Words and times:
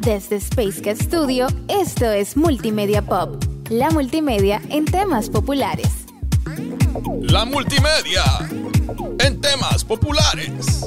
Desde 0.00 0.36
Space 0.36 0.80
Cat 0.80 0.96
Studio, 0.96 1.46
esto 1.68 2.10
es 2.10 2.34
Multimedia 2.34 3.02
Pop, 3.02 3.44
la 3.68 3.90
multimedia 3.90 4.62
en 4.70 4.86
temas 4.86 5.28
populares. 5.28 6.06
La 7.20 7.44
multimedia 7.44 8.22
en 9.18 9.38
temas 9.42 9.84
populares. 9.84 10.86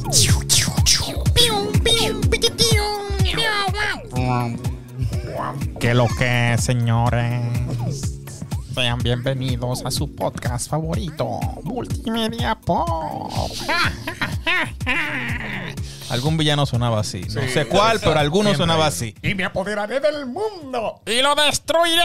Que 5.80 5.94
lo 5.94 6.08
que, 6.18 6.56
señores. 6.60 7.44
Sean 8.74 8.98
bienvenidos 8.98 9.86
a 9.86 9.92
su 9.92 10.16
podcast 10.16 10.72
favorito, 10.72 11.40
Multimedia 11.64 12.56
Pop. 12.56 13.32
Algún 16.10 16.38
villano 16.38 16.66
sonaba 16.66 17.00
así. 17.00 17.22
No 17.34 17.48
sé 17.48 17.66
cuál, 17.66 18.00
pero 18.00 18.20
alguno 18.20 18.54
sonaba 18.56 18.88
así. 18.88 19.16
Y 19.22 19.36
me 19.36 19.46
apoderaré 19.46 20.00
del 20.00 20.26
mundo. 20.26 21.02
¡Y 21.06 21.22
lo 21.22 21.36
destruiré! 21.36 22.02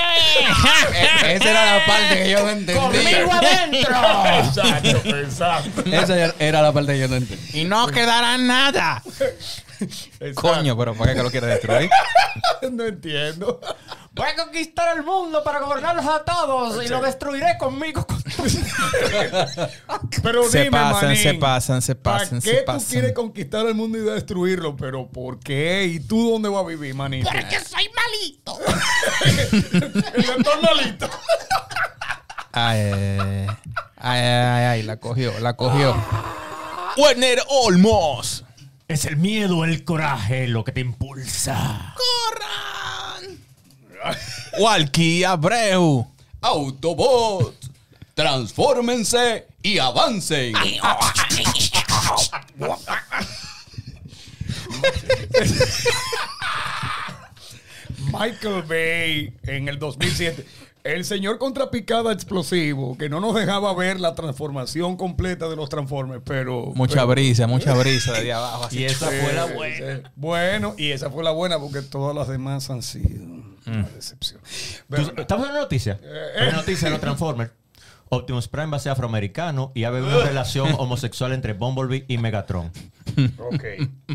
Esa 1.27 1.51
era 1.51 1.79
la 1.79 1.87
parte 1.87 2.23
que 2.23 2.31
yo 2.31 2.43
no 2.43 2.51
entendí. 2.51 2.81
¡Conmigo 2.81 3.33
adentro! 3.33 3.97
Exacto, 4.39 5.17
exacto. 5.17 5.83
Esa 5.87 6.35
era 6.39 6.63
la 6.63 6.73
parte 6.73 6.93
que 6.93 7.01
yo 7.01 7.09
no 7.09 7.17
entendí. 7.17 7.61
¡Y 7.61 7.65
no 7.65 7.87
quedará 7.89 8.39
nada! 8.39 9.03
Coño, 10.35 10.77
pero 10.77 10.95
¿para 10.95 11.13
qué 11.13 11.19
que 11.19 11.23
lo 11.23 11.31
quiere 11.31 11.47
destruir? 11.47 11.91
No 12.71 12.85
entiendo. 12.85 13.61
Voy 14.19 14.29
a 14.29 14.37
conquistar 14.37 14.97
el 14.97 15.05
mundo 15.05 15.43
para 15.45 15.61
gobernarlos 15.61 16.05
a 16.05 16.25
todos 16.25 16.85
y 16.85 16.89
lo 16.89 17.01
destruiré 17.01 17.57
conmigo. 17.57 18.05
Pero 20.23 20.45
Se 20.51 20.65
dime, 20.65 20.71
pasan, 20.73 21.09
manín, 21.09 21.23
se 21.23 21.35
pasan, 21.35 21.83
se 21.83 21.95
pasan, 21.95 22.29
¿Para 22.29 22.41
se 22.41 22.51
qué 22.51 22.57
tú 22.59 22.65
pasan. 22.67 22.91
quieres 22.91 23.13
conquistar 23.13 23.67
el 23.67 23.75
mundo 23.75 23.99
y 23.99 24.03
destruirlo? 24.03 24.77
¿Pero 24.77 25.09
por 25.09 25.39
qué? 25.39 25.85
¿Y 25.85 26.01
tú 26.01 26.33
dónde 26.33 26.49
vas 26.49 26.65
a 26.65 26.67
vivir, 26.67 26.95
manito? 26.95 27.29
Porque 27.33 27.61
soy 27.61 27.89
malito. 27.95 28.59
El 30.15 30.31
entornalito. 30.31 31.09
Ay, 32.53 32.81
ay, 32.81 33.47
ay, 33.99 34.21
ay, 34.21 34.65
ay, 34.65 34.83
la 34.83 34.97
cogió, 34.99 35.39
la 35.39 35.55
cogió. 35.55 35.95
Werner 36.97 37.41
Olmos. 37.49 38.45
Es 38.89 39.05
el 39.05 39.17
miedo, 39.19 39.65
el 39.65 39.85
coraje 39.85 40.49
lo 40.49 40.65
que 40.65 40.73
te 40.73 40.81
impulsa. 40.81 41.95
Walkie 44.59 45.25
Abreu. 45.25 46.07
Autobot, 46.41 47.55
transfórmense 48.15 49.47
y 49.63 49.79
avancen. 49.79 50.55
Michael 58.13 58.63
Bay 58.63 59.33
en 59.45 59.69
el 59.69 59.79
2007. 59.79 60.45
El 60.85 61.05
señor 61.05 61.39
contrapicada 61.39 62.13
explosivo 62.13 62.97
que 62.97 63.09
no 63.09 63.21
nos 63.21 63.35
dejaba 63.35 63.75
ver 63.75 64.01
la 64.01 64.15
transformación 64.15 64.97
completa 64.97 65.49
de 65.49 65.57
los 65.57 65.69
Transformers, 65.69 66.23
pero... 66.25 66.73
Mucha 66.75 66.95
pero- 66.95 67.09
brisa, 67.09 67.47
mucha 67.47 67.75
brisa 67.75 68.13
de 68.13 68.19
ahí 68.19 68.31
abajo. 68.31 68.65
así. 68.65 68.79
Y 68.79 68.85
esa 68.85 69.07
fue 69.09 69.33
la 69.35 69.45
buena. 69.47 70.13
Bueno, 70.17 70.75
y 70.79 70.93
esa 70.93 71.11
fue 71.11 71.25
la 71.25 71.33
buena 71.33 71.59
porque 71.59 71.83
todas 71.83 72.15
las 72.15 72.29
demás 72.29 72.71
han 72.71 72.83
sido 72.83 73.38
una 73.69 73.89
decepción. 73.89 74.41
Pero- 74.89 75.15
¿Estamos 75.17 75.47
en 75.47 75.53
una 75.53 75.61
noticia? 75.63 75.99
Una 76.41 76.53
noticia 76.53 76.87
de 76.87 76.93
los 76.93 77.01
Transformers. 77.01 77.51
Optimus 78.11 78.49
Prime 78.49 78.69
va 78.69 78.79
a 78.79 78.81
ser 78.81 78.93
afroamericano 78.93 79.71
y 79.75 79.83
va 79.83 79.89
a 79.89 79.91
haber 79.91 80.03
una 80.03 80.19
relación 80.25 80.75
homosexual 80.79 81.33
entre 81.33 81.53
Bumblebee 81.53 82.05
y 82.09 82.17
Megatron. 82.19 82.71
ok, 83.39 83.65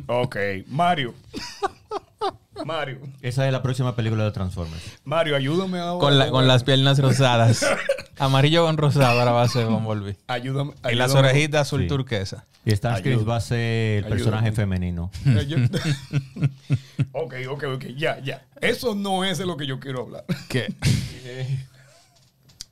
ok. 0.07 0.35
Mario. 0.67 1.13
Mario. 2.66 3.00
Esa 3.22 3.45
es 3.45 3.52
la 3.52 3.61
próxima 3.61 3.95
película 3.95 4.23
de 4.25 4.31
Transformers. 4.31 4.81
Mario, 5.03 5.36
ayúdame 5.36 5.80
ahora. 5.80 6.00
Con, 6.00 6.17
la- 6.19 6.30
con 6.30 6.47
las 6.47 6.64
piernas 6.64 7.00
rosadas. 7.00 7.66
Amarillo 8.19 8.66
con 8.66 8.78
rosado 8.78 9.19
ahora 9.19 9.31
va 9.31 9.44
a 9.44 9.47
ser 9.47 9.66
Bumblebee. 9.66 10.16
Ayúdame. 10.28 10.73
Y 10.91 10.96
las 10.96 11.13
orejitas 11.16 11.62
azul 11.62 11.81
Sí. 11.81 11.88
turquesa. 11.88 12.46
Y 12.66 12.72
Starscream 12.75 13.28
va 13.28 13.35
a 13.38 13.41
ser 13.41 14.03
el 14.03 14.06
personaje 14.06 14.52
femenino. 14.53 15.12
Eh, 15.25 15.68
ok, 17.12 17.34
ok, 17.50 17.63
ok. 17.75 17.85
Ya, 17.97 18.19
ya. 18.19 18.46
Eso 18.62 18.96
no 18.96 19.25
es 19.25 19.38
de 19.38 19.46
lo 19.46 19.57
que 19.57 19.66
yo 19.68 19.79
quiero 19.79 20.02
hablar. 20.03 20.25
¿Qué? 20.50 20.73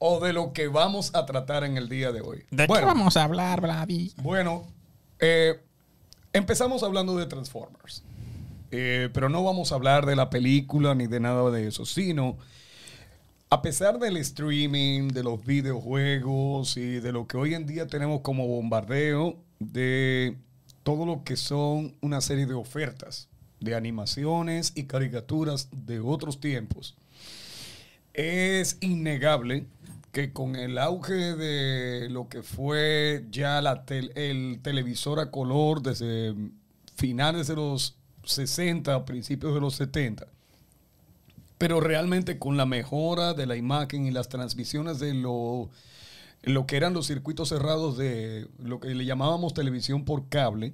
O 0.04 0.20
de 0.20 0.34
lo 0.34 0.52
que 0.52 0.68
vamos 0.68 1.14
a 1.14 1.28
tratar 1.28 1.64
en 1.64 1.78
el 1.78 1.88
día 1.88 2.12
de 2.12 2.22
hoy. 2.22 2.44
¿De 2.50 2.66
bueno, 2.66 2.88
qué 2.88 2.94
vamos 2.94 3.18
a 3.18 3.24
hablar, 3.24 3.62
Vladi? 3.62 4.12
Bueno, 4.18 4.66
eh, 5.20 5.62
empezamos 6.34 6.82
hablando 6.82 7.16
de 7.18 7.28
Transformers. 7.28 8.04
Eh, 8.72 9.10
pero 9.14 9.28
no 9.30 9.44
vamos 9.44 9.72
a 9.72 9.76
hablar 9.76 10.06
de 10.06 10.16
la 10.16 10.30
película 10.30 10.96
ni 10.96 11.08
de 11.08 11.20
nada 11.20 11.50
de 11.52 11.68
eso, 11.68 11.86
sino 11.86 12.38
a 13.50 13.62
pesar 13.62 14.00
del 14.00 14.16
streaming, 14.18 15.10
de 15.10 15.24
los 15.24 15.46
videojuegos 15.46 16.78
y 16.78 17.02
de 17.02 17.12
lo 17.12 17.28
que 17.28 17.36
hoy 17.36 17.54
en 17.54 17.66
día 17.66 17.88
tenemos 17.88 18.22
como 18.22 18.48
bombardeo 18.48 19.38
de 19.60 20.38
todo 20.84 21.06
lo 21.06 21.24
que 21.26 21.36
son 21.36 21.94
una 22.02 22.22
serie 22.22 22.46
de 22.46 22.54
ofertas 22.54 23.28
de 23.60 23.76
animaciones 23.76 24.72
y 24.74 24.84
caricaturas 24.86 25.68
de 25.72 26.00
otros 26.00 26.40
tiempos, 26.40 26.96
es 28.14 28.78
innegable 28.82 29.66
que 30.12 30.34
con 30.34 30.56
el 30.56 30.78
auge 30.78 31.36
de 31.36 32.10
lo 32.10 32.28
que 32.28 32.42
fue 32.42 33.26
ya 33.32 33.62
la 33.62 33.86
tel- 33.86 34.12
el 34.16 34.60
televisor 34.64 35.20
a 35.20 35.30
color 35.30 35.82
desde 35.82 36.34
finales 36.96 37.48
de 37.48 37.56
los 37.56 37.96
60, 38.24 39.06
principios 39.06 39.54
de 39.54 39.62
los 39.62 39.76
70, 39.76 40.28
pero 41.58 41.80
realmente 41.80 42.40
con 42.40 42.58
la 42.58 42.66
mejora 42.66 43.34
de 43.34 43.46
la 43.46 43.56
imagen 43.56 44.06
y 44.06 44.12
las 44.12 44.30
transmisiones 44.30 45.00
de 45.00 45.14
lo, 45.14 45.70
lo 46.44 46.66
que 46.66 46.78
eran 46.78 46.94
los 46.94 47.08
circuitos 47.08 47.50
cerrados 47.50 47.98
de 47.98 48.48
lo 48.60 48.80
que 48.80 48.96
le 48.96 49.06
llamábamos 49.06 49.54
televisión 49.54 50.06
por 50.06 50.28
cable, 50.30 50.74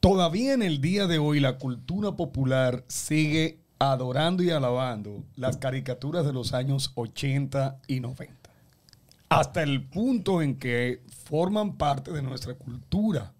todavía 0.00 0.54
en 0.54 0.62
el 0.62 0.80
día 0.80 1.06
de 1.06 1.18
hoy 1.18 1.40
la 1.40 1.58
cultura 1.58 2.12
popular 2.12 2.84
sigue 2.88 3.58
adorando 3.78 4.42
y 4.42 4.50
alabando 4.50 5.24
las 5.36 5.56
caricaturas 5.56 6.24
de 6.24 6.32
los 6.32 6.54
años 6.54 6.92
80 6.94 7.78
y 7.86 8.00
90. 8.00 8.34
Hasta 9.28 9.62
el 9.62 9.82
punto 9.82 10.40
en 10.42 10.56
que 10.56 11.02
forman 11.24 11.76
parte 11.76 12.12
de 12.12 12.22
nuestra 12.22 12.54
cultura. 12.54 13.32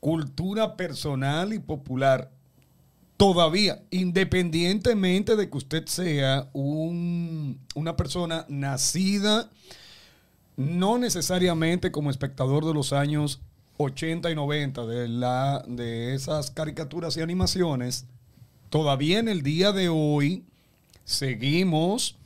Cultura 0.00 0.76
personal 0.76 1.52
y 1.52 1.58
popular. 1.58 2.30
Todavía, 3.16 3.82
independientemente 3.90 5.34
de 5.34 5.50
que 5.50 5.56
usted 5.58 5.86
sea 5.86 6.48
un- 6.52 7.58
una 7.74 7.96
persona 7.96 8.46
nacida 8.48 9.50
no 10.56 10.98
necesariamente 10.98 11.90
como 11.92 12.10
espectador 12.10 12.64
de 12.64 12.74
los 12.74 12.92
años 12.92 13.40
80 13.76 14.30
y 14.30 14.34
90 14.34 14.86
de, 14.86 15.08
la, 15.08 15.64
de 15.68 16.14
esas 16.14 16.50
caricaturas 16.50 17.16
y 17.16 17.20
animaciones, 17.20 18.06
todavía 18.70 19.18
en 19.20 19.28
el 19.28 19.42
día 19.42 19.70
de 19.72 19.88
hoy 19.88 20.44
seguimos 21.04 22.16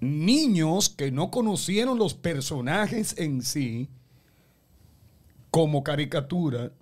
niños 0.00 0.88
que 0.88 1.10
no 1.12 1.30
conocieron 1.30 1.98
los 1.98 2.14
personajes 2.14 3.14
en 3.18 3.42
sí 3.42 3.88
como 5.50 5.84
caricatura, 5.84 6.72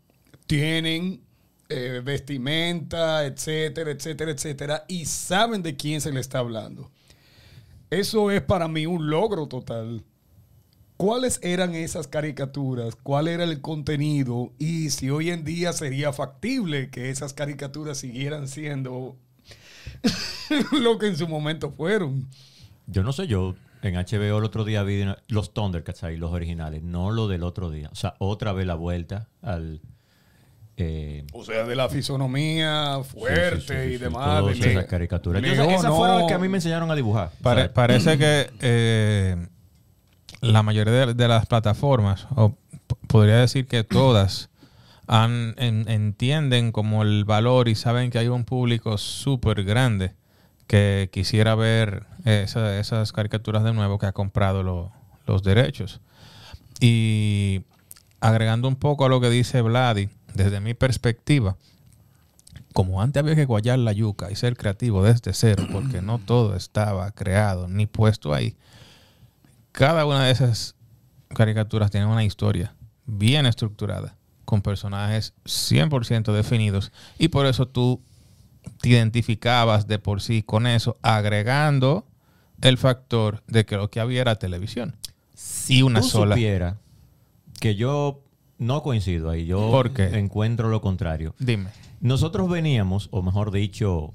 tienen 0.51 1.21
eh, 1.69 2.03
vestimenta, 2.05 3.25
etcétera, 3.25 3.93
etcétera, 3.93 4.33
etcétera, 4.33 4.85
y 4.89 5.05
saben 5.05 5.63
de 5.63 5.77
quién 5.77 6.01
se 6.01 6.11
le 6.11 6.19
está 6.19 6.41
hablando. 6.41 6.91
Eso 7.89 8.33
es 8.33 8.43
para 8.43 8.67
mí 8.67 8.85
un 8.85 9.09
logro 9.09 9.47
total. 9.47 10.03
¿Cuáles 10.97 11.39
eran 11.45 11.77
esas 11.77 12.09
caricaturas? 12.09 12.97
¿Cuál 12.97 13.29
era 13.29 13.45
el 13.45 13.61
contenido? 13.61 14.51
Y 14.59 14.91
si 14.91 15.09
hoy 15.09 15.31
en 15.31 15.45
día 15.45 15.73
sería 15.73 16.13
factible 16.13 16.91
que 16.91 17.11
esas 17.11 17.33
caricaturas 17.33 17.99
siguieran 17.99 18.49
siendo 18.49 19.15
lo 20.73 20.99
que 20.99 21.07
en 21.07 21.17
su 21.17 21.29
momento 21.29 21.71
fueron. 21.71 22.27
Yo 22.89 23.05
no 23.05 23.13
sé, 23.13 23.29
yo 23.29 23.55
en 23.83 23.95
HBO 23.95 24.39
el 24.39 24.45
otro 24.45 24.65
día 24.65 24.83
vi 24.83 25.05
los 25.29 25.55
Thundercats 25.55 26.03
ahí, 26.03 26.17
los 26.17 26.33
originales, 26.33 26.83
no 26.83 27.13
lo 27.13 27.29
del 27.29 27.45
otro 27.45 27.71
día. 27.71 27.89
O 27.93 27.95
sea, 27.95 28.17
otra 28.19 28.53
vez 28.53 28.67
la 28.67 28.75
vuelta 28.75 29.29
al... 29.43 29.81
eh, 30.81 31.25
O 31.33 31.45
sea, 31.45 31.65
de 31.65 31.77
la 31.77 31.89
fisonomía 31.89 32.99
fuerte 33.05 33.61
sí, 33.61 33.67
sí, 33.69 33.75
sí, 33.75 33.89
y 33.89 33.93
sí, 33.93 33.97
demás. 33.99 34.45
de- 34.47 34.71
esas 34.71 34.85
caricaturas. 34.87 35.43
Yo 35.43 35.49
Leo, 35.55 35.65
sé, 35.65 35.71
esas 35.75 35.85
no. 35.91 35.97
fueron 35.97 36.19
las 36.19 36.27
que 36.29 36.35
a 36.35 36.39
mí 36.39 36.49
me 36.49 36.59
enseñaron 36.59 36.91
a 36.91 36.95
dibujar. 36.95 37.31
Pare- 37.43 37.69
parece 37.69 38.17
que 38.19 38.51
eh, 38.61 39.37
la 40.41 40.63
mayoría 40.63 40.93
de, 41.07 41.15
de 41.15 41.29
las 41.29 41.47
plataformas, 41.47 42.27
o 42.35 42.57
podría 43.07 43.37
decir 43.37 43.67
que 43.67 43.85
todas, 43.85 44.49
han- 45.07 45.55
en- 45.59 45.89
entienden 45.89 46.73
como 46.73 47.03
el 47.03 47.25
valor 47.25 47.69
y 47.69 47.75
saben 47.75 48.11
que 48.11 48.19
hay 48.19 48.29
un 48.29 48.45
público 48.45 48.97
súper 48.99 49.65
grande 49.65 50.15
que 50.67 51.11
quisiera 51.13 51.55
ver 51.57 52.05
esa- 52.25 52.79
esas 52.79 53.13
caricaturas 53.13 53.65
de 53.65 53.73
nuevo 53.73 53.99
que 53.99 54.07
ha 54.07 54.13
comprado 54.13 54.63
lo- 54.63 54.93
los 55.27 55.43
derechos. 55.43 56.01
Y 56.81 57.63
agregando 58.21 58.69
un 58.69 58.77
poco 58.77 59.05
a 59.05 59.09
lo 59.09 59.21
que 59.21 59.31
dice 59.31 59.63
Vladi, 59.63 60.09
desde 60.35 60.61
mi 60.61 60.75
perspectiva, 60.75 61.57
como 62.73 63.03
antes 63.03 63.21
había 63.23 63.35
que 63.35 63.45
guayar 63.47 63.79
la 63.79 63.93
yuca 63.93 64.31
y 64.31 64.37
ser 64.37 64.57
creativo 64.57 65.03
desde 65.03 65.33
cero, 65.33 65.67
porque 65.73 66.03
no 66.03 66.19
todo 66.25 66.55
estaba 66.57 67.11
creado 67.13 67.69
ni 67.69 67.87
puesto 67.87 68.33
ahí, 68.35 68.57
cada 69.73 70.05
una 70.07 70.25
de 70.25 70.33
esas 70.33 70.75
caricaturas 71.29 71.91
tiene 71.91 72.07
una 72.07 72.25
historia 72.25 72.75
bien 73.07 73.47
estructurada, 73.47 74.17
con 74.45 74.63
personajes 74.63 75.33
100% 75.45 76.33
definidos, 76.33 76.93
y 77.19 77.29
por 77.29 77.47
eso 77.47 77.67
tú 77.69 78.01
te 78.81 78.89
identificabas 78.91 79.87
de 79.87 79.99
por 79.99 80.21
sí 80.21 80.43
con 80.43 80.67
eso, 80.67 80.97
agregando 81.03 82.07
el 82.61 82.77
factor 82.79 83.43
de 83.47 83.65
que 83.65 83.77
lo 83.77 83.91
que 83.91 84.01
había 84.01 84.21
era 84.21 84.37
televisión. 84.37 84.97
y 85.69 85.83
una 85.83 86.01
Tú 86.01 86.09
sola. 86.09 86.35
supiera 86.35 86.77
que 87.59 87.75
yo 87.75 88.23
no 88.61 88.83
coincido 88.85 89.29
ahí. 89.31 89.47
Yo 89.47 89.71
¿Por 89.73 89.93
qué? 89.93 90.17
encuentro 90.19 90.69
lo 90.69 90.81
contrario. 90.81 91.35
Dime. 91.41 91.71
Nosotros 92.01 92.49
veníamos, 92.49 93.09
o 93.11 93.21
mejor 93.23 93.51
dicho, 93.51 94.15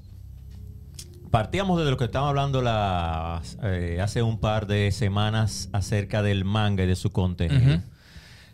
partíamos 1.30 1.78
de 1.84 1.90
lo 1.90 1.96
que 1.98 2.04
estábamos 2.04 2.30
hablando 2.30 2.62
las, 2.62 3.58
eh, 3.62 3.98
hace 4.00 4.22
un 4.22 4.38
par 4.38 4.66
de 4.66 4.90
semanas 4.92 5.68
acerca 5.72 6.22
del 6.22 6.44
manga 6.44 6.84
y 6.84 6.86
de 6.86 6.96
su 6.96 7.10
contenido. 7.12 7.82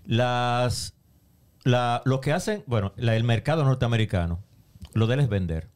Las, 0.07 0.95
la- 1.65 2.03
lo 2.05 2.21
que 2.21 2.33
hacen, 2.33 2.65
bueno, 2.67 2.93
la- 2.97 3.15
el 3.17 3.25
mercado 3.25 3.65
norteamericano, 3.65 4.41
lo 4.95 5.07
de 5.07 5.15
él 5.15 5.21
es 5.21 5.29
vender. 5.29 5.69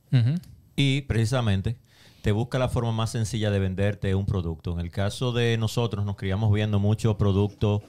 Y 0.76 1.02
precisamente 1.02 1.76
te 2.22 2.32
busca 2.32 2.58
la 2.58 2.69
forma 2.69 2.90
más 2.92 3.10
sencilla 3.10 3.50
de 3.50 3.58
venderte 3.58 4.14
un 4.14 4.24
producto. 4.26 4.72
En 4.72 4.80
el 4.80 4.90
caso 4.90 5.32
de 5.32 5.56
nosotros 5.58 6.04
nos 6.04 6.16
criamos 6.16 6.52
viendo 6.52 6.78
mucho 6.80 7.16
producto 7.19 7.82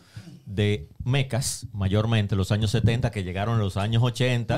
de 0.47 0.88
mecas, 1.03 1.67
mayormente 1.73 2.38
los 2.38 2.53
años 2.53 2.71
70 2.71 3.11
que 3.11 3.23
llegaron 3.23 3.55
en 3.55 3.59
los 3.59 3.75
años 3.75 4.01
80, 4.01 4.57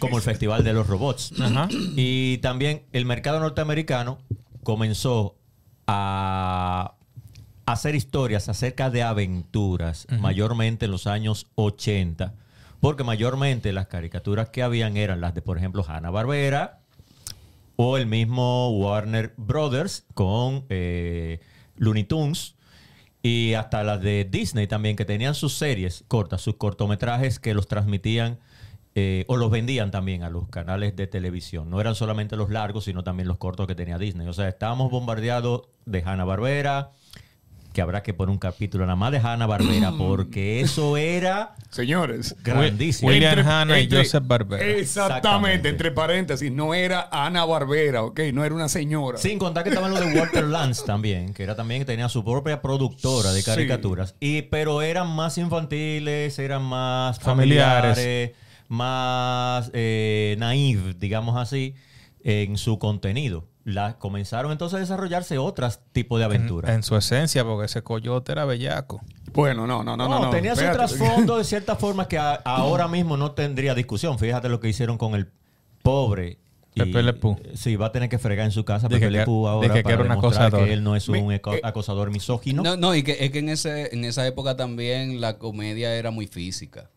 como 0.00 0.16
el 0.16 0.22
Festival 0.22 0.64
de 0.64 0.72
los 0.72 0.88
Robots. 0.88 1.32
Ajá. 1.40 1.68
Y 1.70 2.38
también 2.38 2.82
el 2.92 3.06
mercado 3.06 3.38
norteamericano 3.38 4.18
comenzó 4.64 5.36
a 5.86 6.96
hacer 7.66 7.94
historias 7.94 8.48
acerca 8.48 8.90
de 8.90 9.04
aventuras, 9.04 10.08
mayormente 10.18 10.86
en 10.86 10.90
los 10.90 11.06
años 11.06 11.46
80, 11.54 12.34
porque 12.80 13.04
mayormente 13.04 13.72
las 13.72 13.86
caricaturas 13.86 14.50
que 14.50 14.64
habían 14.64 14.96
eran 14.96 15.20
las 15.20 15.34
de, 15.34 15.42
por 15.42 15.56
ejemplo, 15.56 15.84
Hanna-Barbera 15.86 16.80
o 17.76 17.96
el 17.96 18.06
mismo 18.06 18.70
Warner 18.70 19.34
Brothers 19.36 20.04
con 20.14 20.64
eh, 20.68 21.38
Looney 21.76 22.04
Tunes 22.04 22.55
y 23.26 23.54
hasta 23.54 23.82
las 23.82 24.00
de 24.00 24.24
Disney 24.24 24.68
también, 24.68 24.94
que 24.94 25.04
tenían 25.04 25.34
sus 25.34 25.54
series 25.54 26.04
cortas, 26.06 26.42
sus 26.42 26.54
cortometrajes 26.54 27.40
que 27.40 27.54
los 27.54 27.66
transmitían 27.66 28.38
eh, 28.94 29.24
o 29.26 29.36
los 29.36 29.50
vendían 29.50 29.90
también 29.90 30.22
a 30.22 30.30
los 30.30 30.48
canales 30.48 30.94
de 30.94 31.08
televisión. 31.08 31.68
No 31.68 31.80
eran 31.80 31.96
solamente 31.96 32.36
los 32.36 32.50
largos, 32.50 32.84
sino 32.84 33.02
también 33.02 33.26
los 33.26 33.38
cortos 33.38 33.66
que 33.66 33.74
tenía 33.74 33.98
Disney. 33.98 34.28
O 34.28 34.32
sea, 34.32 34.46
estábamos 34.46 34.92
bombardeados 34.92 35.62
de 35.86 36.04
Hanna-Barbera, 36.04 36.92
que 37.76 37.82
habrá 37.82 38.02
que 38.02 38.14
poner 38.14 38.32
un 38.32 38.38
capítulo 38.38 38.86
nada 38.86 38.96
más 38.96 39.12
de 39.12 39.18
Hanna-Barbera, 39.18 39.92
porque 39.98 40.62
eso 40.62 40.96
era 40.96 41.54
Señores. 41.68 42.34
grandísimo. 42.42 43.10
William 43.10 43.38
Entre- 43.38 43.52
Hanna 43.52 43.78
y 43.80 43.86
Joseph 43.90 44.22
Barbera. 44.26 44.64
Exactamente, 44.64 44.80
Exactamente. 45.18 45.68
entre 45.68 45.90
paréntesis, 45.90 46.50
no 46.50 46.72
era 46.72 47.06
Ana 47.12 47.44
Barbera, 47.44 48.02
ok, 48.04 48.18
no 48.32 48.46
era 48.46 48.54
una 48.54 48.70
señora. 48.70 49.18
Sin 49.18 49.38
contar 49.38 49.62
que 49.62 49.68
estaban 49.68 49.90
los 49.90 50.00
de 50.00 50.18
Walter 50.18 50.44
Lance 50.44 50.86
también, 50.86 51.34
que 51.34 51.42
era 51.42 51.54
también 51.54 51.82
que 51.82 51.84
tenía 51.84 52.08
su 52.08 52.24
propia 52.24 52.62
productora 52.62 53.32
de 53.34 53.42
Sí. 53.42 53.50
caricaturas. 53.50 54.14
Y, 54.20 54.40
pero 54.40 54.80
eran 54.80 55.08
más 55.14 55.36
infantiles, 55.36 56.38
eran 56.38 56.62
más 56.62 57.18
Familiares. 57.20 57.94
familiares, 57.94 58.30
más 58.68 59.70
eh, 59.74 60.34
naive, 60.38 60.94
digamos 60.98 61.36
así, 61.36 61.74
en 62.24 62.56
su 62.56 62.78
contenido. 62.78 63.44
La, 63.68 63.98
comenzaron 63.98 64.52
entonces 64.52 64.76
a 64.76 64.80
desarrollarse 64.80 65.38
otros 65.38 65.80
tipos 65.90 66.20
de 66.20 66.24
aventuras. 66.24 66.70
En 66.70 66.84
su 66.84 66.96
esencia, 66.96 67.42
porque 67.44 67.66
ese 67.66 67.82
coyote 67.82 68.30
era 68.30 68.44
bellaco. 68.44 69.00
Bueno, 69.32 69.66
no, 69.66 69.82
no, 69.82 69.96
no, 69.96 70.08
no. 70.08 70.08
No, 70.20 70.24
no, 70.26 70.30
tenía 70.30 70.54
su 70.54 70.60
espérate. 70.62 70.94
trasfondo 70.96 71.36
de 71.36 71.42
cierta 71.52 71.74
forma 71.74 72.06
que 72.06 72.16
a- 72.16 72.34
ahora 72.44 72.86
mismo 72.86 73.16
no 73.16 73.32
tendría 73.32 73.74
discusión. 73.74 74.20
Fíjate 74.20 74.48
lo 74.48 74.60
que 74.60 74.68
hicieron 74.68 74.96
con 74.98 75.16
el 75.16 75.32
pobre. 75.82 76.38
y- 76.76 76.78
Pepe 76.80 77.02
Le 77.02 77.12
Pew. 77.14 77.36
Sí, 77.54 77.74
va 77.74 77.86
a 77.86 77.92
tener 77.92 78.08
que 78.08 78.18
fregar 78.20 78.44
en 78.46 78.52
su 78.52 78.64
casa 78.64 78.88
Pepe 78.88 79.00
que- 79.00 79.10
Le 79.10 79.24
Pew 79.24 79.48
ahora 79.48 79.74
que 79.74 79.82
para 79.82 79.94
era 79.96 80.02
un 80.04 80.08
demostrar 80.10 80.52
que 80.52 80.72
él 80.72 80.84
no 80.84 80.94
es 80.94 81.08
un 81.08 81.32
eh, 81.32 81.40
acosador 81.64 82.12
misógino. 82.12 82.62
No, 82.62 82.76
no, 82.76 82.94
y 82.94 83.02
que 83.02 83.16
es 83.18 83.32
que 83.32 83.40
en, 83.40 83.48
ese, 83.48 83.92
en 83.92 84.04
esa 84.04 84.24
época 84.28 84.56
también 84.56 85.20
la 85.20 85.38
comedia 85.38 85.92
era 85.96 86.12
muy 86.12 86.28
física. 86.28 86.88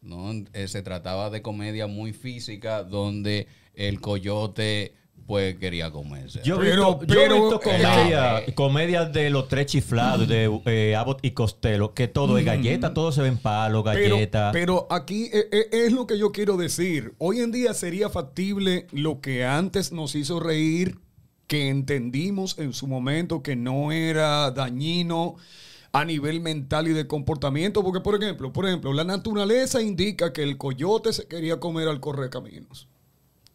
¿no? 0.00 0.30
Eh, 0.52 0.68
se 0.68 0.82
trataba 0.82 1.28
de 1.28 1.42
comedia 1.42 1.88
muy 1.88 2.12
física 2.12 2.84
donde 2.84 3.48
el 3.74 4.00
coyote 4.00 4.94
pues 5.28 5.56
quería 5.58 5.90
comerse. 5.90 6.40
Yo 6.42 6.56
he 6.56 6.70
Pero- 6.70 6.96
visto, 7.00 7.14
yo 7.14 7.20
he 7.20 7.24
pero- 7.28 7.34
visto 7.42 7.60
comedia- 7.60 8.38
eh, 8.40 8.54
comedias 8.54 9.12
de 9.12 9.28
los 9.28 9.46
tres 9.46 9.66
chiflados, 9.66 10.26
de 10.26 10.50
eh, 10.64 10.96
Abbott 10.96 11.18
y 11.22 11.32
Costello, 11.32 11.92
que 11.92 12.08
todo 12.08 12.38
es 12.38 12.46
galleta, 12.46 12.94
todo 12.94 13.12
se 13.12 13.20
ven 13.20 13.36
palo, 13.36 13.84
Pero, 13.84 14.14
galleta. 14.14 14.50
pero 14.54 14.86
aquí 14.90 15.24
eh, 15.30 15.46
eh, 15.52 15.68
es 15.70 15.92
lo 15.92 16.06
que 16.06 16.18
yo 16.18 16.32
quiero 16.32 16.56
decir. 16.56 17.12
Hoy 17.18 17.40
en 17.40 17.52
día 17.52 17.74
sería 17.74 18.08
factible 18.08 18.86
lo 18.90 19.20
que 19.20 19.44
antes 19.44 19.92
nos 19.92 20.14
hizo 20.14 20.40
reír, 20.40 20.98
que 21.46 21.68
entendimos 21.68 22.58
en 22.58 22.72
su 22.72 22.86
momento 22.86 23.42
que 23.42 23.54
no 23.54 23.92
era 23.92 24.50
dañino 24.50 25.36
a 25.92 26.06
nivel 26.06 26.40
mental 26.40 26.88
y 26.88 26.92
de 26.94 27.06
comportamiento. 27.06 27.82
Porque, 27.84 28.00
por 28.00 28.14
ejemplo, 28.22 28.50
por 28.50 28.66
ejemplo, 28.66 28.94
la 28.94 29.04
naturaleza 29.04 29.82
indica 29.82 30.32
que 30.32 30.42
el 30.42 30.56
coyote 30.56 31.12
se 31.12 31.26
quería 31.26 31.60
comer 31.60 31.86
al 31.88 32.00
correcaminos. 32.00 32.88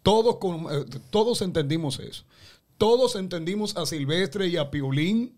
Todos, 0.03 0.37
con- 0.37 0.67
eh, 0.71 0.85
todos 1.09 1.41
entendimos 1.41 1.99
eso. 1.99 2.23
Todos 2.77 3.15
entendimos 3.15 3.75
a 3.77 3.85
Silvestre 3.85 4.47
y 4.47 4.57
a 4.57 4.69
Piolín. 4.69 5.33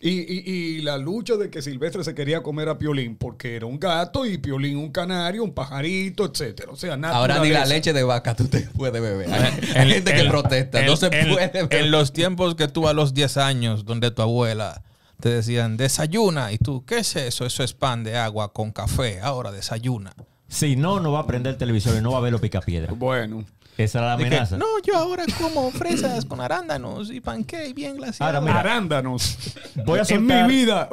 Y, 0.00 0.10
y- 0.10 0.42
y 0.50 0.80
la 0.82 0.98
lucha 0.98 1.36
de 1.36 1.48
que 1.48 1.62
Silvestre 1.62 2.04
se 2.04 2.14
quería 2.14 2.42
comer 2.42 2.68
a 2.68 2.76
Piolín 2.76 3.16
porque 3.16 3.56
era 3.56 3.64
un 3.64 3.78
gato 3.80 4.26
y 4.26 4.36
Piolín 4.36 4.76
un 4.76 4.90
canario, 4.90 5.42
un 5.42 5.54
pajarito, 5.54 6.26
etcétera. 6.26 6.72
O 6.72 6.76
sea, 6.76 6.94
Ahora 7.04 7.38
ni 7.38 7.48
la 7.48 7.64
leche 7.64 7.94
de 7.94 8.02
vaca 8.02 8.36
tú 8.36 8.46
te 8.46 8.60
puedes 8.76 9.00
beber. 9.00 9.28
Hay, 9.32 9.60
hay 9.76 9.90
gente 9.92 10.12
que 10.14 10.24
protesta, 10.24 10.82
no 10.82 10.90
en- 10.92 10.96
se 10.98 11.08
puede 11.08 11.48
beber. 11.62 11.74
En 11.74 11.90
los 11.90 12.12
tiempos 12.12 12.54
que 12.54 12.68
tú 12.68 12.86
a 12.86 12.92
los 12.92 13.14
10 13.14 13.38
años, 13.38 13.86
donde 13.86 14.10
tu 14.10 14.20
abuela 14.20 14.82
te 15.20 15.30
decían, 15.30 15.78
desayuna, 15.78 16.52
y 16.52 16.58
tú, 16.58 16.84
¿qué 16.84 16.98
es 16.98 17.16
eso? 17.16 17.46
Eso 17.46 17.62
es 17.64 17.72
pan 17.72 18.04
de 18.04 18.18
agua 18.18 18.52
con 18.52 18.72
café, 18.72 19.20
ahora 19.22 19.52
desayuna. 19.52 20.12
Si 20.48 20.76
no, 20.76 21.00
no 21.00 21.12
va 21.12 21.20
a 21.20 21.26
prender 21.26 21.52
el 21.52 21.58
televisor 21.58 21.96
y 21.96 22.02
no 22.02 22.12
va 22.12 22.18
a 22.18 22.20
ver 22.20 22.32
los 22.32 22.42
picapiedra. 22.42 22.92
Bueno, 22.92 23.44
Esa 23.76 23.98
era 23.98 24.08
la 24.08 24.12
amenaza. 24.14 24.56
no, 24.56 24.66
yo 24.84 24.96
ahora 24.96 25.24
como 25.40 25.70
fresas 25.72 26.24
con 26.24 26.40
arándanos 26.40 27.10
y 27.10 27.20
pancake 27.20 27.74
bien 27.74 27.96
glaciado. 27.96 28.28
Ahora, 28.28 28.40
mira, 28.40 28.60
arándanos. 28.60 29.36
Voy 29.84 29.98
a 29.98 30.02
en 30.08 30.24
mi 30.24 30.42
vida. 30.44 30.88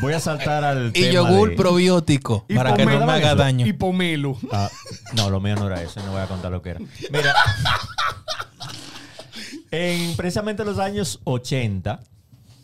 Voy 0.00 0.14
a 0.14 0.20
saltar 0.20 0.64
al 0.64 0.88
y 0.88 0.92
tema 0.92 1.12
yogur 1.12 1.50
de- 1.50 1.56
probiótico 1.56 2.46
Y 2.48 2.54
para 2.54 2.74
que 2.74 2.86
no 2.86 3.04
me 3.06 3.12
haga 3.12 3.34
daño. 3.34 3.66
Y 3.66 3.74
pomelo. 3.74 4.38
Ah, 4.50 4.70
no, 5.14 5.28
lo 5.28 5.40
mío 5.40 5.56
no 5.56 5.66
era 5.66 5.82
eso, 5.82 6.00
no 6.06 6.12
voy 6.12 6.22
a 6.22 6.26
contar 6.26 6.50
lo 6.50 6.62
que 6.62 6.70
era. 6.70 6.80
Mira, 7.10 7.34
en 9.70 10.16
precisamente 10.16 10.64
los 10.64 10.78
años 10.78 11.20
80, 11.24 12.00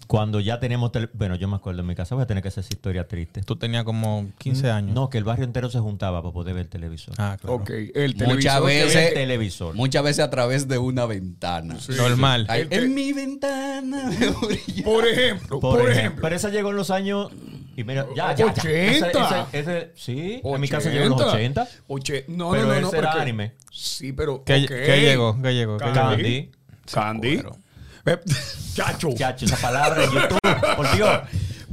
cuando 0.08 0.40
ya 0.40 0.58
tenemos, 0.58 0.90
tele- 0.90 1.10
bueno, 1.12 1.36
yo 1.36 1.46
me 1.48 1.54
acuerdo 1.56 1.82
en 1.82 1.86
mi 1.86 1.94
casa, 1.94 2.14
voy 2.16 2.24
a 2.24 2.26
tener 2.26 2.42
que 2.42 2.48
hacer 2.48 2.64
esa 2.64 2.74
historia 2.74 3.06
triste. 3.06 3.42
Tú 3.42 3.54
tenías 3.56 3.84
como 3.84 4.26
15 4.38 4.70
años. 4.70 4.94
No, 4.94 5.10
que 5.10 5.18
el 5.18 5.24
barrio 5.24 5.44
entero 5.44 5.70
se 5.70 5.78
juntaba 5.78 6.20
para 6.22 6.32
poder 6.32 6.54
ver 6.54 6.62
el 6.64 6.68
televisor. 6.68 7.14
Ah, 7.18 7.36
claro. 7.40 7.56
Ok, 7.56 7.70
el 7.70 8.14
Muchas 8.14 8.18
televisor. 8.18 8.60
que- 8.68 8.84
veces- 8.84 9.08
el 9.08 9.14
televisor. 9.14 9.74
Muchas 9.76 10.02
veces 10.02 10.24
a 10.24 10.30
través 10.30 10.66
de 10.66 10.78
una 10.78 11.06
ventana. 11.06 11.76
Normal. 11.96 12.46
Ay, 12.48 12.62
El 12.62 12.68
te- 12.70 12.76
en 12.76 12.94
mi 12.94 13.12
ventana. 13.12 14.10
Por 14.84 15.06
ejemplo, 15.06 15.60
Por, 15.60 15.78
por, 15.78 15.80
ejemplo. 15.80 15.90
ejemplo. 15.90 16.22
Pero 16.22 16.36
esa 16.36 16.48
llegó 16.48 16.70
en 16.70 16.76
los 16.76 16.90
años. 16.90 17.30
Y 17.76 17.84
mira, 17.84 18.06
ya, 18.16 18.34
ya, 18.34 18.46
ya. 18.46 18.46
80. 18.46 18.70
Ese- 18.90 19.10
ese- 19.10 19.58
ese- 19.60 19.92
sí, 19.94 20.40
en 20.42 20.60
mi 20.60 20.68
casa 20.68 20.90
llegó 20.90 21.04
en 21.04 21.10
los 21.10 21.20
80. 21.20 21.68
Oche- 21.86 22.24
no, 22.28 22.50
Pero 22.50 22.62
no, 22.66 22.74
no, 22.74 22.80
no. 22.80 22.88
ese 22.88 22.98
era 22.98 23.08
porque- 23.10 23.22
anime. 23.22 23.52
Sí, 23.70 24.12
pero. 24.12 24.42
¿Qué, 24.42 24.62
ok. 24.64 24.68
qué 24.68 25.00
llegó? 25.02 25.40
¿Qué 25.42 25.54
llegó? 25.54 25.76
¿Qué 25.76 25.84
llegó? 25.84 25.94
Candy. 25.94 26.50
Candy. 26.90 27.42
Chacho. 28.74 29.10
Chacho, 29.14 29.44
esa 29.46 29.56
palabra 29.56 30.04
en 30.04 30.10
YouTube. 30.12 30.76
Por 30.76 30.94
Dios. 30.96 31.10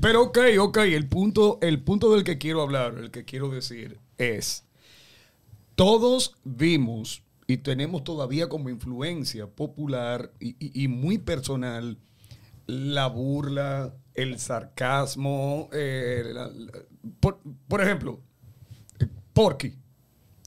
Pero 0.01 0.23
ok, 0.23 0.37
ok, 0.59 0.77
el 0.77 1.07
punto, 1.07 1.57
el 1.61 1.81
punto 1.81 2.11
del 2.13 2.23
que 2.23 2.37
quiero 2.37 2.61
hablar, 2.61 2.95
el 2.97 3.11
que 3.11 3.25
quiero 3.25 3.49
decir 3.49 3.99
es, 4.17 4.65
todos 5.75 6.35
vimos 6.43 7.23
y 7.47 7.57
tenemos 7.57 8.03
todavía 8.03 8.49
como 8.49 8.69
influencia 8.69 9.47
popular 9.47 10.31
y, 10.39 10.49
y- 10.59 10.83
y 10.83 10.87
muy 10.87 11.17
personal 11.17 11.97
la 12.67 13.07
burla, 13.07 13.93
el 14.15 14.39
sarcasmo, 14.39 15.69
eh, 15.73 16.23
la- 16.33 16.47
la- 16.47 16.71
por, 17.19 17.39
por 17.67 17.81
ejemplo, 17.81 18.19
Porky. 19.33 19.73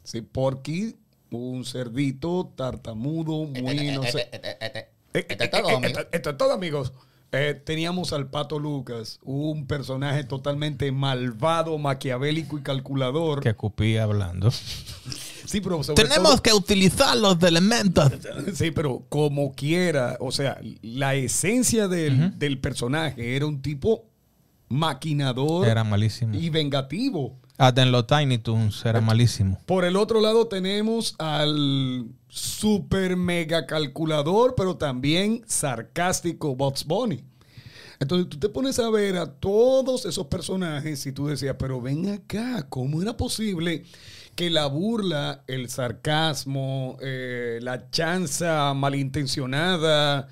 Sí, 0.03 0.23
Porky, 0.23 0.97
un 1.31 1.65
cerdito 1.65 2.53
tartamudo, 2.57 3.45
muy 3.45 3.79
inocente. 3.89 4.89
Esto 5.13 5.45
es 5.45 5.51
todo, 5.51 5.69
amigo. 5.77 5.99
Esto 6.13 6.31
es 6.31 6.37
todo, 6.37 6.53
amigos. 6.53 6.93
Eh, 7.31 7.61
teníamos 7.63 8.13
al 8.15 8.29
Pato 8.31 8.59
Lucas, 8.59 9.19
un 9.23 9.67
personaje 9.67 10.25
totalmente 10.25 10.91
malvado, 10.93 11.77
maquiavélico 11.77 12.59
y 12.59 12.63
calculador. 12.63 13.43
Que 13.43 13.55
cupía 13.55 14.05
hablando. 14.05 14.51
Sí, 15.49 15.63
pero 15.63 15.83
sobre 15.83 16.03
Tenemos 16.03 16.33
todo- 16.33 16.43
que 16.43 16.53
utilizar 16.53 17.17
los 17.17 17.43
elementos. 17.43 18.13
Sí, 18.55 18.71
pero 18.71 19.05
como 19.09 19.53
quiera, 19.55 20.19
o 20.21 20.31
sea, 20.31 20.61
la 20.83 21.15
esencia 21.15 21.89
del, 21.89 22.39
del 22.39 22.59
personaje 22.59 23.35
era 23.35 23.47
un 23.47 23.63
tipo 23.63 24.05
maquinador 24.69 25.67
Era 25.67 25.85
malísimo. 25.85 26.35
y 26.35 26.51
vengativo. 26.51 27.39
Hasta 27.59 27.83
en 27.83 27.91
los 27.91 28.07
Tiny 28.07 28.39
Toons 28.39 28.87
era 28.87 29.01
malísimo. 29.01 29.61
Por 29.67 29.85
el 29.85 29.97
otro 29.97 30.21
lado 30.21 30.47
tenemos 30.47 31.17
al 31.19 32.07
super 32.29 33.17
mega 33.17 33.67
calculador, 33.67 34.55
pero 34.57 34.77
también 34.77 35.43
sarcástico 35.47 36.55
Bugs 36.55 36.85
Bunny. 36.85 37.25
Entonces 37.99 38.29
tú 38.29 38.39
te 38.39 38.49
pones 38.49 38.79
a 38.79 38.89
ver 38.91 39.17
a 39.17 39.27
todos 39.27 40.07
esos 40.07 40.29
personajes 40.29 41.05
y 41.05 41.13
tú 41.13 41.27
decías, 41.27 41.57
pero 41.59 41.81
ven 41.81 42.09
acá, 42.11 42.65
¿cómo 42.69 43.03
era 43.03 43.17
posible 43.17 43.85
que 44.37 44.51
la 44.51 44.67
burla, 44.67 45.43
el 45.49 45.69
sarcasmo, 45.69 46.97
eh, 47.01 47.59
la 47.61 47.91
chanza 47.91 48.73
malintencionada, 48.73 50.29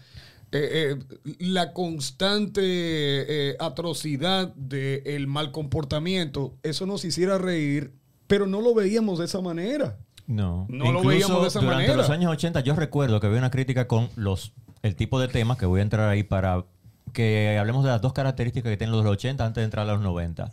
eh, 0.53 0.97
eh, 0.99 1.35
la 1.41 1.73
constante 1.73 2.61
eh, 2.63 3.57
atrocidad 3.59 4.49
del 4.55 5.27
mal 5.27 5.51
comportamiento, 5.53 6.55
eso 6.63 6.87
nos 6.87 7.05
hiciera 7.05 7.37
reír, 7.39 7.93
pero 8.27 8.47
no 8.47 8.61
lo 8.61 8.75
veíamos 8.75 9.19
de 9.19 9.25
esa 9.25 9.41
manera. 9.41 9.99
No, 10.27 10.67
No 10.69 10.93
lo 10.93 11.03
veíamos 11.03 11.43
de 11.43 11.49
esa 11.49 11.61
durante 11.61 11.83
manera. 11.83 11.97
los 11.97 12.11
años 12.11 12.33
80 12.33 12.61
yo 12.61 12.75
recuerdo 12.75 13.21
que 13.21 13.27
había 13.29 13.39
una 13.39 13.51
crítica 13.51 13.87
con 13.87 14.09
los 14.17 14.53
el 14.83 14.97
tipo 14.97 15.21
de 15.21 15.29
temas 15.29 15.57
que 15.57 15.67
voy 15.67 15.81
a 15.81 15.83
entrar 15.83 16.09
ahí 16.09 16.23
para 16.23 16.65
que 17.13 17.57
hablemos 17.59 17.85
de 17.85 17.91
las 17.91 18.01
dos 18.01 18.13
características 18.13 18.71
que 18.71 18.77
tienen 18.77 18.97
los 18.97 19.05
80 19.05 19.45
antes 19.45 19.61
de 19.61 19.65
entrar 19.65 19.89
a 19.89 19.93
los 19.93 20.03
90. 20.03 20.53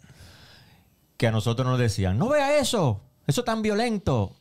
Que 1.17 1.27
a 1.27 1.31
nosotros 1.31 1.67
nos 1.67 1.77
decían, 1.77 2.17
no 2.17 2.29
vea 2.29 2.57
eso, 2.57 3.01
eso 3.27 3.43
tan 3.43 3.61
violento. 3.61 4.33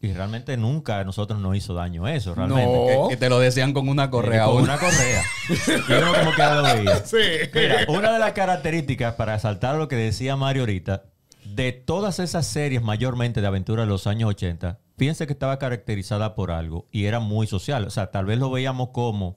Y 0.00 0.12
realmente 0.12 0.56
nunca 0.56 1.00
a 1.00 1.04
nosotros 1.04 1.40
nos 1.40 1.56
hizo 1.56 1.74
daño 1.74 2.06
eso, 2.06 2.34
realmente. 2.34 2.96
No. 2.96 3.08
Que, 3.08 3.14
que 3.14 3.16
te 3.16 3.28
lo 3.28 3.40
decían 3.40 3.72
con 3.72 3.88
una 3.88 4.10
correa. 4.10 4.44
Con 4.44 4.62
una 4.62 4.78
correa. 4.78 5.24
y 5.48 5.92
uno 5.92 6.12
como 6.14 6.32
que 6.32 6.42
lo 6.42 6.62
veía. 6.62 6.96
Sí. 7.04 7.16
Mira, 7.52 7.84
una 7.88 8.12
de 8.12 8.18
las 8.20 8.32
características, 8.32 9.14
para 9.14 9.38
saltar 9.40 9.74
lo 9.74 9.88
que 9.88 9.96
decía 9.96 10.36
Mario 10.36 10.62
ahorita, 10.62 11.04
de 11.44 11.72
todas 11.72 12.20
esas 12.20 12.46
series 12.46 12.82
mayormente 12.82 13.40
de 13.40 13.46
aventura 13.48 13.82
de 13.82 13.88
los 13.88 14.06
años 14.06 14.30
80, 14.30 14.78
piense 14.96 15.26
que 15.26 15.32
estaba 15.32 15.58
caracterizada 15.58 16.36
por 16.36 16.52
algo 16.52 16.86
y 16.92 17.06
era 17.06 17.18
muy 17.18 17.48
social. 17.48 17.84
O 17.84 17.90
sea, 17.90 18.12
tal 18.12 18.26
vez 18.26 18.38
lo 18.38 18.50
veíamos 18.50 18.90
como 18.90 19.36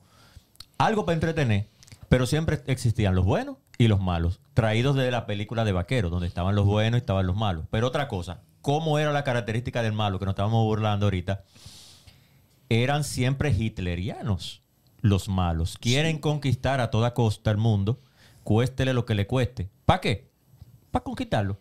algo 0.77 1.05
para 1.05 1.15
entretener, 1.15 1.69
pero 2.07 2.27
siempre 2.27 2.61
existían 2.67 3.15
los 3.15 3.25
buenos 3.25 3.57
y 3.79 3.87
los 3.87 3.99
malos, 3.99 4.41
traídos 4.53 4.95
de 4.95 5.09
la 5.09 5.25
película 5.25 5.65
de 5.65 5.71
vaqueros, 5.71 6.11
donde 6.11 6.27
estaban 6.27 6.53
los 6.53 6.65
buenos 6.65 6.99
y 6.99 7.01
estaban 7.01 7.25
los 7.25 7.35
malos. 7.35 7.65
Pero 7.71 7.87
otra 7.87 8.07
cosa, 8.07 8.41
¿cómo 8.61 8.99
era 8.99 9.11
la 9.11 9.23
característica 9.23 9.81
del 9.81 9.93
malo 9.93 10.19
que 10.19 10.25
nos 10.25 10.33
estábamos 10.33 10.63
burlando 10.63 11.05
ahorita? 11.05 11.43
Eran 12.69 13.03
siempre 13.03 13.51
hitlerianos 13.51 14.61
los 15.01 15.27
malos. 15.27 15.77
Quieren 15.79 16.19
conquistar 16.19 16.79
a 16.79 16.91
toda 16.91 17.13
costa 17.13 17.51
el 17.51 17.57
mundo, 17.57 17.99
cuéstele 18.43 18.93
lo 18.93 19.05
que 19.05 19.15
le 19.15 19.27
cueste. 19.27 19.69
¿Para 19.85 20.01
qué? 20.01 20.29
Para 20.91 21.03
conquistarlo. 21.03 21.57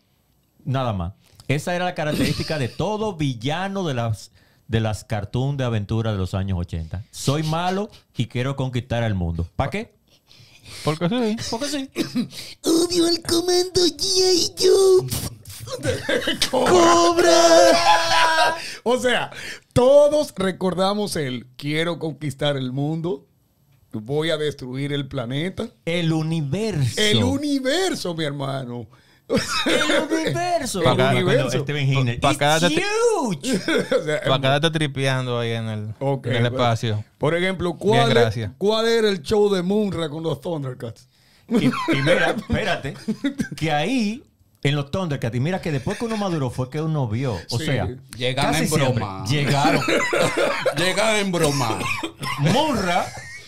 Nada 0.64 0.92
más. 0.92 1.14
Esa 1.48 1.74
era 1.74 1.84
la 1.84 1.94
característica 1.94 2.58
de 2.58 2.68
todo 2.68 3.16
villano 3.16 3.84
de 3.84 3.94
las, 3.94 4.30
de 4.68 4.80
las 4.80 5.04
cartoons 5.04 5.58
de 5.58 5.64
aventura 5.64 6.12
de 6.12 6.18
los 6.18 6.34
años 6.34 6.58
80. 6.58 7.04
Soy 7.10 7.42
malo 7.42 7.90
y 8.16 8.26
quiero 8.26 8.54
conquistar 8.54 9.02
al 9.02 9.14
mundo. 9.14 9.48
¿Para 9.56 9.70
qué? 9.70 9.94
Porque 10.84 11.08
sí. 11.08 11.36
Porque 11.50 11.66
sí. 11.66 11.90
Odio 12.62 13.08
el 13.08 13.22
comando 13.22 13.80
G.I. 13.80 14.52
Joe. 14.58 15.39
O 18.82 18.98
sea, 18.98 19.30
todos 19.72 20.32
recordamos 20.36 21.16
el 21.16 21.46
quiero 21.56 21.98
conquistar 21.98 22.56
el 22.56 22.72
mundo, 22.72 23.26
voy 23.92 24.30
a 24.30 24.36
destruir 24.36 24.92
el 24.92 25.06
planeta, 25.08 25.68
El 25.84 26.12
universo. 26.12 27.00
el 27.00 27.22
universo, 27.22 28.14
mi 28.14 28.24
hermano. 28.24 28.86
El 29.66 30.12
universo. 30.12 30.82
El 30.82 31.00
universo. 31.00 31.60
Steven 31.60 31.86
Hinner. 31.92 32.18
Pa' 32.20 32.30
It's 32.32 32.38
quedarte- 32.40 32.82
huge. 33.22 33.54
O 34.00 34.02
sea, 34.04 34.20
Para 34.22 34.40
quedarte 34.40 34.70
tripeando 34.70 35.38
ahí 35.38 35.52
en 35.52 35.68
el, 35.68 35.94
en 36.24 36.34
el 36.34 36.46
espacio. 36.46 37.04
Por 37.18 37.36
ejemplo, 37.36 37.74
Bien, 37.74 37.78
¿cuál, 37.78 38.10
gracias. 38.10 38.50
¿cuál 38.58 38.88
era 38.88 39.08
el 39.08 39.22
show 39.22 39.48
de 39.54 39.62
Munra 39.62 40.08
con 40.08 40.22
los 40.24 40.40
Thundercats? 40.40 41.08
Y, 41.48 41.66
y 41.66 41.72
mira, 42.04 42.30
espérate, 42.36 42.94
que 43.56 43.70
ahí, 43.72 44.22
en 44.62 44.76
los 44.76 44.90
Thundercats, 44.90 45.34
y 45.34 45.40
mira 45.40 45.60
que 45.60 45.72
después 45.72 45.96
que 45.98 46.04
uno 46.04 46.16
maduró 46.18 46.50
fue 46.50 46.68
que 46.68 46.80
uno 46.82 47.08
vio. 47.08 47.34
O 47.50 47.58
Sí. 47.58 47.64
sea, 47.66 47.88
Llegan 48.16 48.46
casi 48.46 48.62
en 48.64 48.68
siempre 48.68 48.88
broma. 48.90 49.24
Llegaron. 49.26 49.82
Llegan 50.76 51.16
en 51.16 51.32
broma. 51.32 51.78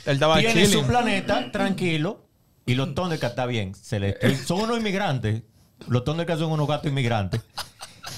Él 0.04 0.14
estaba 0.14 0.38
tiene 0.38 0.66
su 0.66 0.84
planeta 0.86 1.50
tranquilo 1.52 2.24
y 2.66 2.74
los 2.74 2.94
Thundercats 2.94 3.32
está 3.32 3.46
bien. 3.46 3.74
Se 3.74 4.00
le- 4.00 4.36
son 4.44 4.60
unos 4.62 4.78
inmigrantes. 4.78 5.42
Los 5.88 6.04
Thundercats 6.04 6.40
son 6.40 6.50
unos 6.52 6.66
gatos 6.68 6.86
inmigrantes. 6.90 7.40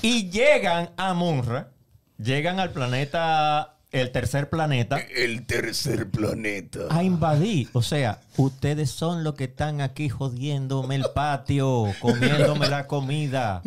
Y 0.03 0.31
llegan 0.31 0.91
a 0.97 1.15
Munra, 1.15 1.71
llegan 2.19 2.61
al 2.61 2.71
planeta, 2.71 3.74
el 3.95 4.11
tercer 4.11 4.51
planeta, 4.51 4.99
El 4.99 5.47
tercer 5.47 6.11
planeta. 6.11 6.81
a 6.91 7.05
invadir. 7.05 7.69
O 7.73 7.81
sea, 7.83 8.21
ustedes 8.37 8.91
son 8.91 9.23
los 9.23 9.35
que 9.35 9.45
están 9.45 9.81
aquí 9.81 10.09
jodiéndome 10.09 10.97
el 10.97 11.05
patio, 11.15 11.87
comiéndome 12.01 12.69
la 12.69 12.89
comida, 12.89 13.63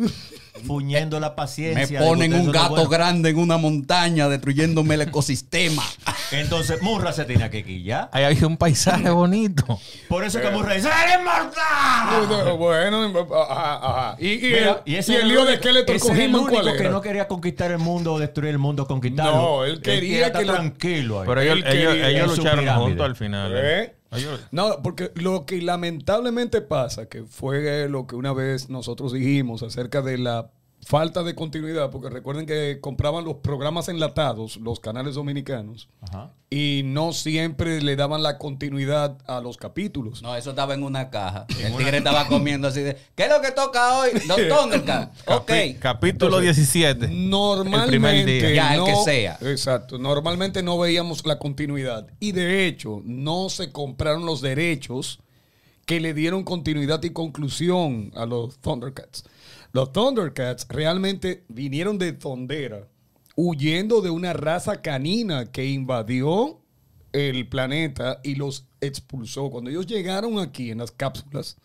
fuñendo 0.66 1.18
la 1.20 1.30
Me 1.30 1.36
paciencia. 1.36 2.00
de 2.00 2.06
ponen 2.06 2.34
un 2.34 2.50
gato 2.52 2.88
grande 2.88 3.30
en 3.30 3.38
una 3.38 3.56
montaña 3.56 4.28
destruyéndome 4.28 4.94
el 4.94 5.02
ecosistema. 5.02 5.82
Entonces, 6.32 6.82
Munra 6.82 7.12
se 7.12 7.24
tiene 7.24 7.48
que 7.50 7.64
quillar. 7.64 8.10
Ahí 8.12 8.24
había 8.24 8.46
un 8.46 8.56
paisaje 8.56 9.08
bonito. 9.10 9.78
Por 10.08 10.24
eso 10.24 10.40
que 10.40 10.50
Munra 10.50 10.74
dice, 10.74 10.88
¡Eres 10.88 11.24
mortal! 11.24 12.56
Bueno, 12.58 13.26
ajá, 13.48 13.74
ajá. 13.82 14.16
Y, 14.18 14.32
y 14.32 14.38
Mira, 14.52 14.82
el, 14.84 14.94
ese 14.94 15.12
y 15.12 15.14
era 15.16 15.24
el 15.24 15.28
lío 15.30 15.44
de 15.44 15.56
Skeletor 15.56 15.96
ese 15.96 16.06
con 16.08 16.16
es 16.16 16.22
el 16.22 16.28
He-Man, 16.30 16.46
¿cuál 16.48 16.66
único 16.66 16.76
que 16.82 16.88
no 16.88 17.00
quería 17.00 17.28
conquistar 17.28 17.70
el 17.70 17.78
mundo 17.78 18.14
o 18.14 18.18
destruir 18.18 18.50
el 18.50 18.58
mundo, 18.58 18.86
conquistarlo. 18.86 19.32
No, 19.34 19.64
él 19.64 19.80
quería 19.80 20.32
que 20.32 20.44
lo- 20.44 20.54
tranquilo 20.54 21.20
ahí. 21.20 21.26
Pero 21.28 21.40
ellos, 21.40 21.58
Él 21.66 22.04
ellos, 22.04 22.36
lucharon 22.36 22.66
juntos 22.68 23.06
al 23.06 23.16
final. 23.16 23.52
¿eh? 23.54 23.94
No, 24.52 24.82
porque 24.82 25.10
lo 25.14 25.44
que 25.44 25.60
lamentablemente 25.60 26.60
pasa, 26.62 27.08
que 27.08 27.24
fue 27.24 27.88
lo 27.88 28.06
que 28.06 28.16
una 28.16 28.32
vez 28.32 28.70
nosotros 28.70 29.12
dijimos 29.12 29.62
acerca 29.62 30.02
de 30.02 30.18
la 30.18 30.50
falta 30.84 31.22
de 31.22 31.34
continuidad, 31.34 31.90
porque 31.90 32.08
recuerden 32.08 32.46
que 32.46 32.78
compraban 32.80 33.24
los 33.24 33.36
programas 33.36 33.88
enlatados, 33.88 34.56
los 34.56 34.80
canales 34.80 35.16
dominicanos, 35.16 35.88
Ajá. 36.00 36.32
y 36.50 36.82
no 36.84 37.12
siempre 37.12 37.82
le 37.82 37.96
daban 37.96 38.22
la 38.22 38.38
continuidad 38.38 39.18
a 39.26 39.40
los 39.40 39.56
capítulos. 39.56 40.22
No, 40.22 40.34
eso 40.36 40.50
estaba 40.50 40.74
en 40.74 40.82
una 40.82 41.10
caja. 41.10 41.46
El 41.62 41.76
tigre 41.76 41.98
estaba 41.98 42.26
comiendo 42.28 42.68
así 42.68 42.80
de, 42.80 42.96
¿qué 43.14 43.24
es 43.24 43.28
lo 43.28 43.40
que 43.40 43.50
toca 43.50 43.98
hoy? 43.98 44.10
Los 44.26 44.36
Thundercats. 44.48 45.24
Ok. 45.26 45.52
Capítulo 45.78 46.40
17. 46.40 47.08
Normalmente, 47.08 47.84
El 47.84 47.90
primer 47.90 48.24
día. 48.24 48.54
Ya, 48.54 48.74
el 48.76 48.84
que 48.84 48.96
sea. 49.04 49.38
Exacto. 49.42 49.98
Normalmente 49.98 50.62
no 50.62 50.78
veíamos 50.78 51.26
la 51.26 51.38
continuidad. 51.38 52.06
Y 52.20 52.32
de 52.32 52.66
hecho, 52.66 53.02
no 53.04 53.48
se 53.50 53.72
compraron 53.72 54.24
los 54.24 54.40
derechos 54.40 55.20
que 55.86 56.00
le 56.00 56.12
dieron 56.14 56.44
continuidad 56.44 57.02
y 57.02 57.10
conclusión 57.10 58.12
a 58.14 58.26
los 58.26 58.58
Thundercats. 58.58 59.24
Los 59.72 59.92
Thundercats 59.92 60.66
realmente 60.68 61.44
vinieron 61.48 61.98
de 61.98 62.12
Thondera, 62.12 62.88
huyendo 63.36 64.00
de 64.00 64.10
una 64.10 64.32
raza 64.32 64.80
canina 64.82 65.46
que 65.46 65.66
invadió 65.66 66.60
el 67.12 67.48
planeta 67.48 68.20
y 68.24 68.34
los 68.34 68.66
expulsó. 68.80 69.50
Cuando 69.50 69.70
ellos 69.70 69.86
llegaron 69.86 70.38
aquí 70.38 70.70
en 70.70 70.78
las 70.78 70.90
cápsulas, 70.90 71.56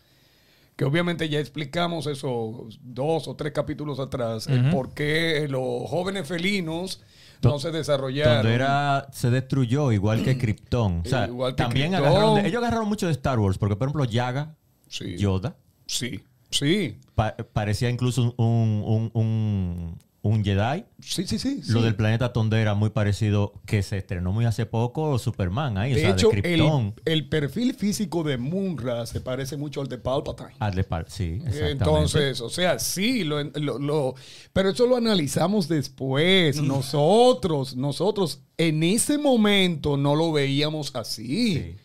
que 0.76 0.84
obviamente 0.84 1.28
ya 1.28 1.38
explicamos 1.38 2.06
eso 2.06 2.68
dos 2.82 3.28
o 3.28 3.36
tres 3.36 3.52
capítulos 3.52 3.98
atrás, 4.00 4.46
el 4.48 4.70
por 4.70 4.92
qué 4.92 5.46
los 5.48 5.88
jóvenes 5.88 6.26
felinos 6.26 7.00
no 7.42 7.58
se 7.58 7.70
desarrollaron. 7.70 8.36
Donde 8.38 8.54
era, 8.54 9.06
se 9.12 9.30
destruyó, 9.30 9.92
igual 9.92 10.24
que 10.24 10.36
Krypton. 10.38 11.02
O 11.04 11.08
sea, 11.08 11.26
Igual 11.26 11.52
que 11.54 11.62
también 11.62 11.92
Krypton. 11.92 12.08
agarraron. 12.10 12.34
de- 12.42 12.48
ellos 12.48 12.62
agarraron 12.62 12.88
mucho 12.88 13.06
de 13.06 13.12
Star 13.12 13.38
Wars, 13.38 13.58
porque 13.58 13.76
por 13.76 13.86
ejemplo, 13.88 14.04
Yaga, 14.04 14.56
Sí. 14.88 15.16
Yoda, 15.16 15.56
Sí, 15.86 16.22
sí, 16.58 16.96
pa- 17.14 17.36
parecía 17.52 17.90
incluso 17.90 18.34
un, 18.36 18.82
un, 18.86 19.10
un, 19.14 19.98
un 20.22 20.42
Jedi. 20.44 20.84
sí, 21.00 21.26
sí, 21.26 21.38
sí. 21.38 21.60
Lo 21.68 21.80
sí. 21.80 21.84
del 21.84 21.94
planeta 21.96 22.32
Tondera, 22.32 22.74
muy 22.74 22.88
parecido, 22.90 23.52
que 23.66 23.82
se 23.82 23.98
estrenó 23.98 24.32
muy 24.32 24.46
hace 24.46 24.64
poco, 24.64 25.18
Superman, 25.18 25.76
ahí, 25.76 25.92
o 25.92 25.96
De 25.96 26.00
sea, 26.00 26.10
hecho, 26.12 26.30
de 26.30 26.36
el, 26.38 26.42
Krypton. 26.42 26.94
el 27.04 27.28
perfil 27.28 27.74
físico 27.74 28.22
de 28.22 28.38
Munra 28.38 29.04
se 29.04 29.20
parece 29.20 29.56
mucho 29.58 29.82
al 29.82 29.88
de 29.88 29.98
Palpatine. 29.98 30.54
Al 30.60 30.74
de 30.74 30.84
par- 30.84 31.04
sí, 31.10 31.34
exactamente. 31.44 31.72
Entonces, 31.72 32.40
o 32.40 32.48
sea, 32.48 32.78
sí, 32.78 33.22
lo, 33.24 33.42
lo- 33.44 33.78
lo- 33.78 34.14
pero 34.54 34.70
eso 34.70 34.86
lo 34.86 34.96
analizamos 34.96 35.68
después. 35.68 36.58
Mm. 36.60 36.66
Nosotros, 36.68 37.76
nosotros 37.76 38.40
en 38.56 38.82
ese 38.82 39.18
momento 39.18 39.96
no 39.98 40.14
lo 40.14 40.32
veíamos 40.32 40.94
así. 40.96 41.54
Sí. 41.54 41.76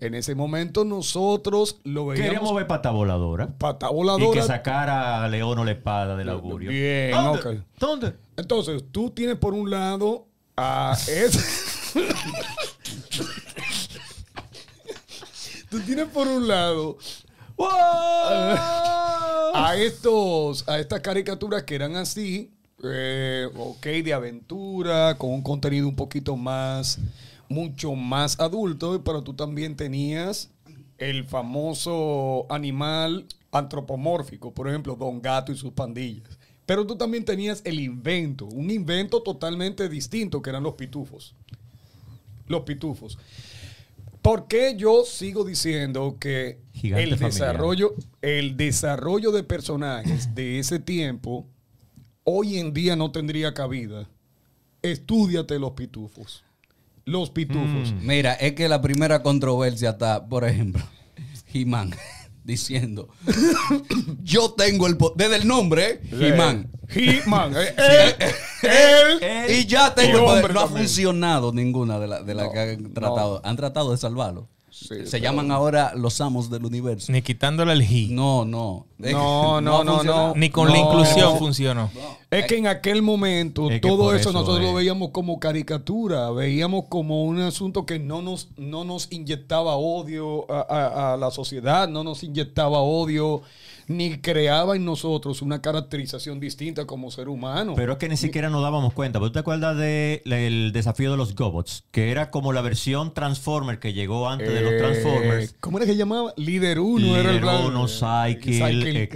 En 0.00 0.14
ese 0.14 0.34
momento 0.34 0.84
nosotros 0.84 1.78
lo 1.84 2.08
Queríamos 2.10 2.28
veíamos 2.30 2.54
ver 2.54 2.66
pata 2.68 2.90
voladora. 2.90 3.48
pata 3.58 3.86
Y 3.86 3.88
que 3.90 3.94
voladora. 3.94 4.42
sacara 4.42 5.24
a 5.24 5.28
León 5.28 5.58
o 5.58 5.64
la 5.64 5.72
espada 5.72 6.16
del 6.16 6.28
augurio. 6.28 6.70
Bien, 6.70 7.10
¿Dónde? 7.12 7.40
ok. 7.40 7.56
¿Dónde? 7.78 8.14
Entonces, 8.36 8.84
tú 8.92 9.10
tienes 9.10 9.36
por 9.36 9.54
un 9.54 9.70
lado 9.70 10.26
a 10.56 10.96
ese- 11.08 11.98
tú 15.70 15.80
tienes 15.80 16.06
por 16.08 16.26
un 16.28 16.46
lado 16.48 16.96
a 19.54 19.74
estos 19.76 20.68
a 20.68 20.78
estas 20.78 21.00
caricaturas 21.00 21.64
que 21.64 21.74
eran 21.74 21.96
así, 21.96 22.52
eh, 22.84 23.48
ok, 23.56 23.84
de 23.86 24.14
aventura, 24.14 25.16
con 25.18 25.30
un 25.30 25.42
contenido 25.42 25.88
un 25.88 25.96
poquito 25.96 26.36
más, 26.36 26.98
mucho 27.48 27.94
más 27.94 28.38
adulto, 28.40 29.02
pero 29.04 29.22
tú 29.22 29.34
también 29.34 29.76
tenías 29.76 30.50
el 30.98 31.24
famoso 31.24 32.46
animal 32.50 33.26
antropomórfico, 33.52 34.52
por 34.52 34.68
ejemplo, 34.68 34.96
Don 34.96 35.22
Gato 35.22 35.52
y 35.52 35.56
sus 35.56 35.72
pandillas. 35.72 36.38
Pero 36.66 36.86
tú 36.86 36.96
también 36.96 37.24
tenías 37.24 37.62
el 37.64 37.80
invento, 37.80 38.44
un 38.46 38.70
invento 38.70 39.22
totalmente 39.22 39.88
distinto, 39.88 40.42
que 40.42 40.50
eran 40.50 40.62
los 40.62 40.74
pitufos. 40.74 41.34
Los 42.46 42.62
pitufos. 42.62 43.18
¿Por 44.20 44.48
qué 44.48 44.74
yo 44.76 45.04
sigo 45.04 45.44
diciendo 45.44 46.18
que 46.20 46.60
Gigante 46.72 47.04
el 47.04 47.10
familiar. 47.10 47.32
desarrollo, 47.32 47.94
el 48.20 48.56
desarrollo 48.56 49.32
de 49.32 49.44
personajes 49.44 50.34
de 50.34 50.58
ese 50.58 50.78
tiempo 50.78 51.46
hoy 52.24 52.58
en 52.58 52.74
día 52.74 52.96
no 52.96 53.12
tendría 53.12 53.54
cabida? 53.54 54.08
Estúdiate 54.82 55.58
los 55.58 55.72
pitufos. 55.72 56.44
Los 57.08 57.30
pitufos. 57.30 57.92
Mira, 58.02 58.34
es 58.34 58.52
que 58.52 58.68
la 58.68 58.80
primera 58.82 59.22
controversia 59.22 59.90
está, 59.90 60.26
por 60.26 60.44
ejemplo, 60.44 60.82
He-Man 61.54 61.94
diciendo, 62.44 63.08
yo 64.22 64.52
tengo 64.52 64.86
el 64.86 64.96
po- 64.96 65.12
desde 65.16 65.36
el 65.36 65.46
nombre, 65.48 65.90
¿eh? 65.90 66.00
He-Man. 66.12 66.70
He-Man. 66.88 67.54
eh, 67.56 67.74
él, 68.62 69.22
él, 69.22 69.50
Y 69.58 69.66
ya 69.66 69.94
tengo 69.94 70.18
el 70.18 70.24
poder. 70.42 70.54
No 70.54 70.60
ha 70.60 70.68
funcionado 70.68 71.52
ninguna 71.52 71.98
de 71.98 72.08
las 72.08 72.26
de 72.26 72.34
las 72.34 72.46
No, 72.46 72.52
que 72.52 72.60
han 72.60 72.92
tratado. 72.94 73.40
Han 73.44 73.56
tratado 73.56 73.90
de 73.92 73.96
salvarlo. 73.98 74.48
Sí, 74.70 74.86
Se 74.88 74.94
pero- 75.12 75.18
llaman 75.18 75.50
ahora 75.50 75.92
los 75.96 76.20
amos 76.20 76.50
del 76.50 76.64
universo. 76.64 77.10
Ni 77.10 77.22
quitándole 77.22 77.72
el 77.72 77.82
he. 77.82 78.08
No, 78.10 78.44
no. 78.44 78.86
Es 79.02 79.12
No, 79.12 79.56
que 79.58 79.64
no, 79.64 79.84
no, 79.84 80.02
no. 80.04 80.34
Ni 80.34 80.50
con 80.50 80.68
No. 80.68 80.72
la 80.74 80.78
inclusión 80.80 81.38
funcionó. 81.38 81.90
Es 82.30 82.46
que 82.46 82.58
en 82.58 82.66
aquel 82.66 83.00
momento 83.02 83.70
Es 83.70 83.80
que 83.80 83.88
todo 83.88 84.12
eso, 84.14 84.30
eso 84.30 84.32
nosotros 84.32 84.58
es. 84.60 84.64
lo 84.66 84.74
veíamos 84.74 85.10
como 85.10 85.40
caricatura, 85.40 86.30
veíamos 86.30 86.84
como 86.88 87.24
un 87.24 87.40
asunto 87.40 87.86
que 87.86 87.98
no 87.98 88.20
nos, 88.22 88.48
no 88.56 88.84
nos 88.84 89.08
inyectaba 89.10 89.76
odio 89.76 90.50
a, 90.50 90.60
a- 90.60 91.14
a 91.14 91.16
la 91.16 91.30
sociedad, 91.30 91.88
no 91.88 92.04
nos 92.04 92.22
inyectaba 92.22 92.80
odio, 92.80 93.42
ni 93.88 94.18
creaba 94.18 94.76
en 94.76 94.84
nosotros 94.84 95.42
una 95.42 95.60
caracterización 95.62 96.38
distinta 96.40 96.86
como 96.86 97.10
ser 97.10 97.28
humano. 97.28 97.72
Pero 97.74 97.92
es 97.92 97.98
que 97.98 98.08
ni 98.08 98.16
siquiera 98.16 98.50
nos 98.50 98.62
dábamos 98.62 98.92
cuenta. 98.92 99.18
¿Tú 99.18 99.32
te 99.32 99.38
acuerdas 99.38 99.76
del 99.76 100.70
desafío 100.72 101.10
de 101.10 101.16
los 101.16 101.34
Gobots? 101.34 101.84
Que 101.90 102.10
era 102.10 102.30
como 102.30 102.52
la 102.52 102.60
versión 102.60 103.14
Transformer 103.14 103.78
que 103.78 103.92
llegó 103.94 104.28
antes 104.28 104.52
de 104.52 104.60
los 104.60 104.72
Eh, 104.72 104.78
Transformers. 104.78 105.54
¿Cómo 105.60 105.78
era 105.78 105.86
que 105.86 105.96
llamaba? 105.96 106.32
Líder 106.36 106.78
1 106.80 107.06
era 107.16 107.20
el 107.20 107.26
Líder 107.36 107.40
plan. 107.40 107.64
uno, 107.66 107.88
Cycle, 107.88 108.52
Cycle. 108.52 109.08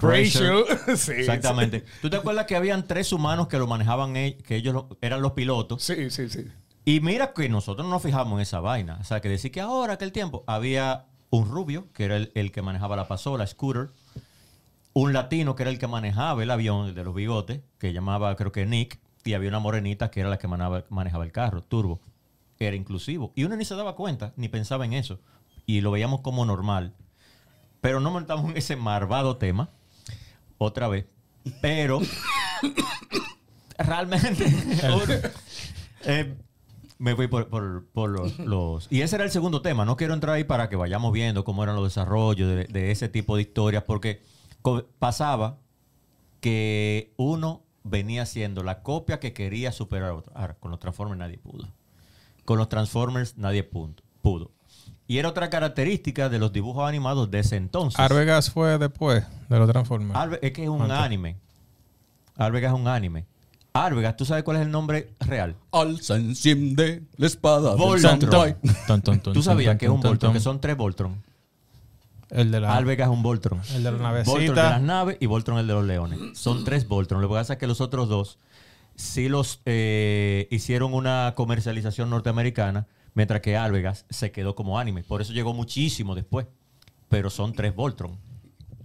Sí, 0.96 1.12
Exactamente. 1.12 1.84
¿Tú 2.00 2.08
te 2.10 2.16
acuerdas 2.16 2.46
que 2.46 2.56
habían 2.56 2.86
tres 2.86 3.12
humanos 3.12 3.48
que 3.48 3.58
lo 3.58 3.66
manejaban, 3.66 4.16
e- 4.16 4.36
que 4.38 4.56
ellos 4.56 4.72
lo- 4.74 4.88
eran 5.02 5.20
los 5.22 5.32
pilotos? 5.32 5.82
Sí, 5.82 6.10
sí, 6.10 6.28
sí. 6.28 6.46
Y 6.86 7.00
mira 7.00 7.32
que 7.34 7.48
nosotros 7.50 7.86
no 7.86 7.92
nos 7.92 8.02
fijamos 8.02 8.32
en 8.38 8.40
esa 8.40 8.60
vaina. 8.60 8.96
O 9.00 9.04
sea, 9.04 9.20
que 9.20 9.28
decir 9.28 9.52
que 9.52 9.60
ahora, 9.60 9.92
aquel 9.94 10.10
tiempo, 10.12 10.42
había 10.46 11.04
un 11.30 11.48
rubio, 11.48 11.86
que 11.92 12.04
era 12.04 12.16
el, 12.16 12.32
el 12.34 12.52
que 12.52 12.62
manejaba 12.62 12.96
la 12.96 13.08
pasola, 13.08 13.46
scooter. 13.46 13.90
Un 14.92 15.12
latino, 15.12 15.54
que 15.54 15.62
era 15.62 15.70
el 15.70 15.78
que 15.78 15.86
manejaba 15.86 16.42
el 16.42 16.50
avión, 16.50 16.88
el 16.88 16.94
de 16.94 17.04
los 17.04 17.14
bigotes, 17.14 17.60
que 17.78 17.92
llamaba, 17.92 18.34
creo 18.36 18.52
que 18.52 18.66
Nick. 18.66 18.98
Y 19.24 19.34
había 19.34 19.48
una 19.48 19.60
morenita, 19.60 20.10
que 20.10 20.20
era 20.20 20.30
la 20.30 20.38
que 20.38 20.48
manejaba, 20.48 20.84
manejaba 20.88 21.24
el 21.24 21.32
carro, 21.32 21.62
turbo. 21.62 22.00
Era 22.58 22.76
inclusivo. 22.76 23.32
Y 23.36 23.44
uno 23.44 23.56
ni 23.56 23.64
se 23.64 23.74
daba 23.74 23.94
cuenta, 23.94 24.32
ni 24.36 24.48
pensaba 24.48 24.84
en 24.84 24.92
eso. 24.92 25.20
Y 25.66 25.80
lo 25.80 25.90
veíamos 25.90 26.20
como 26.20 26.44
normal. 26.44 26.94
Pero 27.80 28.00
no 28.00 28.10
montamos 28.10 28.50
en 28.50 28.56
ese 28.56 28.76
marvado 28.76 29.36
tema. 29.36 29.70
Otra 30.58 30.88
vez. 30.88 31.06
Pero 31.62 32.00
realmente 33.78 34.46
eh, 36.04 36.34
me 37.00 37.16
fui 37.16 37.26
por, 37.26 37.48
por- 37.48 37.84
por 37.92 38.10
los, 38.10 38.38
los- 38.38 38.86
Y 38.92 39.00
ese 39.02 39.16
era 39.16 39.24
el 39.24 39.30
segundo 39.32 39.60
tema. 39.62 39.84
No 39.84 39.96
quiero 39.96 40.14
entrar 40.14 40.36
ahí 40.36 40.44
para 40.44 40.68
que 40.68 40.76
vayamos 40.76 41.12
viendo 41.12 41.42
cómo 41.44 41.64
eran 41.64 41.74
los 41.74 41.84
desarrollos 41.84 42.48
de, 42.48 42.64
de 42.66 42.90
ese 42.92 43.08
tipo 43.08 43.34
de 43.36 43.42
historias, 43.42 43.82
porque 43.82 44.22
pasaba 44.98 45.58
que 46.40 47.12
uno 47.16 47.62
venía 47.82 48.22
haciendo 48.22 48.62
la 48.62 48.82
copia 48.82 49.20
que 49.20 49.32
quería 49.32 49.72
superar 49.72 50.10
a 50.10 50.14
otro. 50.14 50.32
Ahora, 50.34 50.54
con 50.54 50.70
los 50.70 50.80
Transformers 50.80 51.18
nadie 51.18 51.38
pudo. 51.38 51.66
Con 52.44 52.58
los 52.58 52.68
Transformers 52.68 53.36
nadie 53.36 53.62
punto- 53.64 54.02
pudo. 54.22 54.50
Y 55.06 55.18
era 55.18 55.28
otra 55.28 55.50
característica 55.50 56.28
de 56.28 56.38
los 56.38 56.52
dibujos 56.52 56.88
animados 56.88 57.30
de 57.30 57.40
ese 57.40 57.56
entonces. 57.56 57.98
Arvegas 57.98 58.50
fue 58.50 58.78
después 58.78 59.24
de 59.48 59.58
los 59.58 59.68
Transformers. 59.68 60.14
Arve- 60.18 60.38
es 60.42 60.52
que 60.52 60.62
es 60.64 60.68
un 60.68 60.90
anime. 60.90 61.36
Arvegas 62.36 62.72
es 62.72 62.78
un 62.78 62.86
anime. 62.86 63.24
Arvegas, 63.72 64.16
¿tú 64.16 64.24
sabes 64.24 64.42
cuál 64.42 64.56
es 64.58 64.62
el 64.64 64.70
nombre 64.70 65.14
real? 65.20 65.56
Alza, 65.72 66.16
enciende 66.16 67.02
la 67.16 67.26
espada. 67.26 67.76
del 67.76 69.02
ton, 69.02 69.20
¿Tú 69.20 69.42
sabías 69.42 69.76
que 69.76 69.86
es 69.86 69.90
un 69.90 70.00
Voltron? 70.00 70.32
Que 70.32 70.40
son 70.40 70.60
tres 70.60 70.76
Voltron. 70.76 71.22
El 72.30 72.50
de 72.50 72.60
la. 72.60 72.76
Alvegas 72.76 73.08
es 73.08 73.12
un 73.12 73.22
Voltron. 73.22 73.60
El 73.74 73.82
de 73.82 73.92
la 73.92 74.22
Voltron 74.24 74.54
de 74.54 74.62
las 74.62 74.82
naves 74.82 75.16
y 75.20 75.26
Voltron 75.26 75.58
el 75.58 75.66
de 75.66 75.72
los 75.72 75.84
leones. 75.84 76.18
Son 76.34 76.64
tres 76.64 76.86
Voltron. 76.86 77.20
Lo 77.20 77.28
que 77.28 77.34
pasa 77.34 77.54
es 77.54 77.58
que 77.58 77.66
los 77.66 77.80
otros 77.80 78.08
dos 78.08 78.38
sí 78.94 79.28
los 79.28 79.60
eh, 79.66 80.46
hicieron 80.50 80.94
una 80.94 81.32
comercialización 81.36 82.10
norteamericana, 82.10 82.86
mientras 83.14 83.40
que 83.40 83.56
Alvegas 83.56 84.04
se 84.10 84.30
quedó 84.30 84.54
como 84.54 84.78
anime. 84.78 85.02
Por 85.02 85.22
eso 85.22 85.32
llegó 85.32 85.54
muchísimo 85.54 86.14
después. 86.14 86.46
Pero 87.08 87.30
son 87.30 87.52
tres 87.52 87.74
Voltron. 87.74 88.16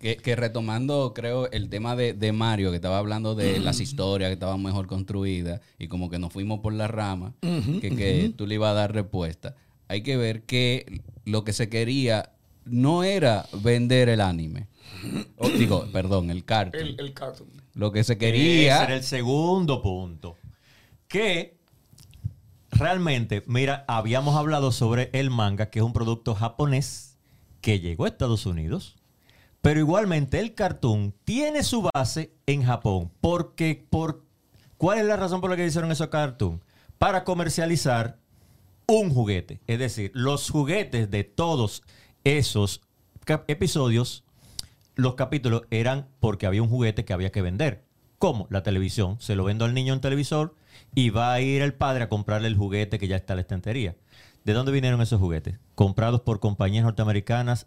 Que, 0.06 0.18
que 0.18 0.36
retomando, 0.36 1.14
creo, 1.16 1.50
el 1.50 1.68
tema 1.68 1.96
de, 1.96 2.14
de 2.14 2.32
Mario, 2.32 2.70
que 2.70 2.76
estaba 2.76 3.00
hablando 3.00 3.34
de 3.34 3.60
las 3.60 3.80
historias 3.80 4.30
que 4.30 4.34
estaban 4.34 4.62
mejor 4.62 4.86
construidas 4.86 5.62
y 5.80 5.88
como 5.88 6.12
que 6.12 6.20
nos 6.20 6.32
fuimos 6.32 6.60
por 6.60 6.74
la 6.74 6.88
rama, 6.88 7.34
que, 7.42 7.90
que 7.90 8.32
tú 8.38 8.46
le 8.46 8.54
ibas 8.54 8.70
a 8.70 8.74
dar 8.76 8.94
respuesta. 8.94 9.56
Hay 9.88 10.04
que 10.04 10.16
ver 10.16 10.44
que 10.44 11.02
lo 11.26 11.44
que 11.44 11.54
se 11.54 11.70
quería 11.70 12.34
no 12.66 13.04
era 13.04 13.48
vender 13.64 14.10
el 14.10 14.22
anime. 14.22 14.68
O, 15.38 15.50
digo, 15.50 15.88
perdón, 15.92 16.30
el 16.30 16.46
cartoon. 16.46 16.84
El, 16.86 17.00
el 17.00 17.14
cartoon. 17.16 17.50
Lo 17.74 17.92
que 17.92 18.04
se 18.04 18.14
Ese 18.14 18.20
quería... 18.20 18.84
era 18.84 18.96
el 18.98 19.04
segundo 19.04 19.82
punto. 19.82 20.38
Que 21.08 21.58
realmente, 22.70 23.42
mira, 23.48 23.86
habíamos 23.88 24.36
hablado 24.36 24.72
sobre 24.72 25.10
el 25.14 25.32
manga, 25.32 25.72
que 25.72 25.80
es 25.80 25.86
un 25.86 25.94
producto 25.94 26.36
japonés 26.36 27.18
que 27.60 27.80
llegó 27.80 28.06
a 28.06 28.10
Estados 28.10 28.46
Unidos. 28.46 28.98
Pero 29.66 29.80
igualmente 29.80 30.40
el 30.40 30.54
cartoon 30.54 31.12
tiene 31.24 31.64
su 31.64 31.90
base 31.92 32.32
en 32.46 32.62
Japón. 32.62 33.12
Porque, 33.20 33.84
por, 33.90 34.24
¿cuál 34.78 35.00
es 35.00 35.06
la 35.06 35.16
razón 35.16 35.42
por 35.42 35.50
la 35.50 35.56
que 35.56 35.66
hicieron 35.66 35.92
esos 35.92 36.10
cartoon? 36.10 36.64
Para 37.00 37.24
comercializar 37.24 38.20
un 38.86 39.10
juguete. 39.10 39.62
Es 39.66 39.80
decir, 39.80 40.12
los 40.14 40.52
juguetes 40.52 41.10
de 41.10 41.24
todos 41.24 41.82
esos 42.24 42.82
episodios, 43.48 44.24
los 44.94 45.16
capítulos 45.16 45.64
eran 45.72 46.10
porque 46.20 46.46
había 46.46 46.62
un 46.62 46.70
juguete 46.70 47.04
que 47.04 47.14
había 47.14 47.32
que 47.32 47.42
vender. 47.42 47.88
¿Cómo? 48.20 48.46
La 48.52 48.62
televisión. 48.62 49.18
Se 49.20 49.36
lo 49.36 49.46
vendo 49.46 49.66
al 49.66 49.74
niño 49.74 49.96
en 49.96 50.00
televisor 50.00 50.54
y 50.94 51.10
va 51.10 51.34
a 51.34 51.42
ir 51.42 51.64
el 51.64 51.74
padre 51.74 52.04
a 52.04 52.10
comprarle 52.10 52.50
el 52.50 52.56
juguete 52.56 53.00
que 53.00 53.08
ya 53.08 53.16
está 53.16 53.34
en 53.34 53.38
la 53.38 53.42
estantería. 53.42 53.96
¿De 54.44 54.54
dónde 54.54 54.72
vinieron 54.72 55.02
esos 55.02 55.20
juguetes? 55.20 55.58
Comprados 55.74 56.22
por 56.22 56.40
compañías 56.40 56.84
norteamericanas 56.84 57.66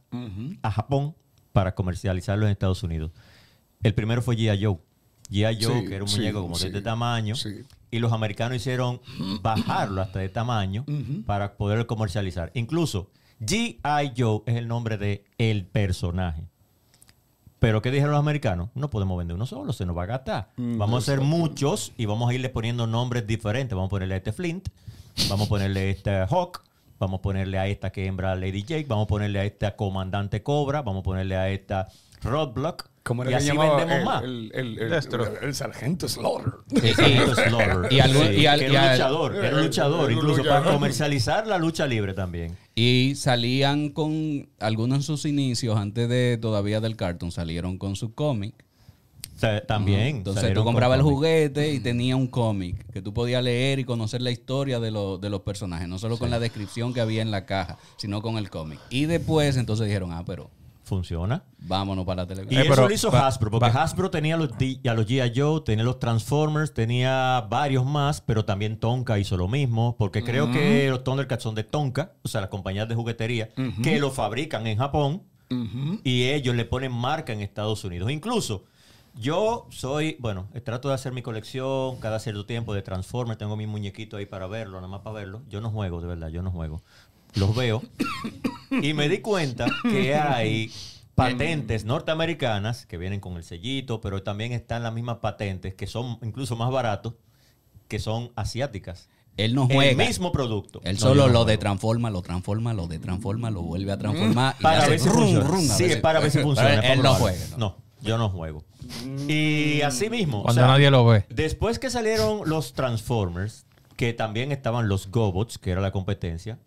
a 0.63 0.71
Japón 0.71 1.17
para 1.59 1.75
comercializarlos 1.75 2.47
en 2.47 2.53
Estados 2.53 2.85
Unidos. 2.85 3.11
El 3.83 3.93
primero 3.93 4.23
fue 4.23 4.37
G.I. 4.37 4.65
Joe. 4.65 4.79
G.I. 5.29 5.59
Joe, 5.61 5.81
Sí, 5.81 5.87
que 5.89 5.95
era 5.97 6.05
un 6.05 6.09
sí, 6.09 6.19
muñeco 6.19 6.41
como 6.41 6.55
sí, 6.55 6.63
de 6.63 6.69
este 6.69 6.83
tamaño. 6.83 7.35
Y 7.91 7.99
los 7.99 8.13
americanos 8.13 8.59
hicieron 8.59 9.01
bajarlo 9.43 10.01
hasta 10.01 10.21
de 10.21 10.29
tamaño 10.29 10.85
para 11.27 11.57
poder 11.57 11.85
comercializar. 11.87 12.53
Incluso 12.55 13.11
G.I. 13.41 14.13
Joe 14.17 14.43
es 14.47 14.55
el 14.55 14.69
nombre 14.69 14.99
de 14.99 15.25
el 15.37 15.67
personaje. 15.67 16.45
Pero 17.59 17.83
¿qué 17.83 17.91
dijeron 17.91 18.13
los 18.13 18.21
americanos? 18.21 18.69
No 18.77 18.89
podemos 18.89 19.19
vender 19.19 19.35
uno 19.35 19.45
solo, 19.45 19.73
se 19.73 19.85
nos 19.85 19.97
va 19.99 20.05
a 20.05 20.07
gastar. 20.07 20.51
vamos 20.57 20.95
a 20.95 20.99
hacer 21.13 21.21
muchos 21.25 21.93
y 21.99 22.07
vamos 22.07 22.31
a 22.31 22.35
irle 22.35 22.51
poniendo 22.51 22.87
nombres 22.87 23.27
diferentes. 23.27 23.75
Vamos 23.75 23.89
a 23.89 23.91
ponerle 23.91 24.15
a 24.15 24.19
este 24.19 24.33
Flint, 24.33 24.69
vamos 25.29 25.47
a 25.47 25.49
ponerle 25.49 25.81
a 25.81 25.91
este 25.91 26.11
Hawk, 26.31 26.63
vamos 26.99 27.19
a 27.19 27.23
ponerle 27.23 27.59
a 27.59 27.67
esta 27.67 27.91
que 27.91 28.07
hembra 28.07 28.35
Lady 28.35 28.63
Jake, 28.63 28.87
vamos 28.89 29.05
a 29.05 29.09
ponerle 29.09 29.39
a 29.41 29.45
esta 29.45 29.77
Comandante 29.77 30.43
Cobra, 30.43 30.83
vamos 30.83 31.01
a 31.01 31.05
ponerle 31.05 31.37
a 31.37 31.51
esta 31.51 31.89
Roadblock. 32.23 32.89
¿Cómo 33.05 33.23
era 33.23 33.31
y 33.31 33.33
que 33.33 33.37
así 33.39 33.47
llamaba? 33.49 33.77
vendemos 33.77 33.99
el, 33.99 34.05
más. 34.05 34.23
El, 34.25 34.51
el, 34.55 34.79
el- 34.81 34.91
Destro. 34.91 35.27
el- 35.27 35.45
el 35.49 35.55
sargento 35.55 36.09
Slaughter. 36.09 36.53
Sí, 36.75 36.93
Slaughter. 36.93 37.89
Y 37.91 38.01
algo- 38.01 38.23
Sí, 38.27 38.33
y 38.41 38.47
al- 38.47 38.59
que 38.59 38.67
y 38.67 38.69
era 38.69 38.81
un 38.81 38.85
al- 38.87 38.93
luchador, 38.93 39.37
era 39.37 39.57
un 39.57 39.63
luchador, 39.63 39.99
Era 40.01 40.07
un 40.07 40.13
incluso 40.13 40.37
luchador. 40.43 40.63
para 40.65 40.75
comercializar 40.75 41.47
la 41.47 41.57
lucha 41.59 41.87
libre 41.87 42.13
también. 42.13 42.57
Y 42.75 43.15
salían 43.17 43.89
con 43.91 44.49
algunos 44.61 44.99
en 44.99 45.03
sus 45.05 45.25
inicios, 45.25 45.77
antes 45.79 46.09
de 46.09 46.39
todavía 46.41 46.81
del 46.81 46.97
cartoon, 46.97 47.33
salieron 47.33 47.79
con 47.79 47.97
su 47.97 48.13
cómic. 48.15 48.55
Sea, 49.39 49.65
también. 49.65 50.17
Entonces 50.17 50.49
tú 50.53 50.65
con 50.65 50.73
comprabas 50.75 50.99
el 50.99 51.05
juguete 51.05 51.73
y 51.73 51.81
tenía 51.81 52.17
un 52.17 52.27
cómic 52.27 52.85
que 52.93 53.01
tú 53.01 53.15
podías 53.15 53.43
leer 53.43 53.79
y 53.79 53.85
conocer 53.85 54.21
la 54.21 54.31
historia 54.33 54.81
de, 54.81 54.91
los- 54.91 55.21
de 55.21 55.31
los 55.31 55.41
personajes, 55.43 55.89
no 55.89 55.99
solo 55.99 56.19
con 56.19 56.29
la 56.31 56.39
descripción 56.41 56.93
que 56.93 57.01
había 57.01 57.23
en 57.23 57.31
la 57.31 57.47
caja, 57.47 57.79
sino 57.97 58.21
con 58.21 58.37
el 58.37 58.51
cómic. 58.51 58.81
Y 58.91 59.07
después 59.07 59.57
entonces 59.57 59.87
dijeron, 59.87 60.11
ah, 60.13 60.25
pero 60.27 60.51
Funciona. 60.83 61.45
vámonos 61.59 62.07
para 62.07 62.23
la 62.25 62.25
Y 62.25 62.27
televisión. 62.35 62.63
Eh, 62.63 62.65
eso 62.65 62.75
pero 62.75 62.89
lo 62.89 62.95
hizo 62.95 63.15
Hasbro, 63.15 63.51
porque 63.51 63.67
Hasbro 63.67 64.11
tenía 64.11 64.37
los, 64.39 64.49
a 64.53 64.95
los 64.95 65.07
G.I. 65.07 65.33
Joe, 65.39 65.61
tenía 65.61 65.85
los 65.85 65.99
Transformers, 66.01 66.73
tenía 66.73 67.47
varios 67.49 67.85
más, 67.85 68.23
pero 68.23 68.45
también 68.47 68.79
Tonka 68.81 69.19
hizo 69.19 69.37
lo 69.37 69.49
mismo, 69.49 69.97
porque 69.99 70.25
creo 70.25 70.51
que 70.51 70.89
los 70.89 71.05
Thundercats 71.05 71.43
son 71.43 71.55
de 71.55 71.63
Tonka, 71.63 72.13
o 72.23 72.29
sea, 72.29 72.41
las 72.41 72.49
compañías 72.51 72.89
de 72.89 72.95
juguetería, 72.95 73.51
que 73.83 74.01
lo 74.01 74.11
fabrican 74.11 74.67
en 74.67 74.79
Japón 74.79 75.23
y 76.05 76.25
ellos 76.25 76.57
le 76.57 76.65
ponen 76.65 76.91
marca 76.93 77.33
en 77.35 77.41
Estados 77.43 77.85
Unidos. 77.85 78.11
Incluso, 78.11 78.65
yo 79.19 79.67
soy, 79.71 80.17
bueno, 80.21 80.49
trato 80.65 80.89
de 80.89 80.95
hacer 80.95 81.13
mi 81.13 81.23
colección 81.23 81.97
cada 81.99 82.19
cierto 82.21 82.47
tiempo 82.47 82.73
de 82.75 82.83
Transformers, 82.83 83.39
tengo 83.39 83.57
mi 83.57 83.67
muñequito 83.67 84.17
ahí 84.17 84.27
para 84.27 84.47
verlo, 84.47 84.77
nada 84.77 84.89
más 84.89 85.01
para 85.01 85.15
verlo. 85.17 85.43
Yo 85.49 85.61
no 85.61 85.71
juego, 85.71 86.01
de 86.01 86.07
verdad, 86.07 86.29
yo 86.29 86.43
no 86.43 86.51
juego. 86.51 86.83
Los 87.35 87.55
veo 87.55 87.83
y 88.71 88.95
me 88.95 89.09
di 89.09 89.19
cuenta 89.19 89.67
que 89.83 90.15
hay 90.15 90.71
patentes 91.15 91.85
norteamericanas 91.85 92.87
que 92.87 92.97
vienen 92.97 93.21
con 93.21 93.37
el 93.37 93.45
sellito, 93.45 94.01
pero 94.01 94.23
también 94.23 94.53
están 94.53 94.83
las 94.83 94.93
mismas 94.95 95.19
patentes 95.19 95.75
que 95.75 95.87
son 95.87 96.19
incluso 96.23 96.55
más 96.57 96.71
baratos, 96.71 97.15
que 97.89 97.99
son 97.99 98.31
asiáticas. 98.37 99.09
Él 99.37 99.55
no 99.55 99.67
juega. 99.67 99.91
El 99.91 99.97
mismo 100.09 100.33
producto. 100.33 100.81
Él 100.85 100.99
solo 100.99 101.27
no 101.27 101.33
lo 101.33 101.45
de 101.45 101.59
transforma, 101.59 102.11
lo 102.11 102.23
transforma, 102.23 102.73
lo 102.75 102.87
de 102.89 102.99
transforma, 102.99 103.51
lo 103.51 103.63
vuelve 103.63 103.93
a 103.93 103.97
transformar. 103.99 104.57
Para 104.61 104.81
le 104.83 104.91
ver 104.91 104.95
hace 104.97 105.05
si 105.05 105.11
rum, 105.11 105.19
funciona. 105.23 105.47
rum, 105.49 105.71
a 105.71 105.75
Sí, 105.75 105.83
ver 105.85 105.93
si- 105.95 106.01
para 106.01 106.21
ver 106.21 106.31
si 106.31 106.39
funciona. 106.43 106.81
Él 106.81 107.03
no 107.03 107.15
juega. 107.15 107.39
¿no? 107.51 107.57
No, 107.59 107.77
yo 108.01 108.19
no 108.19 108.29
juego. 108.29 108.65
Y 109.29 109.81
así 109.83 110.09
mismo. 110.11 110.41
o 110.41 110.43
Cuando 110.45 110.61
sea, 110.63 110.71
nadie 110.71 110.91
lo 110.91 111.05
ve. 111.07 111.25
Después 111.29 111.79
que 111.79 111.91
salieron 111.91 112.43
los 112.49 112.73
Transformers, 112.75 113.67
que 113.97 114.13
también 114.13 114.53
estaban 114.53 114.89
los 114.89 115.11
Gobots, 115.11 115.59
que 115.59 115.71
era 115.71 115.81
la 115.81 115.91
competencia, 115.91 116.59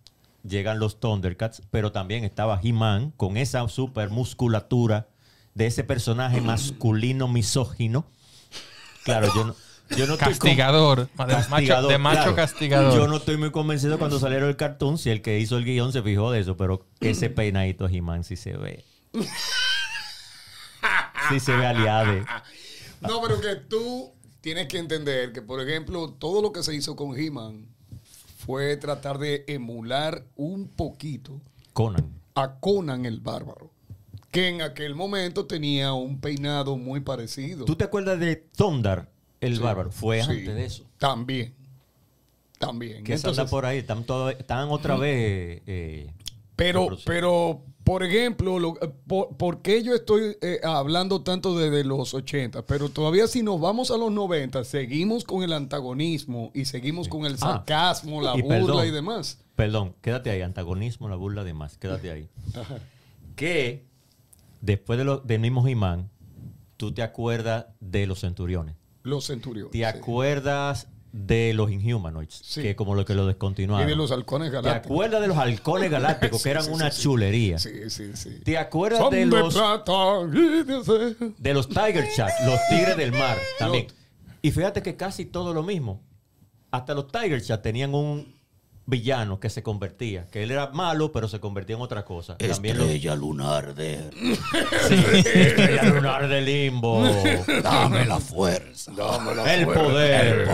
llegan 0.44 0.80
los 0.80 1.00
Thundercats, 1.00 1.62
pero 1.72 1.92
también 1.92 2.24
estaba 2.24 2.60
He-Man 2.62 3.12
con 3.16 3.38
esa 3.38 3.68
super 3.70 4.10
musculatura 4.10 5.08
de 5.54 5.68
ese 5.68 5.84
personaje 5.84 6.42
masculino 6.42 7.28
misógino. 7.28 8.06
Claro, 9.04 9.32
yo 9.34 9.46
no, 9.46 9.56
yo 9.98 10.06
no 10.08 10.14
estoy 10.14 10.18
con- 10.18 10.50
Castigador. 10.50 11.08
De 11.08 11.26
macho, 11.26 11.36
Castigador, 11.50 11.92
de 11.92 11.98
macho 11.98 12.18
claro. 12.22 12.36
castigador. 12.36 12.94
Yo 12.96 13.08
no 13.08 13.18
estoy 13.18 13.38
muy 13.38 13.52
convencido 13.52 13.98
cuando 13.98 14.20
salieron 14.20 14.50
el 14.50 14.56
cartoon 14.58 14.98
si 14.98 15.10
el 15.10 15.22
que 15.22 15.40
hizo 15.40 15.58
el 15.58 15.66
guion 15.66 15.92
se 15.94 16.02
fijó 16.04 16.32
de 16.32 16.40
eso, 16.42 16.58
pero 16.58 16.86
ese 17.00 17.30
peinadito 17.32 17.88
He-Man 17.88 18.24
sí 18.24 18.36
se 18.36 18.58
ve. 18.58 18.84
Sí 21.30 21.40
se 21.40 21.56
ve 21.56 21.66
aliade. 21.66 22.26
No, 23.02 23.20
pero 23.20 23.42
que 23.42 23.56
tú 23.56 24.12
tienes 24.42 24.68
que 24.68 24.78
entender 24.78 25.34
que, 25.34 25.42
por 25.42 25.60
ejemplo, 25.60 26.12
todo 26.20 26.40
lo 26.44 26.52
que 26.52 26.62
se 26.62 26.76
hizo 26.76 26.96
con 26.96 27.18
He-Man 27.18 27.66
fue 28.38 28.78
tratar 28.78 29.18
de 29.18 29.44
emular 29.48 30.24
un 30.36 30.68
poquito 30.68 31.42
Conan. 31.74 32.06
a 32.36 32.60
Conan 32.60 33.08
el 33.08 33.20
Bárbaro, 33.20 33.72
que 34.30 34.50
en 34.50 34.62
aquel 34.62 34.94
momento 34.94 35.48
tenía 35.48 35.94
un 35.94 36.22
peinado 36.22 36.78
muy 36.78 37.00
parecido. 37.00 37.66
¿Tú 37.66 37.76
te 37.76 37.86
acuerdas 37.86 38.20
de 38.20 38.36
Thundar, 38.36 39.10
el 39.40 39.56
Sí. 39.56 39.62
bárbaro? 39.64 39.92
Fue 39.92 40.22
Sí. 40.24 40.30
antes 40.30 40.54
de 40.56 40.66
eso. 40.66 40.84
También. 41.00 41.56
También. 42.60 43.04
Que 43.04 43.18
se 43.18 43.28
anda 43.28 43.48
por 43.48 43.66
ahí. 43.66 43.80
Están, 43.80 44.04
todo- 44.04 44.30
están 44.30 44.70
otra 44.70 44.96
vez. 44.96 45.64
eh, 45.66 46.14
Pero, 46.56 46.88
pero, 47.06 47.64
por 47.84 48.04
ejemplo, 48.04 48.60
lo- 48.60 48.78
eh, 48.82 48.92
por, 49.08 49.36
¿por 49.38 49.62
qué 49.62 49.82
yo 49.84 49.94
estoy 49.96 50.38
eh, 50.42 50.60
hablando 50.64 51.22
tanto 51.24 51.58
de, 51.58 51.70
de 51.70 51.84
los 51.84 52.14
80? 52.14 52.66
Pero 52.66 52.90
todavía 52.90 53.28
si 53.28 53.42
nos 53.44 53.60
vamos 53.60 53.90
a 53.92 53.98
los 53.98 54.12
90, 54.12 54.64
seguimos 54.64 55.24
con 55.24 55.44
el 55.44 55.52
antagonismo 55.54 56.52
y 56.54 56.66
seguimos 56.66 57.08
con 57.08 57.26
el 57.26 57.34
Ah. 57.36 57.38
sarcasmo, 57.38 58.22
la 58.22 58.38
Y 58.38 58.42
burla 58.42 58.58
perdón. 58.58 58.88
y 58.88 58.92
demás. 58.92 59.40
Perdón, 59.56 59.96
quédate 60.02 60.30
ahí. 60.30 60.42
Antagonismo, 60.42 61.10
la 61.10 61.16
burla 61.16 61.44
de 61.44 61.54
más. 61.54 61.78
Quédate 61.78 62.12
ahí. 62.12 62.30
Que 63.36 63.86
después 64.62 64.98
de 65.00 65.06
lo, 65.06 65.18
del 65.20 65.40
mismo 65.42 65.68
He-Man, 65.68 66.10
tú 66.78 66.94
te 66.94 67.02
acuerdas 67.04 67.66
de 67.80 68.08
los 68.08 68.20
centuriones. 68.22 68.76
Los 69.04 69.26
centuriones. 69.26 69.72
¿Te 69.72 69.86
acuerdas 69.86 70.88
de 71.12 71.54
los 71.54 71.70
Inhumanoids? 71.72 72.34
Sí. 72.44 72.62
Que 72.62 72.76
como 72.76 72.96
lo 72.96 73.04
que 73.06 73.14
lo 73.16 73.24
Y 73.24 73.28
descontinuaron. 73.28 73.88
de 73.88 73.96
los 73.96 74.12
halcones 74.12 74.50
¿Te 74.50 74.56
galácticos. 74.56 74.92
acuerdas 74.96 75.22
de 75.22 75.28
los 75.28 75.38
halcones 75.38 75.92
galácticos 75.92 76.38
Sí, 76.40 76.44
que 76.44 76.50
eran 76.52 76.64
sí, 76.64 76.70
una 76.72 76.90
chulería? 76.92 77.60
Sí, 77.60 77.90
sí, 77.90 78.12
sí. 78.16 78.40
¿Te 78.44 78.58
acuerdas 78.58 79.00
Son 79.02 79.12
de 79.12 79.26
los, 79.26 79.56
y 79.56 80.64
de 80.64 80.76
acero. 80.78 81.16
de 81.38 81.54
los 81.54 81.68
Tiger 81.70 82.08
Chat, 82.16 82.32
los 82.46 82.60
tigres 82.70 82.96
del 82.98 83.12
mar 83.12 83.38
también? 83.60 83.88
Y 84.42 84.52
fíjate 84.52 84.82
que 84.82 84.96
casi 84.96 85.26
todo 85.26 85.54
lo 85.54 85.64
mismo. 85.64 86.02
Hasta 86.72 86.94
los 86.94 87.12
Tiger 87.12 87.42
Chat 87.42 87.62
tenían 87.62 87.94
un 87.94 88.34
villano 88.92 89.40
que 89.40 89.50
se 89.50 89.64
convertía, 89.64 90.28
que 90.28 90.44
él 90.44 90.52
era 90.52 90.68
malo, 90.68 91.12
pero 91.12 91.28
se 91.28 91.40
convertía 91.40 91.78
en 91.78 91.82
otra 91.82 92.06
cosa. 92.06 92.36
Estrella 92.38 93.16
lunar 93.16 93.74
de... 93.74 94.12
sí, 94.88 95.04
estrella 95.34 95.86
lunar 95.86 96.28
de 96.28 96.42
limbo. 96.42 97.04
Dame 97.64 98.06
la 98.06 98.20
fuerza. 98.20 98.92
El 99.48 99.66
poder, 99.66 100.48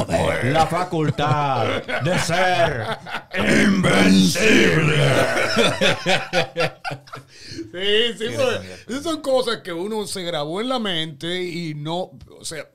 la 0.46 0.66
facultad 0.68 1.84
de 1.84 2.20
ser 2.20 2.98
Sí, 7.72 8.14
sí, 8.18 8.26
porque 8.36 8.60
esas 8.88 9.04
son 9.04 9.22
cosas 9.22 9.58
que 9.58 9.74
uno 9.74 10.08
se 10.08 10.24
grabó 10.24 10.62
en 10.62 10.70
la 10.70 10.80
mente 10.80 11.44
y 11.44 11.74
no, 11.74 12.12
o 12.40 12.46
sea, 12.46 12.66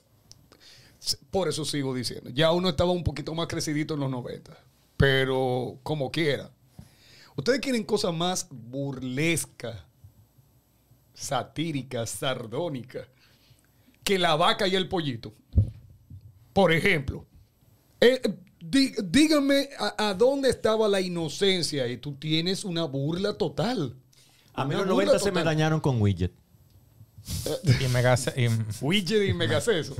por 1.30 1.48
eso 1.48 1.64
sigo 1.64 1.94
diciendo, 1.94 2.30
ya 2.30 2.52
uno 2.52 2.68
estaba 2.68 2.92
un 2.92 3.04
poquito 3.04 3.34
más 3.34 3.46
crecidito 3.46 3.94
en 3.94 4.00
los 4.00 4.10
90, 4.10 4.52
pero 5.02 5.80
como 5.82 6.12
quiera. 6.12 6.52
Ustedes 7.34 7.58
quieren 7.58 7.82
cosas 7.82 8.14
más 8.14 8.46
burlescas, 8.52 9.80
satíricas, 11.12 12.08
sardónicas, 12.08 13.08
que 14.04 14.16
la 14.16 14.36
vaca 14.36 14.68
y 14.68 14.76
el 14.76 14.88
pollito. 14.88 15.34
Por 16.52 16.70
ejemplo, 16.72 17.26
eh, 18.00 18.20
eh, 18.22 18.34
dí- 18.60 18.94
díganme 19.02 19.70
a, 19.76 20.10
a 20.10 20.14
dónde 20.14 20.50
estaba 20.50 20.86
la 20.86 21.00
inocencia 21.00 21.88
y 21.88 21.96
tú 21.96 22.14
tienes 22.14 22.64
una 22.64 22.84
burla 22.84 23.36
total. 23.36 23.96
A 24.54 24.64
mí 24.64 24.70
los 24.76 24.82
burla 24.84 24.94
90 25.06 25.18
se 25.18 25.32
me 25.32 25.42
dañaron 25.42 25.80
con 25.80 26.00
Widget. 26.00 26.32
Y 27.80 27.88
mega... 27.88 28.16
y- 28.36 28.48
Widget 28.80 29.28
y 29.28 29.32
Megaceso. 29.32 29.94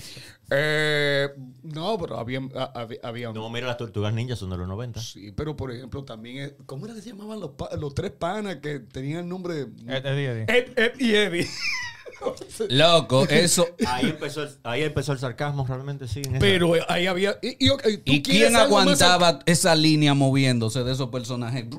eh, 0.50 1.28
no, 1.62 1.98
pero 1.98 2.18
había, 2.18 2.40
a- 2.56 2.72
había, 2.80 2.98
había- 3.02 3.32
No, 3.32 3.48
mira, 3.50 3.66
las 3.66 3.76
tortugas 3.76 4.12
ninjas 4.14 4.38
son 4.38 4.50
de 4.50 4.56
los 4.56 4.68
90. 4.68 5.00
Sí, 5.00 5.32
pero 5.32 5.56
por 5.56 5.72
ejemplo 5.72 6.04
también, 6.04 6.38
es- 6.38 6.52
¿cómo 6.66 6.86
era 6.86 6.94
que 6.94 7.02
se 7.02 7.10
llamaban 7.10 7.40
los, 7.40 7.50
los 7.78 7.94
tres 7.94 8.10
panas 8.12 8.56
que 8.56 8.80
tenían 8.80 9.20
el 9.20 9.28
nombre? 9.28 9.66
Ed- 9.86 10.06
Eddie, 10.06 10.26
Eddie. 10.30 10.44
Ed, 10.48 10.78
Ed 10.78 10.92
y 11.00 11.14
Eddie. 11.14 11.48
Loco, 12.68 13.26
eso. 13.28 13.66
Ahí 13.86 14.10
empezó, 14.10 14.42
el, 14.42 14.50
ahí 14.62 14.82
empezó 14.82 15.12
el 15.12 15.18
sarcasmo 15.18 15.66
realmente, 15.66 16.06
sí. 16.06 16.20
en 16.22 16.32
esa- 16.36 16.38
pero 16.40 16.74
ahí 16.88 17.06
había... 17.06 17.38
Y, 17.40 17.64
y, 17.64 17.70
ok, 17.70 17.82
¿tú 17.82 18.12
¿Y 18.12 18.22
quieres 18.22 18.48
quién 18.50 18.56
aguantaba 18.56 19.38
esa 19.46 19.74
línea 19.74 20.12
moviéndose 20.12 20.84
de 20.84 20.92
esos 20.92 21.08
personajes? 21.08 21.64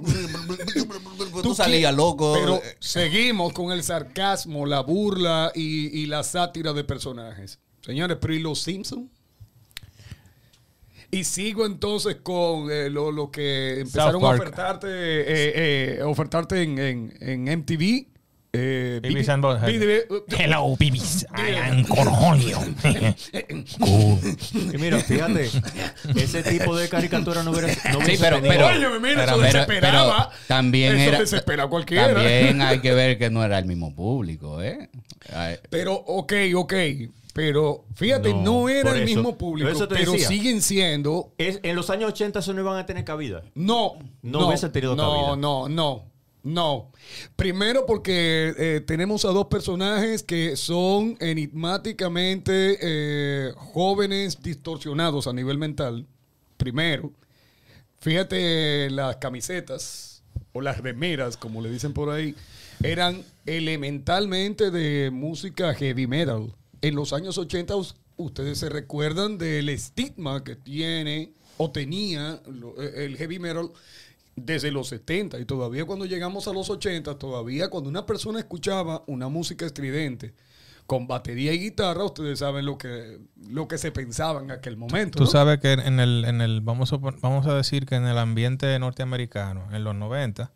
Tú 1.41 1.55
salías 1.55 1.95
loco. 1.95 2.33
Pero 2.33 2.61
seguimos 2.79 3.53
con 3.53 3.71
el 3.71 3.83
sarcasmo, 3.83 4.65
la 4.65 4.81
burla 4.81 5.51
y, 5.55 5.99
y 5.99 6.05
la 6.05 6.23
sátira 6.23 6.73
de 6.73 6.83
personajes. 6.83 7.59
Señores, 7.81 8.17
pero 8.21 8.33
¿y 8.33 8.39
los 8.39 8.59
Simpsons? 8.59 9.09
Y 11.13 11.25
sigo 11.25 11.65
entonces 11.65 12.17
con 12.23 12.71
eh, 12.71 12.89
lo, 12.89 13.11
lo 13.11 13.31
que 13.31 13.81
empezaron 13.81 14.23
a 14.23 14.29
ofertarte, 14.29 14.87
eh, 14.87 15.97
eh, 15.97 16.03
ofertarte 16.03 16.61
en, 16.63 16.79
en, 16.79 17.13
en 17.19 17.59
MTV. 17.59 18.07
Eh, 18.53 18.99
and 19.29 19.41
Butthead. 19.41 19.79
BB 19.79 20.23
Hello, 20.37 20.75
babies. 20.77 21.25
I 21.33 21.55
am 21.55 21.83
Cornholio. 21.85 22.59
Y 24.73 24.77
mira, 24.77 24.99
fíjate, 24.99 25.49
ese 26.15 26.43
tipo 26.43 26.75
de 26.75 26.89
caricatura 26.89 27.43
no 27.43 27.51
hubiera, 27.51 27.67
no 27.67 27.73
Sí, 28.01 28.05
hubiese 28.05 28.23
pero, 28.23 28.41
pero, 28.41 28.67
Óyeme, 28.67 28.99
mira, 28.99 29.23
eso 29.23 29.33
pero- 29.35 29.43
desesperaba. 29.43 30.29
pero 30.29 30.39
también 30.47 30.97
Eso 30.97 31.09
era, 31.09 31.19
desespera 31.19 31.67
cualquiera. 31.67 32.13
También 32.13 32.61
hay 32.61 32.79
que 32.79 32.93
ver 32.93 33.17
que 33.17 33.29
no 33.29 33.43
era 33.43 33.57
el 33.59 33.65
mismo 33.65 33.95
público, 33.95 34.61
¿eh? 34.61 34.89
Ay, 35.33 35.55
Pero, 35.69 35.93
ok, 35.93 36.33
ok. 36.55 36.73
Pero 37.33 37.85
fíjate, 37.95 38.33
no, 38.33 38.41
No, 38.41 38.69
era 38.69 38.91
el 38.91 38.97
eso- 38.97 39.05
mismo 39.05 39.37
público, 39.37 39.69
pero 39.87 40.11
decía. 40.11 40.27
siguen 40.27 40.61
siendo 40.61 41.31
Es- 41.37 41.61
en 41.63 41.77
los 41.77 41.89
años 41.89 42.09
80 42.11 42.39
eso 42.39 42.53
no 42.53 42.59
iban 42.59 42.77
a 42.77 42.85
tener 42.85 43.05
cabida. 43.05 43.43
No, 43.55 43.93
No 44.21 44.47
hubiese 44.47 44.67
tenido 44.67 44.97
no, 44.97 45.09
cabida. 45.09 45.27
No, 45.27 45.35
no, 45.37 45.69
No. 45.69 46.10
Primero 47.35 47.85
porque 47.85 48.53
eh, 48.57 48.81
tenemos 48.85 49.25
a 49.25 49.29
dos 49.29 49.45
personajes 49.47 50.23
que 50.23 50.55
son 50.55 51.17
enigmáticamente 51.19 52.77
eh, 52.81 53.51
jóvenes 53.55 54.41
distorsionados 54.41 55.27
a 55.27 55.33
nivel 55.33 55.57
mental. 55.57 56.07
Primero. 56.57 57.11
Fíjate, 57.99 58.89
las 58.89 59.17
camisetas 59.17 60.23
o 60.53 60.61
las 60.61 60.79
remeras, 60.79 61.37
como 61.37 61.61
le 61.61 61.69
dicen 61.69 61.93
por 61.93 62.09
ahí, 62.09 62.35
eran 62.83 63.23
elementalmente 63.45 64.71
de 64.71 65.11
música 65.11 65.73
heavy 65.75 66.07
metal. 66.07 66.53
En 66.81 66.95
los 66.95 67.13
años 67.13 67.37
80 67.37 67.75
us- 67.75 67.95
ustedes 68.17 68.57
se 68.57 68.69
recuerdan 68.69 69.37
del 69.37 69.69
estigma 69.69 70.43
que 70.43 70.55
tiene 70.55 71.33
o 71.57 71.69
tenía 71.71 72.41
eh, 72.79 72.93
el 73.05 73.17
heavy 73.17 73.37
metal 73.39 73.69
desde 74.35 74.71
los 74.71 74.87
70 74.87 75.39
y 75.39 75.45
todavía 75.45 75.85
cuando 75.85 76.05
llegamos 76.05 76.47
a 76.47 76.53
los 76.53 76.69
80, 76.69 77.17
todavía 77.17 77.69
cuando 77.69 77.89
una 77.89 78.05
persona 78.05 78.39
escuchaba 78.39 79.03
una 79.07 79.27
música 79.27 79.65
estridente 79.65 80.33
con 80.87 81.07
batería 81.07 81.53
y 81.53 81.59
guitarra, 81.59 82.03
ustedes 82.03 82.39
saben 82.39 82.65
lo 82.65 82.77
que, 82.77 83.19
lo 83.49 83.67
que 83.67 83.77
se 83.77 83.91
pensaba 83.91 84.41
en 84.41 84.51
aquel 84.51 84.75
momento. 84.77 85.17
Tú 85.19 85.25
¿no? 85.25 85.29
sabes 85.29 85.59
que 85.59 85.73
en 85.73 85.99
el, 85.99 86.25
en 86.25 86.41
el 86.41 86.61
vamos, 86.61 86.91
a, 86.91 86.97
vamos 86.97 87.45
a 87.45 87.53
decir 87.55 87.85
que 87.85 87.95
en 87.95 88.05
el 88.05 88.17
ambiente 88.17 88.77
norteamericano, 88.79 89.67
en 89.71 89.83
los 89.83 89.95
90, 89.95 90.51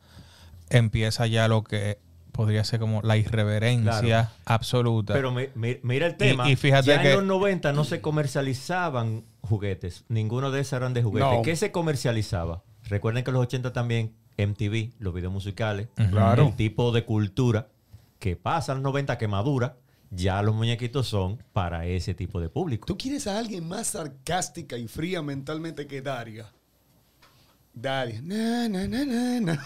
empieza 0.69 1.27
ya 1.27 1.47
lo 1.47 1.63
que 1.63 1.99
podría 2.31 2.65
ser 2.65 2.81
como 2.81 3.01
la 3.01 3.15
irreverencia 3.15 3.99
Claro. 4.01 4.29
absoluta. 4.45 5.13
Pero 5.13 5.31
mi- 5.31 5.47
mi- 5.55 5.77
mira 5.83 6.05
el 6.07 6.17
tema. 6.17 6.49
y 6.49 6.55
fíjate 6.57 6.87
ya 6.87 7.01
que- 7.01 7.11
en 7.11 7.15
los 7.17 7.23
90 7.25 7.71
no 7.71 7.85
se 7.85 8.01
comercializaban 8.01 9.23
juguetes. 9.41 10.03
Ninguno 10.09 10.51
de 10.51 10.61
esos 10.61 10.73
eran 10.73 10.93
de 10.93 11.03
juguetes. 11.03 11.31
No. 11.31 11.41
¿Qué 11.43 11.55
se 11.55 11.71
comercializaba? 11.71 12.63
Recuerden 12.87 13.23
que 13.23 13.31
en 13.31 13.35
los 13.35 13.43
80 13.43 13.73
también 13.73 14.13
MTV, 14.37 14.91
los 14.99 15.13
videos 15.13 15.31
musicales, 15.33 15.87
Claro. 16.09 16.47
el 16.49 16.55
tipo 16.55 16.91
de 16.91 17.03
cultura 17.05 17.67
que 18.19 18.35
pasa 18.35 18.71
en 18.73 18.79
los 18.79 18.83
90 18.83 19.17
que 19.17 19.27
madura, 19.27 19.77
ya 20.11 20.41
los 20.41 20.55
muñequitos 20.55 21.07
son 21.07 21.41
para 21.53 21.85
ese 21.85 22.13
tipo 22.13 22.39
de 22.39 22.49
público. 22.49 22.85
¿Tú 22.85 22.97
quieres 22.97 23.27
a 23.27 23.37
alguien 23.37 23.67
más 23.67 23.87
sarcástica 23.87 24.77
y 24.77 24.87
fría 24.87 25.21
mentalmente 25.21 25.87
que 25.87 26.01
Daria? 26.01 26.51
Daria. 27.73 28.21
Na, 28.21 28.69
na, 28.69 28.87
na, 28.87 29.05
na, 29.05 29.39
na. 29.41 29.65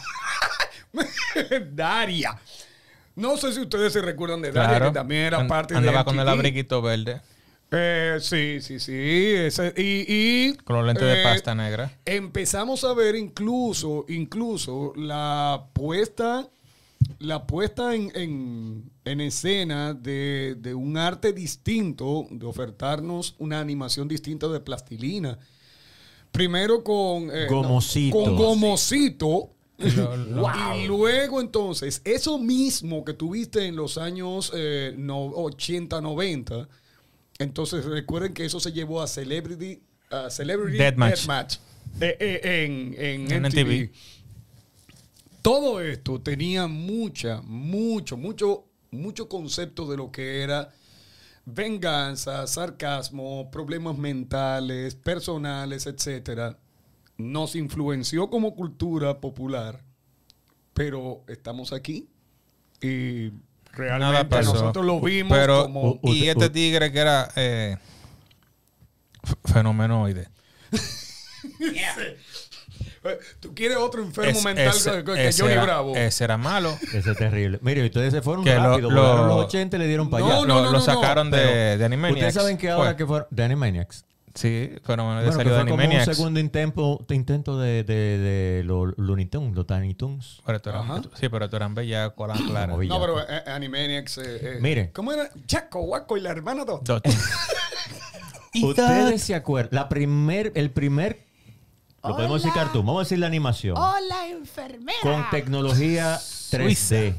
Daria. 1.71 2.39
No 3.15 3.38
sé 3.38 3.51
si 3.53 3.60
ustedes 3.62 3.93
se 3.93 4.01
recuerdan 4.01 4.41
de 4.41 4.51
Daria, 4.51 4.69
claro, 4.77 4.86
que 4.88 4.93
también 4.99 5.21
era 5.25 5.45
parte 5.47 5.75
andaba 5.75 5.99
de 5.99 6.05
con 6.05 6.19
el 6.19 6.27
abriguito 6.29 6.82
verde, 6.82 7.21
Eh, 7.71 8.17
sí, 8.19 8.60
sí, 8.62 8.79
sí. 8.79 8.93
ese- 8.95 9.73
y, 9.77 10.05
y, 10.49 10.53
con 10.63 10.77
los 10.77 10.86
lentes 10.86 11.05
de 11.05 11.21
eh, 11.21 11.23
pasta 11.23 11.53
negra. 11.53 11.91
Empezamos 12.05 12.84
a 12.84 12.93
ver 12.93 13.15
incluso, 13.15 14.05
incluso 14.10 14.93
la 14.95 15.65
puesta, 15.73 16.49
la 17.19 17.45
puesta 17.45 17.93
en, 17.93 18.12
en- 18.15 18.91
en 19.05 19.21
escena 19.21 19.93
de, 19.93 20.55
de 20.60 20.73
un 20.73 20.97
arte 20.97 21.32
distinto, 21.32 22.25
de 22.32 22.45
ofertarnos 22.45 23.36
una 23.38 23.60
animación 23.60 24.08
distinta 24.08 24.47
de 24.47 24.60
plastilina. 24.62 25.38
Primero 26.32 26.84
con 26.84 27.29
eh, 27.32 27.47
Gomosito. 27.47 28.17
con 28.17 28.36
Gomosito. 28.36 29.49
Y 29.77 29.91
lo- 29.91 30.17
lo- 30.17 30.47
Y 30.75 30.88
luego 30.88 31.39
entonces, 31.39 32.01
eso 32.03 32.38
mismo 32.39 33.05
que 33.05 33.13
tuviste 33.13 33.65
en 33.65 33.75
los 33.75 33.97
años 33.99 34.51
eh, 34.55 34.93
no- 34.97 35.25
80, 35.27 36.01
90, 36.01 36.67
entonces 37.39 37.86
recuerden 37.86 38.34
que 38.34 38.45
eso 38.45 38.60
se 38.60 38.71
llevó 38.71 39.02
a 39.02 39.08
Celebrity, 39.08 39.82
a 40.12 40.30
Celebrity 40.30 40.78
Deathmatch. 40.78 41.15
Deathmatch, 41.15 41.56
eh, 42.02 42.17
eh, 42.19 42.65
en, 42.65 42.95
en 42.97 43.32
En 43.32 43.43
MTV. 43.43 43.60
MTV. 43.60 43.91
Todo 45.41 45.80
esto 45.80 46.21
tenía 46.21 46.67
mucha, 46.67 47.41
mucho, 47.41 48.17
mucho, 48.17 48.65
mucho 48.91 49.30
concepto 49.30 49.89
de 49.89 49.97
lo 49.97 50.12
que 50.12 50.43
era 50.43 50.69
venganza, 51.45 52.45
sarcasmo, 52.45 53.49
problemas 53.49 53.97
mentales, 53.97 54.95
personales, 54.95 55.88
etcétera. 55.88 56.60
Nos 57.17 57.56
influenció 57.56 58.30
como 58.30 58.56
cultura 58.56 59.19
popular, 59.19 59.84
pero 60.73 61.23
estamos 61.28 61.73
aquí 61.73 62.10
y 62.82 63.32
realmente 63.73 64.12
Nada 64.13 64.29
pasó. 64.29 64.53
nosotros 64.53 64.86
lo 64.86 64.99
vimos 64.99 65.38
Pero, 65.38 65.63
como 65.63 65.99
y 66.03 66.27
este 66.27 66.49
tigre 66.49 66.91
que 66.91 66.99
era 66.99 67.29
eh, 67.36 67.77
fenomenoide. 69.45 70.27
¿Tú 73.39 73.55
quieres 73.55 73.77
otro 73.77 74.03
enfermo 74.03 74.38
Es- 74.38 74.43
mental 74.43 74.67
ese- 74.75 75.03
que, 75.03 75.27
ese 75.29 75.41
Johnny 75.41 75.53
era- 75.53 75.63
Bravo? 75.63 75.95
Ese 75.95 76.23
era 76.23 76.38
malo. 76.38 76.77
Ese 76.93 77.12
es 77.12 77.17
terrible. 77.17 77.58
Mire, 77.62 77.86
ustedes 77.86 78.13
se 78.13 78.21
fueron 78.21 78.43
Que 78.43 78.55
lo- 78.55 78.63
rápido. 78.71 78.91
lo- 78.91 79.01
volaron 79.01 79.27
los 79.29 79.45
80 79.45 79.77
y 79.77 79.79
le 79.79 79.88
dieron 79.88 80.10
para 80.10 80.21
No, 80.25 80.32
allá. 80.32 80.41
lo, 80.41 80.47
no, 80.47 80.62
lo 80.63 80.71
no, 80.73 80.82
sacaron 80.82 81.32
de, 81.32 81.77
de 81.77 81.86
Animaniacs. 81.86 82.17
Ustedes 82.17 82.34
saben 82.34 82.58
que 82.58 82.69
ahora 82.69 82.89
Fue. 82.91 82.97
que 82.97 83.05
fueron 83.05 83.27
de 83.32 83.43
Animaniacs. 83.43 84.05
Sí, 84.35 84.71
fenomenoide 84.83 85.27
Bueno, 85.27 85.37
que 85.37 85.43
salió 85.43 85.53
de 85.53 85.59
fue 85.59 85.69
como 85.69 85.75
un 85.75 85.79
Animaniacs. 85.81 86.15
segundo 86.15 86.39
intento, 86.39 87.05
intento 87.09 87.59
de, 87.59 87.83
de, 87.83 88.17
de 88.19 88.63
los 88.63 88.93
Looney 88.97 89.25
Tunes, 89.25 89.55
los 89.55 89.65
Tiny 89.65 89.95
Tunes. 89.95 90.41
Pero 90.45 90.59
sí, 91.15 91.29
pero 91.29 91.45
esto 91.45 91.57
eran 91.57 91.73
bellas 91.75 92.11
con 92.15 92.29
las 92.29 92.39
claras. 92.49 92.75
Como 92.77 92.83
No, 92.83 92.99
pero 92.99 93.21
eh, 93.21 93.43
Animaniacs. 93.47 94.17
eh, 94.19 94.23
eh, 94.41 94.57
Mire. 94.61 94.91
¿Cómo 94.91 95.11
era? 95.11 95.29
Chaco, 95.47 95.81
Guaco 95.81 96.15
y 96.17 96.21
la 96.21 96.29
hermana 96.29 96.63
dos. 96.65 96.81
Dos. 96.83 97.01
Ustedes 98.63 99.21
se 99.23 99.35
acuerdan, 99.35 99.69
la 99.73 99.89
primer, 99.89 100.51
el 100.55 100.71
primer, 100.71 101.25
lo 102.03 102.15
podemos 102.15 102.41
decir 102.41 102.53
cartoon, 102.53 102.85
vamos 102.85 103.01
a 103.01 103.03
decir 103.03 103.19
la 103.19 103.27
animación. 103.27 103.77
Hola, 103.77 104.27
enfermera. 104.29 104.97
Con 105.01 105.29
tecnología 105.31 106.17
3D. 106.17 107.15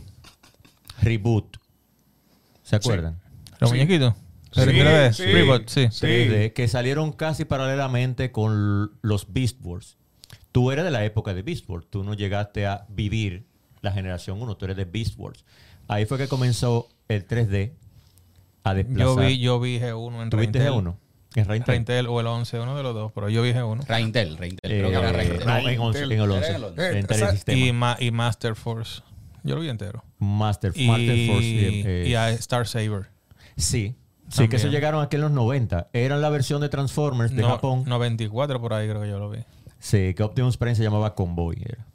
Reboot. 1.03 1.57
¿Se 2.63 2.77
acuerdan? 2.77 3.21
¿Los 3.59 3.71
muñequitos? 3.71 4.15
Sí, 4.15 4.21
¿Primera 4.21 4.30
vez? 4.55 5.17
sí. 5.17 5.25
Reboot, 5.25 5.69
sí. 5.69 5.89
Sí. 5.91 6.07
3D, 6.07 6.53
que 6.53 6.69
salieron 6.69 7.13
casi 7.13 7.45
paralelamente 7.45 8.33
con 8.33 8.93
los 9.03 9.33
Beast 9.33 9.59
Wars. 9.63 9.97
Tú 10.53 10.71
eres 10.73 10.85
de 10.85 10.91
la 10.91 11.05
época 11.05 11.35
de 11.35 11.43
Beast 11.43 11.69
Wars. 11.69 11.87
Tú 11.91 12.03
no 12.05 12.15
llegaste 12.15 12.67
a 12.67 12.85
vivir 12.89 13.45
la 13.83 13.93
generación 13.93 14.43
1. 14.43 14.57
Tú 14.57 14.65
eres 14.65 14.77
de 14.77 14.85
Beast 14.85 15.15
Wars. 15.19 15.45
Ahí 15.89 16.07
fue 16.07 16.19
que 16.19 16.29
comenzó 16.29 16.89
el 17.09 17.27
3D 17.27 17.73
a 18.65 18.71
Yo 18.73 18.75
desplazar. 18.77 19.27
vi, 19.27 19.39
yo 19.39 19.61
vi 19.61 19.79
G1 19.79 20.23
en 20.23 20.31
¿Tuviste 20.31 20.59
Reintel. 20.59 20.85
G1? 20.85 20.97
En 21.37 21.45
Reintel. 21.47 21.73
Reintel 21.73 22.07
o 22.09 22.21
el 22.21 22.27
11, 22.27 22.59
uno 22.59 22.77
de 22.77 22.83
los 22.83 22.93
dos, 22.95 23.13
pero 23.13 23.29
yo 23.29 23.43
vi 23.43 23.53
G1. 23.53 23.87
Reintel, 23.87 24.37
Reintel. 24.37 24.71
Eh, 24.73 24.79
Creo 24.79 24.91
que 24.91 24.97
era 24.97 25.13
Reintel. 25.13 25.47
no, 25.47 25.69
en, 25.69 25.79
11, 25.81 26.03
en 26.03 26.13
el 26.13 26.21
11. 26.31 26.37
Era 26.39 26.49
en 26.49 26.55
el 26.57 26.65
11. 26.65 26.91
En 26.91 26.97
Eh, 26.97 27.03
Telesistema. 27.05 27.59
Y, 27.59 27.73
ma- 27.73 27.97
y 28.01 28.11
Master 28.11 28.55
Force. 28.57 29.03
Yo 29.45 29.55
lo 29.55 29.61
vi 29.63 29.69
entero. 29.69 30.05
Master, 30.19 30.73
Y, 30.75 30.87
Master 30.89 31.27
Force. 31.29 31.47
eh, 31.49 31.83
eh, 32.05 32.09
y 32.09 32.15
a 32.15 32.31
Star 32.31 32.67
Saber. 32.67 33.07
sí. 33.57 33.95
Sí, 34.31 34.37
También. 34.37 34.51
que 34.51 34.57
eso 34.57 34.69
llegaron 34.69 35.03
aquí 35.03 35.17
en 35.17 35.23
los 35.23 35.31
90. 35.33 35.89
Eran 35.93 36.21
la 36.23 36.31
versión 36.31 36.61
de 36.61 36.69
Transformers 36.69 37.35
de 37.35 37.43
No, 37.43 37.49
Japón. 37.51 37.83
94 37.87 38.61
por 38.61 38.73
ahí 38.73 38.89
creo 38.89 39.03
que 39.03 39.09
yo 39.09 39.19
lo 39.19 39.29
vi. 39.29 39.41
Sí, 39.81 40.15
que 40.15 40.23
Optimus 40.23 40.57
Prime 40.57 40.75
se 40.77 40.83
llamaba 40.83 41.15
Convoy. 41.15 41.57
Era. 41.65 41.87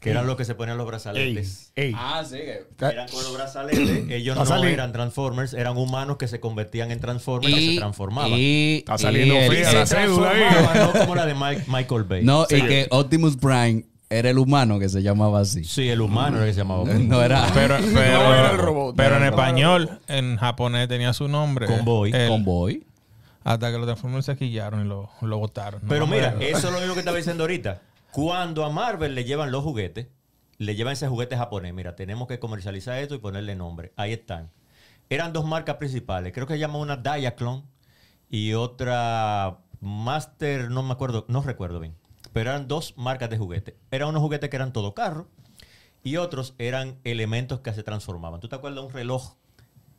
Que 0.00 0.10
eran 0.10 0.26
los 0.26 0.36
que 0.36 0.44
se 0.44 0.56
ponían 0.56 0.78
los 0.78 0.86
brazaletes. 0.86 1.70
Ey. 1.76 1.92
Ah, 1.96 2.24
sí. 2.28 2.36
que- 2.38 2.64
Eran 2.86 3.08
con 3.08 3.22
los 3.22 3.34
brazaletes. 3.34 4.04
Ellos 4.10 4.36
no 4.36 4.44
salir. 4.46 4.72
eran 4.72 4.92
Transformers, 4.92 5.54
eran 5.54 5.76
humanos 5.76 6.16
que 6.16 6.26
se 6.26 6.40
convertían 6.40 6.90
en 6.90 6.98
Transformers 6.98 7.56
y, 7.56 7.74
se 7.74 7.78
transformaban. 7.78 8.32
y, 8.34 8.78
Está 8.78 8.98
saliendo 8.98 9.34
y 9.34 9.38
el- 9.38 9.48
fría 9.48 9.70
se 9.70 9.76
la 9.76 9.86
cédula 9.86 10.30
ahí. 10.30 10.42
no 10.74 10.92
como 11.00 11.14
la 11.14 11.24
de 11.26 11.34
Mike- 11.34 11.64
Michael 11.68 12.02
Bay. 12.04 12.24
No, 12.24 12.44
y 12.50 12.62
que 12.62 12.86
Optimus 12.90 13.36
Prime 13.36 13.84
era 14.12 14.30
el 14.30 14.38
humano 14.38 14.78
que 14.78 14.88
se 14.88 15.02
llamaba 15.02 15.40
así. 15.40 15.64
Sí, 15.64 15.88
el 15.88 16.00
humano 16.00 16.36
era 16.38 16.46
que 16.46 16.52
se 16.52 16.58
llamaba. 16.60 16.84
No 16.94 17.22
era 17.22 17.46
Pero, 17.54 17.76
pero, 17.78 17.90
No 17.92 18.00
era 18.34 18.50
el 18.52 18.58
robot, 18.58 18.96
pero 18.96 19.16
en 19.16 19.24
español, 19.24 20.00
en 20.08 20.36
japonés 20.36 20.88
tenía 20.88 21.12
su 21.12 21.28
nombre. 21.28 21.66
Convoy. 21.66 22.12
El- 22.12 22.28
Convoy. 22.28 22.86
Hasta 23.44 23.72
que 23.72 23.76
los 23.78 23.86
Transformers 23.86 24.26
se 24.26 24.36
quillaron 24.36 24.84
y 24.86 24.88
lo, 24.88 25.10
lo 25.20 25.38
botaron. 25.38 25.82
No, 25.82 25.88
Pero 25.88 26.06
mira, 26.06 26.36
eso 26.40 26.68
es 26.68 26.72
lo 26.72 26.78
mismo 26.78 26.94
que 26.94 27.00
estaba 27.00 27.16
diciendo 27.16 27.42
ahorita. 27.42 27.82
Cuando 28.12 28.64
a 28.64 28.70
Marvel 28.70 29.14
le 29.16 29.24
llevan 29.24 29.50
los 29.50 29.64
juguetes, 29.64 30.06
le 30.58 30.76
llevan 30.76 30.92
ese 30.92 31.08
juguete 31.08 31.36
japonés. 31.36 31.74
Mira, 31.74 31.96
tenemos 31.96 32.28
que 32.28 32.38
comercializar 32.38 32.98
esto 32.98 33.16
y 33.16 33.18
ponerle 33.18 33.56
nombre. 33.56 33.92
Ahí 33.96 34.12
están. 34.12 34.50
Eran 35.10 35.32
dos 35.32 35.44
marcas 35.44 35.76
principales. 35.76 36.32
Creo 36.32 36.46
que 36.46 36.54
se 36.54 36.60
llama 36.60 36.78
una 36.78 36.96
Diaclone 36.96 37.64
y 38.30 38.52
otra 38.54 39.58
Master, 39.80 40.70
no 40.70 40.82
me 40.84 40.92
acuerdo, 40.92 41.24
no 41.28 41.42
recuerdo 41.42 41.80
bien. 41.80 41.96
Pero 42.32 42.50
eran 42.50 42.68
dos 42.68 42.94
marcas 42.96 43.28
de 43.30 43.38
juguetes. 43.38 43.74
Eran 43.90 44.08
unos 44.08 44.22
juguetes 44.22 44.48
que 44.50 44.56
eran 44.56 44.72
todo 44.72 44.94
carro 44.94 45.28
y 46.02 46.16
otros 46.16 46.54
eran 46.58 46.98
elementos 47.04 47.60
que 47.60 47.72
se 47.72 47.82
transformaban. 47.82 48.40
¿Tú 48.40 48.48
te 48.48 48.56
acuerdas 48.56 48.80
de 48.82 48.86
un 48.88 48.92
reloj 48.92 49.34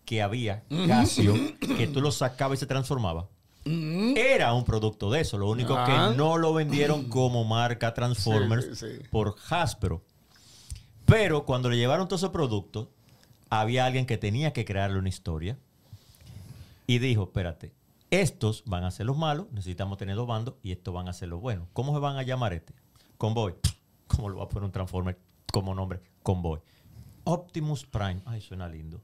que 0.05 0.21
había, 0.21 0.63
Casio, 0.87 1.33
que 1.59 1.87
tú 1.87 2.01
lo 2.01 2.11
sacabas 2.11 2.57
y 2.57 2.61
se 2.61 2.65
transformaba? 2.65 3.27
Era 3.65 4.53
un 4.53 4.65
producto 4.65 5.09
de 5.11 5.21
eso. 5.21 5.37
Lo 5.37 5.49
único 5.49 5.75
Ah. 5.77 5.85
que 6.11 6.17
no 6.17 6.37
lo 6.37 6.53
vendieron 6.53 7.05
como 7.07 7.45
marca 7.45 7.93
Transformers 7.93 8.77
Sí, 8.77 8.87
sí. 8.97 9.03
por 9.09 9.35
Hasbro. 9.49 10.03
Pero 11.05 11.45
cuando 11.45 11.69
le 11.69 11.77
llevaron 11.77 12.07
todos 12.07 12.21
esos 12.21 12.31
productos, 12.31 12.87
había 13.49 13.85
alguien 13.85 14.05
que 14.05 14.17
tenía 14.17 14.51
que 14.51 14.65
crearle 14.65 14.99
una 14.99 15.09
historia. 15.09 15.57
Y 16.87 16.99
dijo, 16.99 17.23
espérate, 17.23 17.71
estos 18.21 18.63
van 18.65 18.83
a 18.83 18.91
ser 18.91 19.05
los 19.05 19.17
malos, 19.17 19.47
necesitamos 19.51 19.97
tener 19.97 20.15
dos 20.15 20.27
bandos, 20.27 20.55
y 20.63 20.71
estos 20.71 20.93
van 20.93 21.07
a 21.07 21.13
ser 21.13 21.29
los 21.29 21.41
buenos. 21.41 21.67
¿Cómo 21.73 21.93
se 21.93 21.99
van 21.99 22.17
a 22.17 22.23
llamar 22.23 22.53
este? 22.53 22.73
Convoy. 23.17 23.55
¿Cómo 24.07 24.29
lo 24.29 24.37
va 24.37 24.43
a 24.45 24.49
poner 24.49 24.65
un 24.65 24.71
Transformer? 24.71 25.17
como 25.53 25.75
nombre, 25.75 26.01
Convoy. 26.23 26.59
Optimus 27.25 27.85
Prime, 27.85 28.21
ay, 28.25 28.41
suena 28.41 28.67
lindo. 28.67 29.03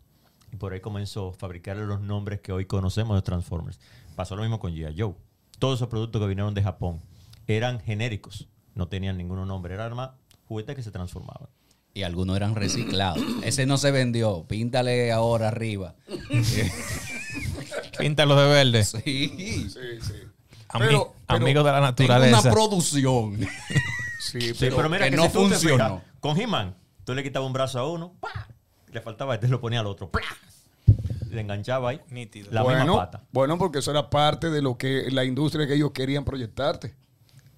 Y 0.52 0.56
por 0.56 0.74
ahí 0.74 0.80
comenzó 0.80 1.30
a 1.30 1.34
fabricar 1.34 1.78
los 1.78 2.02
nombres 2.02 2.42
que 2.42 2.52
hoy 2.52 2.66
conocemos 2.66 3.16
de 3.16 3.22
Transformers. 3.22 3.80
Pasó 4.16 4.36
lo 4.36 4.42
mismo 4.42 4.60
con 4.60 4.74
G.I. 4.74 5.00
Joe. 5.00 5.14
Todos 5.60 5.78
esos 5.78 5.90
productos 5.90 6.20
que 6.20 6.28
vinieron 6.28 6.56
de 6.56 6.64
Japón 6.64 7.04
eran 7.46 7.80
genéricos, 7.80 8.48
no 8.74 8.88
tenían 8.88 9.16
ningún 9.16 9.48
nombre, 9.48 9.76
eran 9.76 9.96
más 9.96 10.10
juguetes 10.48 10.76
que 10.76 10.82
se 10.82 10.90
transformaban. 10.90 11.50
Y 11.94 12.02
algunos 12.02 12.36
eran 12.36 12.56
reciclados. 12.56 13.24
Ese 13.44 13.68
no 13.68 13.78
se 13.78 13.92
vendió. 13.92 14.46
Píntale 14.48 15.12
ahora 15.12 15.50
arriba. 15.50 15.96
Píntalo 18.00 18.36
de 18.36 18.48
verde. 18.50 18.84
Sí. 18.84 19.00
Sí, 19.70 19.80
sí. 20.02 20.14
Ami- 20.70 20.86
Pero- 20.88 21.14
pero- 21.28 21.38
amigos 21.44 21.66
de 21.66 21.72
la 21.72 21.96
Tengo 21.96 22.14
naturaleza. 22.14 22.42
una 22.42 22.52
producción. 22.52 23.40
Sí, 23.40 24.40
Sí, 24.42 24.54
pero, 24.60 24.76
pero, 24.78 24.90
mira 24.90 25.06
que 25.06 25.12
que, 25.12 25.18
no 25.18 25.24
si 25.24 25.30
tú 25.30 25.44
te 25.44 25.56
funcionó. 25.56 26.02
con 26.20 26.40
He-Man, 26.40 26.76
tú 27.06 27.14
le 27.14 27.24
quitabas 27.24 27.48
un 27.48 27.54
brazo 27.54 27.80
a 27.80 27.90
uno, 27.92 28.14
¡pa! 28.20 28.48
le 28.92 29.02
faltaba 29.02 29.34
este, 29.36 29.48
lo 29.48 29.60
ponía 29.62 29.80
al 29.80 29.88
otro, 29.88 30.10
¡plá! 30.12 30.22
le 31.30 31.42
enganchaba 31.42 31.92
ahí 31.92 32.02
Nítido. 32.10 32.50
la 32.52 32.64
bueno, 32.64 32.80
misma 32.86 32.98
pata. 32.98 33.24
bueno, 33.32 33.58
porque 33.60 33.80
eso 33.80 33.92
era 33.92 34.10
parte 34.10 34.50
de 34.50 34.62
lo 34.64 34.78
que 34.80 35.10
la 35.12 35.24
industria 35.26 35.68
que 35.68 35.76
ellos 35.76 35.92
querían 35.92 36.26
proyectarte. 36.26 36.96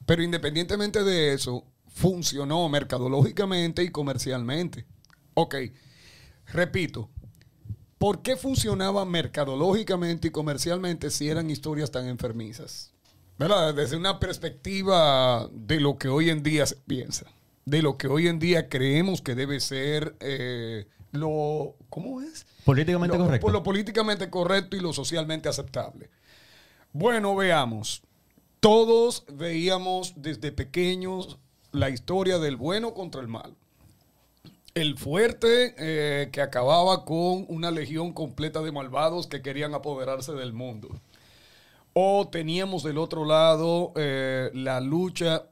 Pero 0.06 0.24
independientemente 0.24 1.04
de 1.06 1.34
eso, 1.34 1.64
funcionó 1.88 2.68
mercadológicamente 2.68 3.82
y 3.84 3.90
comercialmente. 3.90 4.86
Ok, 5.36 5.56
repito, 6.48 7.10
¿por 8.02 8.24
qué 8.24 8.36
funcionaba 8.36 9.06
mercadológicamente 9.06 10.30
y 10.30 10.32
comercialmente 10.32 11.12
si 11.12 11.30
eran 11.30 11.52
historias 11.52 11.92
tan 11.92 12.08
enfermizas? 12.08 12.92
¿Verdad? 13.38 13.76
Desde 13.76 13.96
una 13.96 14.20
perspectiva 14.20 15.48
de 15.54 15.80
lo 15.80 16.00
que 16.00 16.08
hoy 16.08 16.32
en 16.32 16.42
día 16.42 16.66
se 16.66 16.78
piensa, 16.78 17.28
de 17.66 17.84
lo 17.84 18.00
que 18.00 18.08
hoy 18.08 18.28
en 18.28 18.40
día 18.40 18.70
creemos 18.70 19.22
que 19.22 19.36
debe 19.36 19.60
ser 19.60 20.16
eh, 20.20 20.88
lo... 21.12 21.76
¿Cómo 21.92 22.22
es? 22.22 22.48
Políticamente 22.66 23.20
Lo- 23.20 23.26
correcto. 23.26 23.50
Lo 23.50 23.62
políticamente 23.62 24.32
correcto 24.32 24.76
y 24.76 24.80
lo 24.80 24.94
socialmente 24.94 25.48
aceptable. 25.48 26.10
Bueno, 26.94 27.36
veamos. 27.36 28.02
Todos 28.62 29.26
veíamos 29.32 30.14
desde 30.16 30.52
pequeños 30.52 31.38
la 31.72 31.92
historia 31.92 32.40
del 32.40 32.56
bueno 32.56 32.96
contra 32.96 33.22
el 33.22 33.28
mal. 33.28 33.56
El 34.74 34.98
fuerte 34.98 35.76
eh, 35.78 36.30
que 36.32 36.42
acababa 36.42 37.04
con 37.04 37.46
una 37.50 37.72
legión 37.72 38.14
completa 38.14 38.62
de 38.62 38.72
malvados 38.72 39.28
que 39.28 39.42
querían 39.42 39.74
apoderarse 39.74 40.32
del 40.34 40.54
mundo. 40.54 40.90
O 41.94 42.30
teníamos 42.30 42.84
del 42.84 42.98
otro 42.98 43.26
lado 43.26 43.92
eh, 43.98 44.50
la 44.54 44.80
lucha, 44.80 45.44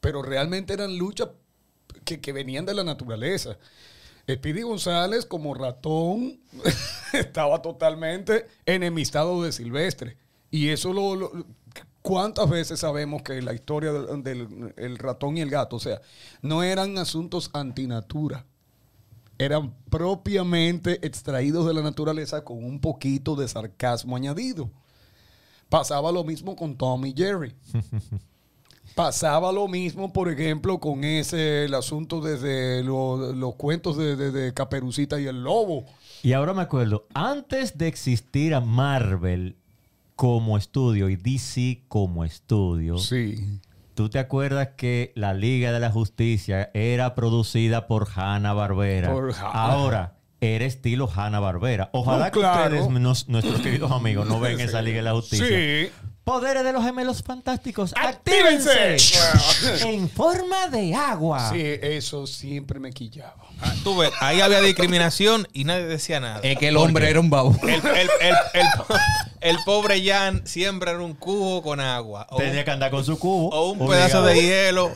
pero 0.00 0.20
realmente 0.20 0.74
eran 0.74 0.98
luchas 0.98 1.30
que, 2.04 2.32
venían 2.32 2.66
de 2.66 2.74
la 2.74 2.84
naturaleza. 2.84 3.56
Speedy 4.30 4.62
González 4.62 5.24
como 5.24 5.54
ratón 5.54 6.38
estaba 7.14 7.62
totalmente 7.62 8.46
enemistado 8.66 9.42
de 9.42 9.52
Silvestre. 9.52 10.18
Y 10.50 10.68
eso 10.68 10.92
lo- 10.92 11.32
¿Cuántas 12.06 12.48
veces 12.48 12.78
sabemos 12.80 13.22
que 13.22 13.42
la 13.42 13.52
historia 13.52 13.92
del, 13.92 14.22
del- 14.22 14.74
el 14.76 14.96
ratón 14.98 15.36
y 15.36 15.40
el 15.40 15.50
gato, 15.50 15.76
o 15.76 15.80
sea, 15.80 16.00
no 16.40 16.62
eran 16.62 16.96
asuntos 16.98 17.50
antinatura? 17.52 18.46
Eran 19.38 19.74
propiamente 19.90 21.04
extraídos 21.06 21.66
de 21.66 21.74
la 21.74 21.82
naturaleza 21.82 22.44
con 22.44 22.64
un 22.64 22.80
poquito 22.80 23.34
de 23.36 23.48
sarcasmo 23.48 24.14
añadido. 24.16 24.70
Pasaba 25.68 26.12
lo 26.12 26.22
mismo 26.24 26.54
con 26.56 26.76
Tom 26.76 27.04
y 27.06 27.12
Jerry. 27.14 27.52
Pasaba 28.94 29.52
lo 29.52 29.68
mismo, 29.68 30.12
por 30.12 30.30
ejemplo, 30.30 30.78
con 30.80 31.04
ese 31.04 31.64
el 31.64 31.74
asunto 31.74 32.20
desde 32.20 32.82
lo- 32.82 33.32
los 33.34 33.56
cuentos 33.56 33.96
de, 33.98 34.16
de- 34.16 34.30
de 34.30 34.54
Caperucita 34.54 35.20
y 35.20 35.26
el 35.26 35.42
Lobo. 35.42 35.84
Y 36.22 36.32
ahora 36.32 36.54
me 36.54 36.62
acuerdo, 36.62 37.06
antes 37.12 37.76
de 37.76 37.88
existir 37.88 38.54
a 38.54 38.60
Marvel 38.60 39.56
como 40.16 40.56
estudio 40.58 41.08
y 41.10 41.16
DC 41.16 41.84
como 41.88 42.24
estudio, 42.24 42.98
Sí. 42.98 43.60
¿tú 43.94 44.08
te 44.08 44.18
acuerdas 44.18 44.70
que 44.76 45.12
la 45.14 45.34
Liga 45.34 45.72
de 45.72 45.80
la 45.80 45.90
Justicia 45.90 46.70
era 46.74 47.14
producida 47.14 47.86
por 47.86 48.08
Hanna 48.14 48.52
Barbera? 48.54 49.12
Por 49.12 49.32
Hanna. 49.34 49.50
Ahora 49.52 50.12
era 50.40 50.64
estilo 50.64 51.08
Hanna 51.14 51.38
Barbera. 51.40 51.90
Ojalá 51.92 52.26
No, 52.26 52.32
que 52.32 52.38
ustedes, 52.40 52.88
nos- 52.90 53.28
nuestros 53.28 53.60
queridos 53.60 53.90
amigos, 53.92 54.26
no 54.26 54.40
ven 54.40 54.58
esa 54.60 54.82
Liga 54.82 54.96
de 54.98 55.02
la 55.02 55.12
Justicia. 55.14 55.46
Sí. 55.46 55.90
Poderes 56.26 56.64
de 56.64 56.72
los 56.72 56.82
gemelos 56.82 57.22
fantásticos. 57.22 57.94
¡Actívense! 57.96 58.96
En 59.88 60.10
forma 60.10 60.66
de 60.66 60.92
agua. 60.92 61.50
Sí, 61.52 61.62
eso 61.62 62.26
siempre 62.26 62.80
me 62.80 62.90
quillaba. 62.92 63.36
Ah, 63.60 63.72
tú 63.84 63.96
ves, 63.96 64.10
ahí 64.18 64.40
había 64.40 64.60
discriminación 64.60 65.46
y 65.52 65.62
nadie 65.62 65.84
decía 65.86 66.18
nada. 66.18 66.40
Es 66.42 66.58
que 66.58 66.66
el 66.66 66.76
hombre 66.78 67.08
era 67.08 67.20
un 67.20 67.30
baúl. 67.30 67.56
El, 67.62 67.74
el- 67.74 68.10
el- 68.20 68.36
el 68.54 68.66
po- 68.76 68.94
el 69.40 69.56
pobre 69.64 70.04
Jan 70.04 70.44
siempre 70.48 70.90
era 70.90 70.98
un 71.00 71.14
cubo 71.14 71.62
con 71.62 71.78
agua. 71.78 72.26
O 72.30 72.38
Tenía 72.38 72.58
un, 72.58 72.64
que 72.64 72.70
andar 72.72 72.90
con 72.90 73.04
su 73.04 73.16
cubo. 73.20 73.50
o 73.50 73.70
un 73.70 73.80
obligado. 73.82 74.08
pedazo 74.08 74.22
de 74.26 74.42
hielo. 74.42 74.92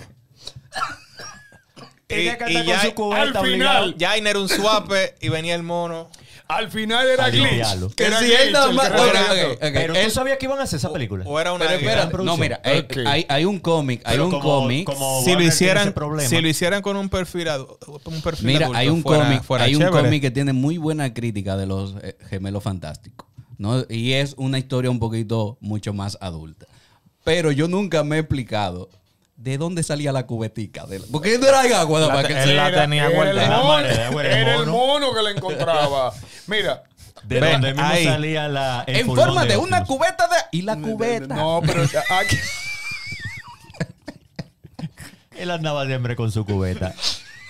Tenía 2.08 2.38
que 2.38 2.44
andar 2.44 2.50
y 2.64 2.66
con 2.66 2.74
ya- 2.74 2.82
su 2.82 2.94
cubeta 2.94 3.22
al 3.22 3.36
obligado. 3.36 3.84
final- 3.84 3.96
Jain 4.00 4.26
era 4.26 4.38
un 4.40 4.48
suape 4.48 5.14
y 5.20 5.28
venía 5.28 5.54
el 5.54 5.62
mono. 5.62 6.10
Al 6.50 6.70
final 6.70 7.08
era 7.08 7.30
Glitch. 7.30 7.94
Que 7.94 8.04
era 8.06 8.18
Si 8.18 8.32
él 8.32 8.52
nada 8.52 8.70
el 8.70 8.74
más- 8.76 8.90
ok, 8.90 8.96
ok, 8.96 9.52
ok. 9.54 9.58
Pero 9.72 9.94
Él- 9.94 10.10
sabías 10.10 10.38
que 10.38 10.46
iban 10.46 10.58
a 10.58 10.64
hacer 10.64 10.78
esa 10.78 10.92
película. 10.92 11.24
O 11.26 11.38
era 11.40 11.52
una 11.52 11.64
Pero 11.66 11.78
espérate, 11.78 12.16
no, 12.24 12.36
mira, 12.36 12.60
hay, 12.64 12.78
Ok. 12.80 12.96
hay, 13.06 13.26
hay 13.28 13.44
un 13.44 13.58
cómic, 13.60 14.02
hay 14.04 14.12
Pero 14.14 14.24
un 14.26 14.30
como- 14.30 14.42
cómic. 14.42 14.84
como 14.86 14.96
si 14.98 15.04
Warner 15.04 15.20
lo 15.32 15.38
tiene 15.38 15.44
hicieran 15.46 15.92
problema. 15.92 16.28
si 16.28 16.40
lo 16.40 16.48
hicieran 16.48 16.82
con 16.82 16.96
un 16.96 17.08
perfil 17.08 17.48
adu- 17.48 17.78
un 18.04 18.20
perfil 18.22 18.46
Mira, 18.46 18.66
adulto, 18.66 18.78
hay 18.78 18.88
un 18.88 19.02
fuera- 19.02 19.24
cómic, 19.24 19.42
fuera 19.42 19.64
hay 19.64 19.74
un 19.76 19.80
chévere. 19.82 20.02
cómic 20.04 20.22
que 20.22 20.30
tiene 20.30 20.52
muy 20.52 20.78
buena 20.78 21.14
crítica 21.14 21.56
de 21.56 21.66
los 21.66 21.94
eh, 22.02 22.16
gemelos 22.28 22.62
fantásticos, 22.62 23.26
¿no? 23.58 23.84
Y 23.88 24.12
es 24.12 24.34
una 24.36 24.58
historia 24.58 24.90
un 24.90 24.98
poquito 24.98 25.56
mucho 25.60 25.92
más 25.92 26.18
adulta. 26.20 26.66
Pero 27.22 27.52
yo 27.52 27.68
nunca 27.68 28.02
me 28.02 28.16
he 28.16 28.18
explicado 28.20 28.88
de 29.40 29.56
dónde 29.58 29.82
salía 29.82 30.12
la 30.12 30.26
cubetica. 30.26 30.84
De 30.86 30.98
la- 30.98 31.06
porque 31.10 31.38
no 31.38 31.46
era 31.48 31.80
agua, 31.80 32.08
más 32.08 32.26
que 32.26 32.42
él 32.42 32.56
la 32.56 32.68
Era- 32.68 32.82
tenía 32.82 33.06
era 33.06 33.14
guardada. 33.16 33.44
el 33.44 33.50
mono- 34.10 34.20
el 34.20 34.26
Era 34.26 34.54
el 34.56 34.66
mono. 34.66 35.14
que 35.14 35.22
la 35.22 35.30
encontraba. 35.30 36.12
Mira. 36.46 36.82
De 37.24 37.40
Ven, 37.40 37.52
donde 37.52 37.72
mismo 37.74 37.86
ahí. 37.86 38.04
salía 38.04 38.48
la. 38.48 38.84
el 38.86 38.96
en 38.96 39.06
forma 39.14 39.44
de 39.44 39.56
una 39.56 39.84
cubeta 39.84 40.26
de 40.28 40.36
y 40.58 40.62
la 40.62 40.76
cubeta. 40.76 41.34
No, 41.34 41.60
pero 41.66 41.82
aquí, 41.82 42.36
Él 45.36 45.50
andaba 45.50 45.86
siempre 45.86 46.16
con 46.16 46.30
su 46.30 46.44
cubeta. 46.44 46.94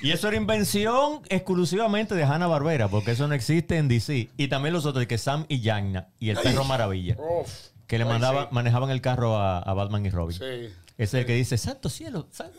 Y 0.02 0.12
eso 0.12 0.28
era 0.28 0.36
invención 0.36 1.20
exclusivamente 1.28 2.14
de 2.14 2.22
Hanna 2.24 2.46
Barbera, 2.46 2.88
porque 2.88 3.12
eso 3.12 3.28
no 3.28 3.34
existe 3.34 3.76
en 3.76 3.88
DC. 3.88 4.30
Y 4.36 4.48
también 4.48 4.72
los 4.72 4.86
otros, 4.86 5.06
que 5.06 5.18
Sam 5.18 5.44
y 5.48 5.60
Yagna 5.60 6.08
y 6.18 6.30
el 6.30 6.38
perro 6.38 6.64
Maravilla, 6.64 7.16
Uf, 7.18 7.50
que 7.86 7.98
le 7.98 8.04
sí. 8.04 8.10
manejaban 8.50 8.90
el 8.90 9.00
carro 9.00 9.36
a, 9.36 9.58
a 9.58 9.74
Batman 9.74 10.06
y 10.06 10.10
Robin. 10.10 10.38
Sí. 10.38 10.72
Ese 11.02 11.16
es 11.16 11.20
el 11.22 11.26
que 11.26 11.34
dice, 11.34 11.56
Santo 11.56 11.88
cielo, 11.88 12.26
san- 12.30 12.50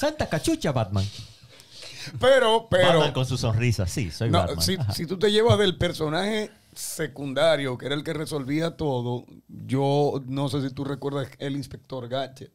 Santa 0.00 0.26
cachucha, 0.28 0.72
Batman. 0.72 1.04
Pero, 2.18 2.66
pero. 2.70 2.88
Batman 2.88 3.12
con 3.12 3.26
su 3.26 3.36
sonrisa, 3.36 3.86
sí, 3.86 4.10
soy 4.10 4.30
No, 4.30 4.38
Batman. 4.38 4.94
si, 4.94 5.06
tú 5.06 5.18
te 5.18 5.30
llevas 5.30 5.58
del 5.58 5.76
personaje 5.76 6.50
secundario, 6.74 7.76
que 7.76 7.86
era 7.86 7.94
el 7.94 8.02
que 8.02 8.14
resolvía 8.14 8.76
todo, 8.76 9.26
yo 9.66 10.22
no 10.26 10.48
sé 10.48 10.62
si 10.62 10.70
tú 10.74 10.84
recuerdas 10.84 11.28
el 11.38 11.56
inspector 11.56 12.08
Gadget. 12.08 12.50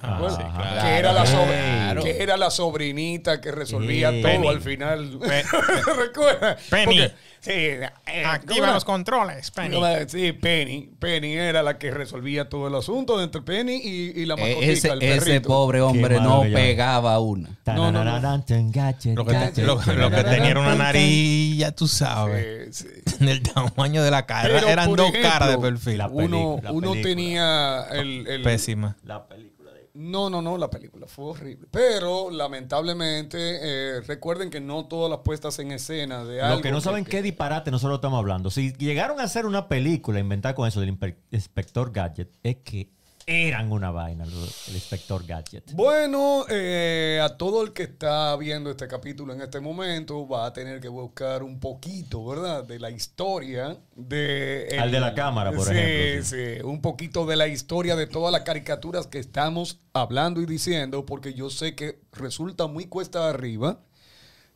Ah, 0.00 0.18
claro. 0.18 0.82
que, 0.82 0.98
era 0.98 1.12
la 1.12 1.26
sobre- 1.26 1.46
Claro. 1.46 2.02
que 2.02 2.13
era 2.24 2.36
la 2.36 2.50
sobrinita 2.50 3.40
que 3.40 3.52
resolvía 3.52 4.10
Sí. 4.10 4.20
todo 4.22 4.32
Penny. 4.32 4.48
al 4.48 4.60
final. 4.60 5.18
¿Recuerdas? 5.98 6.60
Penny. 6.70 6.84
Porque- 7.00 7.12
sí, 7.40 7.50
eh, 7.52 7.90
¿cómo 8.06 8.28
Activa 8.30 8.72
los 8.72 8.84
controles, 8.84 9.50
Penny. 9.50 9.76
Sí, 10.08 10.32
Penny. 10.32 10.90
Penny 10.98 11.34
era 11.34 11.62
la 11.62 11.78
que 11.78 11.90
resolvía 11.90 12.48
todo 12.48 12.68
el 12.68 12.74
asunto 12.74 13.22
entre 13.22 13.42
Penny 13.42 13.76
y, 13.76 14.20
y 14.22 14.24
la 14.26 14.34
Eh, 14.34 14.38
mascotica, 14.40 14.72
ese, 14.72 14.88
el 14.88 15.02
ese 15.02 15.18
perrito. 15.20 15.48
pobre 15.48 15.80
hombre 15.80 16.20
no 16.20 16.42
pegaba 16.42 17.18
una. 17.20 17.50
no, 17.66 17.92
no. 17.92 18.04
Gadget, 18.04 19.14
Lo 19.16 19.24
que, 19.24 19.34
te- 19.34 19.62
lo- 19.62 19.76
lo 19.76 20.10
que 20.10 20.24
tenía 20.24 20.50
era 20.50 20.60
una 20.60 20.74
nariz, 20.74 21.58
ya 21.58 21.72
tú 21.72 21.86
sabes. 21.86 22.76
Sí, 22.76 22.88
sí. 23.06 23.14
Del 23.24 23.42
tamaño 23.42 24.02
de 24.02 24.10
la 24.10 24.26
cara. 24.26 24.48
Pero, 24.48 24.68
Eran 24.68 24.94
dos 24.94 25.08
ejemplo, 25.08 25.30
caras 25.30 25.50
de 25.50 25.58
perfil. 25.58 25.98
La 25.98 26.08
Uno, 26.08 26.60
la 26.62 26.72
uno 26.72 26.92
tenía 26.94 27.86
el, 27.92 28.26
el- 28.26 28.42
Pésima. 28.42 28.96
La 29.04 29.26
película. 29.26 29.53
No, 29.94 30.28
no, 30.28 30.42
no, 30.42 30.58
la 30.58 30.68
película 30.68 31.06
fue 31.06 31.26
horrible. 31.26 31.68
Pero 31.70 32.28
lamentablemente, 32.28 33.38
eh, 33.38 34.00
recuerden 34.00 34.50
que 34.50 34.60
no 34.60 34.86
todas 34.86 35.08
las 35.08 35.20
puestas 35.20 35.56
en 35.60 35.70
escena 35.70 36.24
de 36.24 36.42
algo. 36.42 36.56
Los 36.56 36.62
que 36.62 36.72
no 36.72 36.80
saben 36.80 37.04
qué 37.04 37.22
disparate 37.22 37.70
nosotros 37.70 37.98
estamos 37.98 38.18
hablando. 38.18 38.50
Si 38.50 38.72
llegaron 38.72 39.20
a 39.20 39.22
hacer 39.22 39.46
una 39.46 39.68
película 39.68 40.18
inventada 40.18 40.54
con 40.56 40.66
eso 40.66 40.80
del 40.80 40.98
inspector 41.30 41.92
Gadget, 41.92 42.36
es 42.42 42.56
que 42.56 42.90
eran 43.26 43.72
una 43.72 43.90
vaina, 43.90 44.24
el 44.24 44.74
inspector 44.74 45.24
Gadget. 45.26 45.72
Bueno, 45.72 46.44
eh, 46.48 47.20
a 47.22 47.36
todo 47.36 47.62
el 47.62 47.72
que 47.72 47.84
está 47.84 48.36
viendo 48.36 48.70
este 48.70 48.86
capítulo 48.86 49.32
en 49.32 49.40
este 49.40 49.60
momento 49.60 50.26
va 50.28 50.46
a 50.46 50.52
tener 50.52 50.80
que 50.80 50.88
buscar 50.88 51.42
un 51.42 51.60
poquito, 51.60 52.24
¿verdad? 52.26 52.64
De 52.64 52.78
la 52.78 52.90
historia 52.90 53.78
de... 53.94 54.76
Al 54.78 54.90
de 54.90 55.00
la 55.00 55.14
cámara, 55.14 55.52
por 55.52 55.66
Sí, 55.66 55.72
ejemplo, 55.74 56.24
Sí, 56.24 56.62
un 56.64 56.80
poquito 56.80 57.26
de 57.26 57.36
la 57.36 57.48
historia 57.48 57.96
de 57.96 58.06
todas 58.06 58.32
las 58.32 58.42
caricaturas 58.42 59.06
que 59.06 59.18
estamos 59.18 59.80
hablando 59.92 60.40
y 60.40 60.46
diciendo, 60.46 61.06
porque 61.06 61.34
yo 61.34 61.50
sé 61.50 61.74
que 61.74 62.00
resulta 62.12 62.66
muy 62.66 62.86
cuesta 62.86 63.28
arriba. 63.28 63.80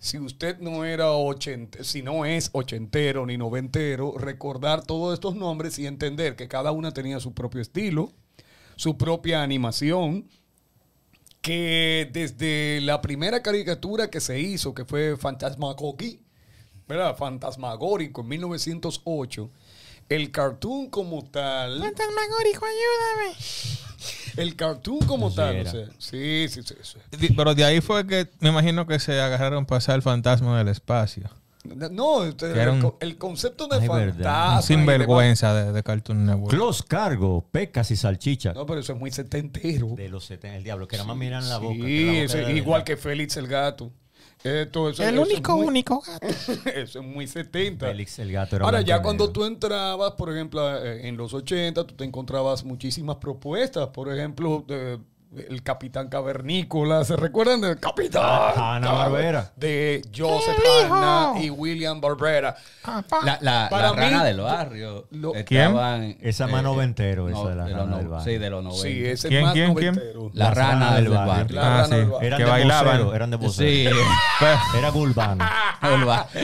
Si 0.01 0.17
usted 0.19 0.59
no 0.61 0.85
era 0.85 1.11
ochenta, 1.11 1.83
si 1.83 2.03
no 2.03 2.25
es 2.25 2.51
ochentero 2.53 3.27
ni 3.27 3.37
noventero, 3.37 4.17
recordar 4.17 4.85
todos 4.85 5.13
estos 5.15 5.35
nombres 5.35 5.77
y 5.81 5.87
entender 5.87 6.37
que 6.37 6.47
cada 6.47 6.71
una 6.71 6.93
tenía 6.93 7.19
su 7.19 7.35
propio 7.35 7.61
estilo, 7.61 8.13
su 8.79 8.97
propia 8.97 9.43
animación, 9.43 10.25
que 11.43 12.09
desde 12.13 12.81
la 12.81 13.03
primera 13.03 13.43
caricatura 13.43 14.09
que 14.09 14.21
se 14.21 14.39
hizo, 14.39 14.73
que 14.73 14.85
fue 14.85 15.17
Fantasmagogi, 15.17 16.21
¿verdad? 16.87 17.17
Fantasmagórico 17.17 18.21
en 18.21 18.29
1908, 18.29 19.51
el 20.09 20.31
cartoon 20.31 20.91
como 20.91 21.25
tal, 21.25 21.81
Fantasmagórico, 21.81 22.67
ayúdame. 22.67 23.37
el 24.37 24.55
cartoon 24.55 25.01
como 25.01 25.35
tal, 25.35 25.67
o 25.67 25.71
sea, 25.71 25.89
sí, 25.99 26.47
sí, 26.49 26.63
sí, 26.63 26.99
Pero 27.37 27.57
de 27.57 27.65
ahí 27.65 27.81
fue 27.81 28.07
que 28.07 28.29
me 28.39 28.51
imagino 28.51 28.87
que 28.87 29.01
se 29.01 29.21
agarraron 29.21 29.67
para 29.67 29.79
hacer 29.79 29.97
el 29.97 30.03
fantasma 30.03 30.57
del 30.57 30.69
espacio. 30.69 31.29
No, 31.65 32.25
el, 32.25 32.35
un- 32.71 32.81
co- 32.81 32.97
el 33.01 33.19
concepto 33.19 33.67
de 33.67 33.77
Ay, 33.81 33.89
verdad. 33.89 34.15
fantasma. 34.15 34.63
Sinvergüenza 34.63 35.55
de, 35.55 35.73
de 35.73 35.83
Cartoon 35.83 36.25
Network. 36.25 36.51
Close 36.51 36.85
Cargo, 36.87 37.45
pecas 37.51 37.91
y 37.91 37.97
salchicha. 37.97 38.51
demás. 38.51 38.63
No, 38.63 38.67
pero 38.67 38.81
eso 38.81 38.93
es 38.93 38.99
muy 38.99 39.11
setentero. 39.11 39.89
De 39.97 40.09
los 40.09 40.25
70, 40.25 40.57
el 40.57 40.65
diablo, 40.65 40.87
que 40.89 40.97
nada 40.97 41.09
más 41.09 41.17
miran 41.17 41.49
la 41.49 41.59
boca. 41.59 41.75
que 41.75 42.23
la 42.23 42.29
Sí, 42.33 42.39
boca 42.39 42.51
igual 42.53 42.85
que 42.85 42.97
Félix 42.97 43.37
el 43.37 43.49
gato. 43.49 43.91
Esto, 44.45 44.89
eso- 44.89 45.03
El 45.03 45.15
eso 45.15 45.23
es 45.25 45.29
único, 45.33 45.57
muy- 45.57 45.67
único 45.69 46.01
gato. 46.01 46.27
Eso 46.75 47.01
es 47.01 47.05
muy 47.07 47.27
70. 47.27 47.87
Félix 47.87 48.19
el 48.21 48.31
gato 48.33 48.57
era 48.57 48.65
Ahora, 48.65 48.81
ya 48.83 49.03
cuando 49.03 49.25
negro. 49.25 49.33
tú 49.33 49.45
entrabas, 49.45 50.13
por 50.13 50.33
ejemplo, 50.33 50.77
eh, 50.85 51.09
en 51.09 51.17
los 51.17 51.35
80, 51.35 51.85
tú 51.87 51.95
te 51.97 52.05
encontrabas 52.05 52.65
muchísimas 52.65 53.17
propuestas. 53.17 53.89
Por 53.89 54.13
ejemplo, 54.15 54.65
de- 54.67 55.01
el 55.37 55.63
Capitán 55.63 56.09
Cavernícola. 56.09 57.05
¿Se 57.05 57.15
recuerdan 57.17 57.61
del 57.61 57.79
Capitán? 57.79 58.23
Ah, 58.25 58.77
Hanna-Barbera. 58.77 59.53
De 59.57 60.03
Joseph. 60.17 60.57
Hanna 60.91 61.35
y 61.41 61.51
William 61.51 62.01
Barbera. 62.01 62.57
Papá. 62.83 63.19
La, 63.25 63.39
la, 63.43 63.69
Para 63.71 63.91
la 63.91 63.93
rana 63.95 64.25
del 64.25 64.41
barrio. 64.41 65.07
lo- 65.11 65.35
estaban, 65.35 66.17
Esa 66.23 66.47
más 66.47 66.63
noventero, 66.63 67.29
esa 67.29 67.49
de 67.51 67.55
la 67.57 67.69
los 67.69 67.73
rana 67.79 67.91
no- 67.91 67.97
del 67.99 68.09
barrio. 68.09 68.25
Sí, 68.33 68.39
de 68.39 68.51
los 68.51 68.65
90. 68.65 68.83
Sí, 68.89 69.05
ese 69.07 69.29
¿Quién, 69.29 69.43
más 69.45 69.53
quién, 69.53 69.75
quién? 69.75 69.95
noventero. 69.95 70.31
La 70.33 70.51
rana 70.51 70.95
del 70.97 71.09
barrio. 71.11 71.55
La 71.55 71.61
ah, 71.63 71.71
rana 71.83 71.85
sí. 71.89 71.95
del 71.97 72.07
barrio. 72.07 72.27
Eran 72.27 72.39
que 72.39 72.45
de 72.45 72.51
bailaban. 72.51 72.97
vocero, 72.99 73.15
eran 73.15 73.31
de 73.31 73.37
vocero. 73.37 73.97
Sí. 73.97 74.03
Pues, 74.39 74.59
Era 74.79 74.93
urbano. 74.95 75.45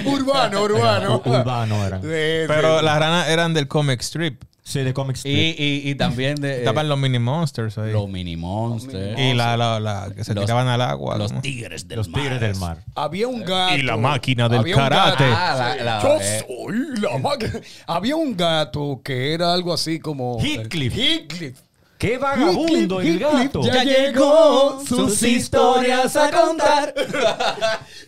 Urbano, 0.05 0.63
urbano. 0.63 1.21
Ur- 1.23 1.41
urbano 1.41 1.85
eran. 1.87 2.03
Sí, 2.03 2.09
pero 2.49 2.79
sí. 2.81 2.85
las 2.85 2.99
ranas 2.99 3.29
eran 3.29 3.55
del 3.55 3.67
comic 3.67 4.01
strip. 4.03 4.43
Sí, 4.67 4.81
de 4.81 4.95
comic 4.95 5.17
Y, 5.17 5.19
strip. 5.19 5.61
y, 5.61 5.91
y 5.91 5.95
también 5.95 6.37
de 6.37 6.51
eh, 6.55 6.59
Estaban 6.61 6.89
los 6.89 6.99
mini 6.99 7.19
monsters 7.19 7.77
ahí. 7.77 7.93
los 7.93 8.09
mini 8.09 8.35
monsters. 8.37 9.19
y 9.21 9.35
la, 9.35 9.59
la, 9.59 9.79
la- 9.79 10.11
que 10.17 10.25
se 10.25 10.33
Los- 10.35 10.47
tiraban 10.47 10.67
al 10.69 10.81
agua. 10.81 11.19
los 11.19 11.39
tigres 11.43 11.87
del 11.87 11.99
Los 11.99 12.11
tigres 12.11 12.41
del 12.41 12.57
mar. 12.57 12.79
Había 12.95 13.29
un 13.29 13.45
gato. 13.45 13.77
Y 13.77 13.83
la 13.83 13.99
máquina 13.99 14.49
del 14.49 14.75
karate. 14.75 15.25
Ah, 15.25 15.75
la- 15.77 15.85
la- 15.85 16.03
Yo 16.03 16.19
eh. 16.21 16.45
soy 16.49 17.01
la 17.01 17.19
máquina. 17.19 17.53
Había 17.87 18.17
un 18.17 18.35
gato 18.37 19.03
que 19.05 19.35
era 19.35 19.53
algo 19.53 19.73
así 19.73 20.01
como. 20.01 20.39
Heathcliff. 20.41 20.95
Heathcliff. 20.97 21.59
¡Qué 22.05 22.19
vagabundo 22.19 23.01
el 23.01 23.19
gato! 23.19 23.63
Ya 23.63 23.83
llegó 23.83 24.79
sus 24.87 25.23
historias 25.23 26.15
a 26.17 26.31
contar. 26.31 26.95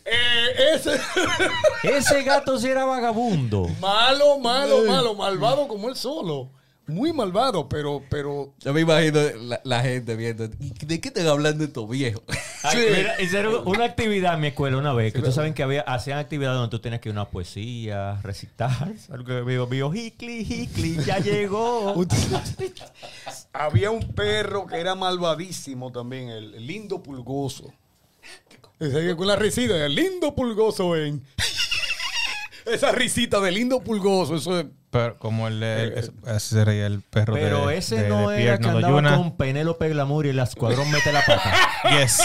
Eh, 0.09 0.75
ese. 0.77 1.01
Ese 1.83 2.23
gato 2.23 2.61
sí 2.61 2.69
era 2.69 2.85
vagabundo. 2.85 3.69
malo, 3.81 4.39
malo, 4.39 4.85
malo. 4.85 5.15
Malvado 5.15 5.67
como 5.67 5.89
él 5.89 5.97
solo. 5.97 6.51
Muy 6.89 7.13
malvado, 7.13 7.69
pero. 7.69 8.03
pero 8.09 8.55
Yo 8.61 8.73
me 8.73 8.83
imagino 8.83 9.21
la, 9.41 9.61
la 9.65 9.83
gente 9.83 10.15
viendo. 10.15 10.45
"¿Y 10.61 10.73
¿De 10.87 11.01
qué 11.01 11.09
están 11.09 11.27
hablando 11.27 11.65
estos 11.65 11.89
viejos? 11.89 12.23
Mira, 12.75 13.21
hicieron 13.21 13.67
una 13.67 13.85
actividad 13.85 14.35
en 14.35 14.41
mi 14.41 14.47
escuela 14.49 14.77
una 14.77 14.93
vez, 14.93 15.13
que 15.13 15.19
ustedes 15.19 15.35
saben 15.35 15.55
que 15.55 15.63
había, 15.63 15.83
hacían 15.83 16.19
actividades 16.19 16.59
donde 16.59 16.71
tú 16.71 16.81
tenías 16.81 17.01
que 17.01 17.09
ir 17.09 17.17
a 17.17 17.21
una 17.23 17.29
poesía, 17.29 18.21
recitar. 18.23 18.93
Algo 19.11 19.25
que 19.25 19.43
vio, 19.43 19.67
vio, 19.67 19.93
Hickley, 19.93 20.41
Hickley, 20.41 20.97
ya 21.05 21.19
llegó. 21.21 21.95
había 23.53 23.91
un 23.91 24.13
perro 24.13 24.67
que 24.67 24.77
era 24.79 24.95
malvadísimo 24.95 25.91
también, 25.93 26.29
el, 26.29 26.67
lindo 26.67 27.03
pulgoso. 27.03 27.73
Con 29.17 29.27
la 29.27 29.37
risita, 29.37 29.85
el 29.85 29.95
lindo 29.95 30.35
pulgoso 30.35 30.97
en. 30.97 31.23
Esa 32.67 32.91
risita 32.91 33.41
de 33.41 33.53
lindo 33.53 33.81
pulgoso, 33.81 34.37
eso 34.37 34.61
es. 34.61 34.67
Pero 34.91 35.19
como 35.19 35.49
el, 35.49 35.63
el- 35.63 35.93
ese- 35.95 36.13
ese 36.27 36.41
sería 36.41 36.87
el 36.87 37.03
perro 37.03 37.35
Pero 37.35 37.67
de, 37.67 37.77
ese 37.79 38.03
de- 38.03 38.09
no 38.09 38.31
de 38.31 38.43
era 38.45 38.59
que 38.59 38.69
andaba 38.69 39.17
con 39.17 39.37
Penélope 39.37 39.89
Glamour 39.89 40.27
y 40.27 40.29
el 40.31 40.39
escuadrón 40.39 40.91
mete 40.91 41.13
la 41.13 41.25
pata. 41.25 41.53
Yes. 42.01 42.19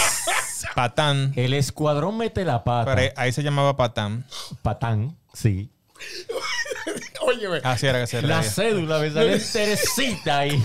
Patán. 0.74 1.32
El 1.36 1.54
escuadrón 1.54 2.16
mete 2.16 2.44
la 2.44 2.64
pata. 2.64 2.94
Pero 2.94 3.00
ahí, 3.02 3.08
ahí 3.16 3.32
se 3.32 3.42
llamaba 3.42 3.76
Patán. 3.76 4.24
Patán, 4.62 5.16
sí. 5.34 5.70
Óyeme, 7.20 7.60
Así 7.62 7.86
era 7.86 8.00
que 8.00 8.06
se 8.06 8.22
La 8.22 8.38
reía. 8.40 8.50
cédula 8.50 8.98
me 8.98 9.10
sale 9.10 9.38
Teresita 9.38 10.38
ahí. 10.38 10.64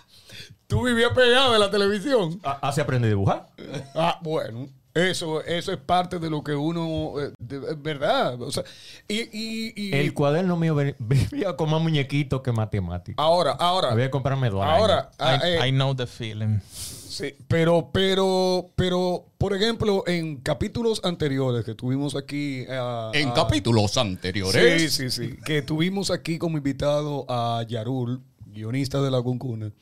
tú 0.66 0.82
vivías 0.84 1.12
pegado 1.12 1.54
en 1.54 1.60
la 1.60 1.70
televisión. 1.70 2.40
Ah, 2.44 2.58
¿Así 2.62 2.80
aprendí 2.80 3.06
a 3.06 3.10
dibujar? 3.10 3.48
Ah, 3.94 4.18
bueno. 4.22 4.68
Eso, 4.94 5.42
eso 5.44 5.72
es 5.72 5.78
parte 5.78 6.18
de 6.18 6.28
lo 6.28 6.44
que 6.44 6.54
uno. 6.54 7.14
eh, 7.20 7.32
es 7.48 7.82
verdad. 7.82 8.40
O 8.42 8.50
sea, 8.52 8.62
y, 9.08 9.20
y, 9.32 9.72
y- 9.74 9.94
El 9.94 10.12
cuaderno 10.12 10.56
mío 10.56 10.74
vivía 10.98 11.56
con 11.56 11.70
más 11.70 11.80
muñequitos 11.80 12.42
que 12.42 12.52
matemáticas. 12.52 13.14
ahora, 13.18 13.52
ahora. 13.52 13.90
Había 13.92 14.06
que 14.06 14.10
comprarme 14.10 14.50
dos. 14.50 14.62
Ahora, 14.62 15.10
I, 15.12 15.16
ah, 15.18 15.40
eh, 15.44 15.68
I 15.68 15.70
know 15.72 15.94
the 15.94 16.06
feeling. 16.06 16.58
Sí, 16.68 17.34
pero, 17.48 17.90
pero, 17.92 18.70
pero, 18.74 19.26
por 19.38 19.54
ejemplo, 19.54 20.02
en 20.06 20.36
capítulos 20.38 21.00
anteriores 21.04 21.64
que 21.64 21.74
tuvimos 21.74 22.14
aquí. 22.16 22.64
ah, 22.70 23.10
En 23.14 23.28
ah, 23.28 23.34
capítulos 23.34 23.92
Sí, 23.92 24.00
anteriores. 24.00 24.92
sí, 24.94 25.10
sí. 25.10 25.36
Que 25.44 25.60
tuvimos 25.62 26.10
aquí 26.10 26.38
como 26.38 26.56
invitado 26.58 27.24
a 27.28 27.64
Yarul, 27.68 28.20
guionista 28.46 29.00
de 29.02 29.10
La 29.10 29.20
Cuncuna. 29.22 29.72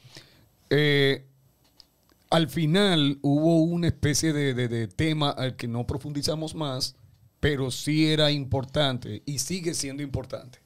Eh, 0.70 1.24
al 2.30 2.48
final 2.48 3.18
hubo 3.22 3.62
una 3.62 3.88
especie 3.88 4.32
de, 4.32 4.54
de- 4.54 4.88
tema 4.88 5.30
al 5.30 5.56
que 5.56 5.68
no 5.68 5.86
profundizamos 5.86 6.54
más, 6.54 6.94
pero 7.40 7.70
sí 7.70 8.08
era 8.08 8.30
importante 8.30 9.22
y 9.26 9.38
sigue 9.40 9.74
siendo 9.74 10.02
importante. 10.02 10.58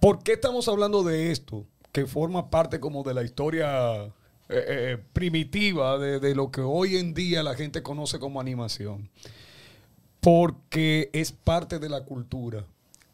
¿Por 0.00 0.22
qué 0.22 0.32
estamos 0.34 0.68
hablando 0.68 1.02
de 1.02 1.30
esto? 1.30 1.66
Que 1.92 2.06
forma 2.06 2.50
parte 2.50 2.80
como 2.80 3.02
de 3.04 3.14
la 3.14 3.22
historia 3.22 4.04
eh, 4.06 4.10
eh, 4.48 4.98
primitiva 5.12 5.98
de 5.98 6.34
lo 6.34 6.50
que 6.50 6.60
hoy 6.60 6.96
en 6.96 7.14
día 7.14 7.42
la 7.42 7.54
gente 7.54 7.82
conoce 7.82 8.18
como 8.18 8.40
animación. 8.40 9.08
Porque 10.20 11.10
es 11.12 11.32
parte 11.32 11.78
de 11.78 11.88
la 11.88 12.04
cultura. 12.04 12.64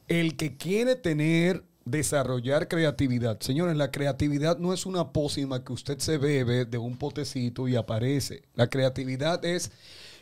El 0.08 0.36
que 0.36 0.56
quiere 0.56 0.96
tener, 0.96 1.64
desarrollar 1.84 2.68
creatividad. 2.68 3.40
Señores, 3.40 3.76
la 3.76 3.90
creatividad 3.90 4.58
no 4.58 4.72
es 4.72 4.86
una 4.86 5.12
pócima 5.12 5.64
que 5.64 5.72
usted 5.72 5.98
se 5.98 6.18
bebe 6.18 6.64
de 6.64 6.78
un 6.78 6.96
potecito 6.96 7.68
y 7.68 7.76
aparece. 7.76 8.42
La 8.54 8.68
creatividad 8.68 9.44
es 9.44 9.72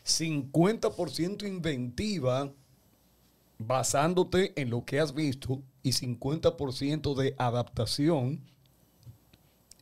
50% 0.06 1.46
inventiva 1.46 2.52
basándote 3.59 4.52
en 4.61 4.70
lo 4.70 4.84
que 4.84 5.00
has 5.00 5.14
visto 5.14 5.62
y 5.82 5.90
50% 5.90 7.14
de 7.14 7.34
adaptación 7.38 8.40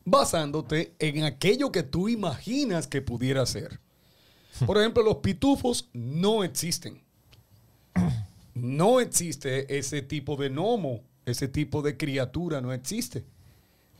basándote 0.06 0.94
en 1.00 1.24
aquello 1.24 1.72
que 1.72 1.82
tú 1.82 2.08
imaginas 2.08 2.86
que 2.86 3.02
pudiera 3.02 3.44
ser. 3.44 3.80
Por 4.66 4.78
ejemplo, 4.78 5.02
los 5.02 5.16
pitufos 5.16 5.90
no 5.92 6.42
existen. 6.44 7.02
No 8.54 9.00
existe 9.00 9.76
ese 9.76 10.00
tipo 10.00 10.36
de 10.36 10.48
gnomo, 10.48 11.02
ese 11.26 11.48
tipo 11.48 11.82
de 11.82 11.96
criatura, 11.96 12.60
no 12.60 12.72
existe. 12.72 13.24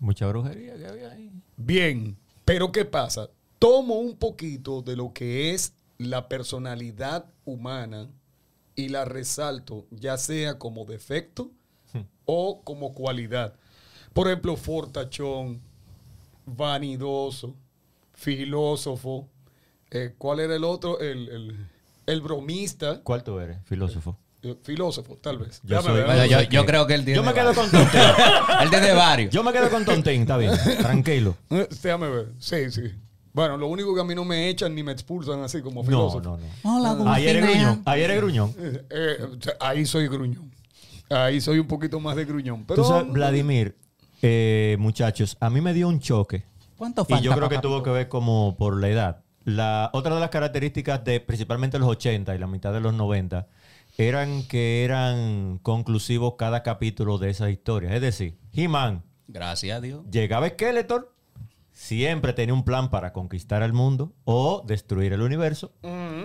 Mucha 0.00 0.26
brujería 0.28 0.76
que 0.76 0.86
había 0.86 1.10
ahí. 1.10 1.30
Bien, 1.56 2.16
pero 2.44 2.72
¿qué 2.72 2.84
pasa? 2.84 3.28
Tomo 3.58 3.96
un 3.98 4.16
poquito 4.16 4.80
de 4.82 4.96
lo 4.96 5.12
que 5.12 5.52
es 5.52 5.72
la 5.98 6.28
personalidad 6.28 7.26
humana 7.44 8.08
y 8.74 8.88
la 8.90 9.04
resalto, 9.04 9.86
ya 9.90 10.16
sea 10.18 10.58
como 10.58 10.84
defecto 10.84 11.50
o 12.26 12.62
como 12.62 12.92
cualidad. 12.92 13.54
Por 14.12 14.26
ejemplo, 14.28 14.56
fortachón, 14.56 15.60
vanidoso, 16.44 17.54
filósofo. 18.12 19.28
eh, 19.90 20.14
¿Cuál 20.18 20.40
era 20.40 20.56
el 20.56 20.64
otro? 20.64 21.00
El, 21.00 21.28
el- 21.28 21.66
el 22.06 22.20
bromista. 22.20 23.02
¿Cuál 23.02 23.24
tú 23.24 23.38
eres? 23.40 23.58
Filósofo. 23.64 24.16
Eh, 24.42 24.54
filósofo, 24.62 25.16
tal 25.20 25.38
vez. 25.38 25.60
Yo 25.64 25.80
soy- 25.82 26.02
no 26.52 26.64
creo 26.66 26.86
que 26.86 26.94
él 26.94 27.04
tiene. 27.04 27.16
Yo 27.16 27.22
me 27.24 27.32
quedo 27.32 27.46
varios. 27.54 27.56
con 27.56 27.70
Tontín. 27.70 28.00
él 28.62 28.70
tiene 28.70 28.92
varios. 28.92 29.32
Yo 29.34 29.42
me 29.42 29.52
quedo 29.52 29.70
con 29.70 29.84
Tontín, 29.84 30.20
está 30.22 30.36
bien. 30.36 30.52
Tranquilo. 30.78 31.36
Eh, 31.50 31.68
Déjame 31.82 32.08
ver. 32.08 32.28
Sí, 32.38 32.70
sí. 32.70 32.82
Bueno, 33.32 33.56
lo 33.58 33.66
único 33.66 33.94
que 33.94 34.00
a 34.00 34.04
mí 34.04 34.14
no 34.14 34.24
me 34.24 34.48
echan 34.48 34.74
ni 34.74 34.82
me 34.82 34.92
expulsan 34.92 35.42
así 35.42 35.60
como 35.60 35.82
No, 35.82 35.86
filósofo. 35.86 36.20
no, 36.20 36.38
no. 36.38 36.46
Hola, 36.96 37.14
Ayer 37.14 37.36
es 37.36 37.42
Dulcinea. 37.42 37.66
gruñón. 37.68 37.82
Ayer 37.84 38.10
es 38.10 38.16
gruñón. 38.16 38.54
Eh, 38.58 38.82
eh, 38.90 39.18
ahí 39.60 39.84
soy 39.84 40.08
gruñón. 40.08 40.50
Ahí 41.10 41.40
soy 41.40 41.58
un 41.58 41.66
poquito 41.66 42.00
más 42.00 42.16
de 42.16 42.24
gruñón. 42.24 42.64
Pero, 42.64 42.82
Tú 42.82 42.88
sabes, 42.88 43.12
Vladimir, 43.12 43.76
eh, 44.22 44.76
muchachos, 44.78 45.36
a 45.40 45.50
mí 45.50 45.60
me 45.60 45.72
dio 45.74 45.86
un 45.88 46.00
choque. 46.00 46.44
¿Cuánto 46.76 47.02
Y 47.08 47.12
falta? 47.12 47.24
yo 47.24 47.32
creo 47.34 47.48
que 47.48 47.58
tuvo 47.58 47.82
que 47.82 47.90
ver 47.90 48.08
como 48.08 48.56
por 48.58 48.80
la 48.80 48.88
edad. 48.88 49.22
La, 49.44 49.90
otra 49.92 50.14
de 50.14 50.20
las 50.20 50.30
características 50.30 51.04
de 51.04 51.20
principalmente 51.20 51.78
los 51.78 51.88
80 51.88 52.34
y 52.34 52.38
la 52.38 52.46
mitad 52.46 52.72
de 52.72 52.80
los 52.80 52.92
90 52.94 53.46
eran 53.98 54.42
que 54.46 54.84
eran 54.84 55.58
conclusivos 55.62 56.34
cada 56.36 56.62
capítulo 56.62 57.18
de 57.18 57.30
esas 57.30 57.50
historias. 57.50 57.92
Es 57.92 58.00
decir, 58.00 58.38
He-Man 58.52 59.02
Gracias 59.28 59.76
a 59.76 59.80
Dios. 59.80 60.04
llegaba 60.10 60.48
Skeletor, 60.48 61.12
siempre 61.72 62.32
tenía 62.32 62.54
un 62.54 62.64
plan 62.64 62.90
para 62.90 63.12
conquistar 63.12 63.62
el 63.62 63.72
mundo 63.72 64.12
o 64.24 64.62
destruir 64.66 65.12
el 65.12 65.22
universo. 65.22 65.72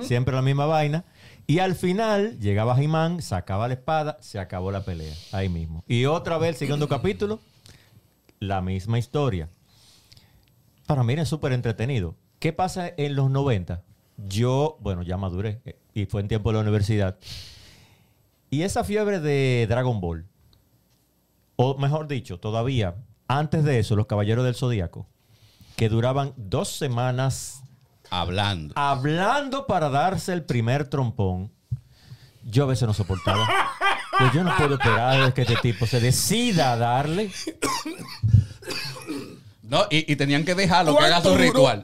Siempre 0.01 0.36
la 0.36 0.41
misma 0.41 0.65
vaina. 0.65 1.05
Y 1.47 1.59
al 1.59 1.76
final 1.76 2.39
llegaba 2.39 2.82
He-Man, 2.82 3.22
sacaba 3.22 3.67
la 3.67 3.74
espada, 3.74 4.17
se 4.22 4.39
acabó 4.39 4.72
la 4.72 4.86
pelea. 4.86 5.13
Ahí 5.32 5.49
mismo. 5.49 5.84
Y 5.88 6.05
otra 6.05 6.38
vez, 6.38 6.49
el 6.49 6.55
segundo 6.55 6.88
capítulo, 6.88 7.39
la 8.39 8.61
misma 8.61 8.99
historia. 8.99 9.49
Para 10.86 11.03
mí 11.03 11.13
era 11.13 11.26
súper 11.26 11.53
entretenido. 11.53 12.15
¿Qué 12.39 12.53
pasa 12.53 12.91
en 12.97 13.15
los 13.15 13.30
90? 13.30 13.84
Yo, 14.17 14.78
bueno, 14.82 15.03
ya 15.03 15.17
maduré 15.17 15.61
eh, 15.65 15.78
y 15.93 16.05
fue 16.05 16.22
en 16.22 16.28
tiempo 16.28 16.49
de 16.49 16.55
la 16.55 16.61
universidad. 16.61 17.17
Y 18.52 18.62
esa 18.64 18.84
fiebre 18.84 19.20
de 19.20 19.66
Dragon 19.68 19.99
Ball, 20.02 20.26
o 21.56 21.76
mejor 21.78 22.08
dicho, 22.08 22.39
todavía 22.39 22.95
antes 23.28 23.64
de 23.64 23.80
eso, 23.80 23.95
los 23.95 24.06
Caballeros 24.08 24.43
del 24.45 24.56
Zodíaco, 24.56 25.08
que 25.78 25.88
duraban 25.89 26.34
dos 26.36 26.70
semanas 26.70 27.64
Hablando. 28.10 28.74
hablando 28.76 29.66
para 29.68 29.89
darse 29.89 30.34
el 30.34 30.43
primer 30.43 30.86
trompón, 30.89 31.49
yo 32.43 32.66
a 32.66 32.68
veces 32.68 32.86
no 32.88 32.93
soportaba. 32.93 33.47
Pues 34.20 34.34
yo 34.34 34.43
no 34.43 34.54
puedo 34.58 34.74
esperar 34.76 35.22
a 35.22 35.34
que 35.34 35.43
este 35.43 35.56
tipo 35.62 35.88
se 35.88 35.99
decida 36.02 36.74
a 36.74 36.78
darle. 36.78 37.32
No, 39.64 39.86
y, 39.89 40.12
y 40.12 40.16
tenían 40.18 40.43
que 40.43 40.54
dejarlo 40.56 40.97
que 40.97 41.06
haga 41.06 41.22
su 41.22 41.30
¿cuánto 41.30 41.38
duró- 41.38 41.43
ritual. 41.54 41.84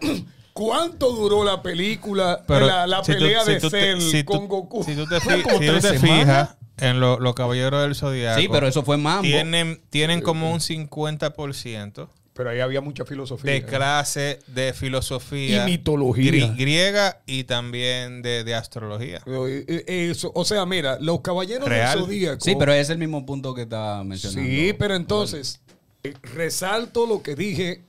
¿Cuánto 0.53 1.11
duró 1.13 1.43
la 1.43 1.61
película, 1.61 2.43
Pero 2.47 2.65
la, 2.65 2.88
la 2.88 3.03
si 3.03 3.13
tú- 3.13 3.20
pelea 3.20 3.43
si 3.45 3.51
de 3.53 3.59
te- 3.61 3.70
Cell 3.70 4.01
si 4.01 4.24
con 4.24 4.47
Goku? 4.47 4.84
Si 4.84 4.95
tú 4.95 5.05
te, 5.07 5.20
si 5.22 5.28
tú 5.43 5.97
fijas 5.99 6.57
en 6.80 6.99
lo- 6.99 7.19
los 7.19 7.34
Caballeros 7.36 7.82
del 7.82 7.95
Zodíaco. 7.95 8.39
Sí, 8.39 8.47
pero 8.51 8.67
eso 8.67 8.84
fue 8.84 8.97
mambo. 8.97 9.23
Tienen, 9.23 9.82
tienen 9.89 10.21
como 10.21 10.51
un 10.51 10.59
50% 10.59 12.09
Pero 12.34 12.49
ahí 12.51 12.59
había 12.59 12.82
mucha 12.82 13.03
filosofía. 13.03 13.51
de 13.51 13.63
clase 13.65 14.39
de 14.47 14.73
filosofía. 14.73 15.63
Y 15.63 15.65
mitología. 15.71 16.32
gri- 16.32 16.55
griega 16.57 17.21
y 17.25 17.45
también 17.45 18.21
de, 18.21 18.43
de 18.43 18.53
astrología. 18.53 19.21
Eh, 19.25 19.65
eh, 19.88 20.09
Eso, 20.11 20.32
o 20.36 20.45
sea, 20.45 20.65
mira, 20.67 20.99
los 21.01 21.21
caballeros 21.21 21.67
Real. 21.67 21.97
del 21.97 22.05
Zodíaco. 22.05 22.41
Sí, 22.45 22.55
pero 22.57 22.73
es 22.73 22.89
el 22.91 22.99
mismo 22.99 23.25
punto 23.25 23.55
que 23.55 23.63
estaba 23.63 24.03
mencionando. 24.03 24.47
Sí, 24.49 24.73
pero 24.78 24.95
entonces, 24.95 25.61
eh, 26.03 26.13
resalto 26.36 27.07
lo 27.07 27.23
que 27.23 27.36
dije 27.36 27.82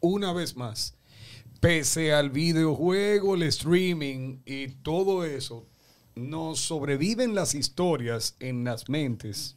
una 0.00 0.32
vez 0.32 0.56
más. 0.56 0.94
Pese 1.60 2.14
al 2.14 2.30
videojuego, 2.30 3.34
el 3.34 3.42
streaming 3.42 4.38
y 4.46 4.68
todo 4.68 5.26
eso, 5.26 5.66
nos 6.20 6.60
sobreviven 6.60 7.34
las 7.34 7.54
historias 7.54 8.36
en 8.40 8.64
las 8.64 8.88
mentes, 8.88 9.56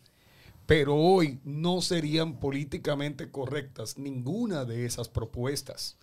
pero 0.65 0.95
hoy 0.95 1.39
no 1.43 1.81
serían 1.81 2.39
políticamente 2.39 3.29
correctas 3.29 3.97
ninguna 3.97 4.65
de 4.65 4.85
esas 4.85 5.09
propuestas. 5.09 5.97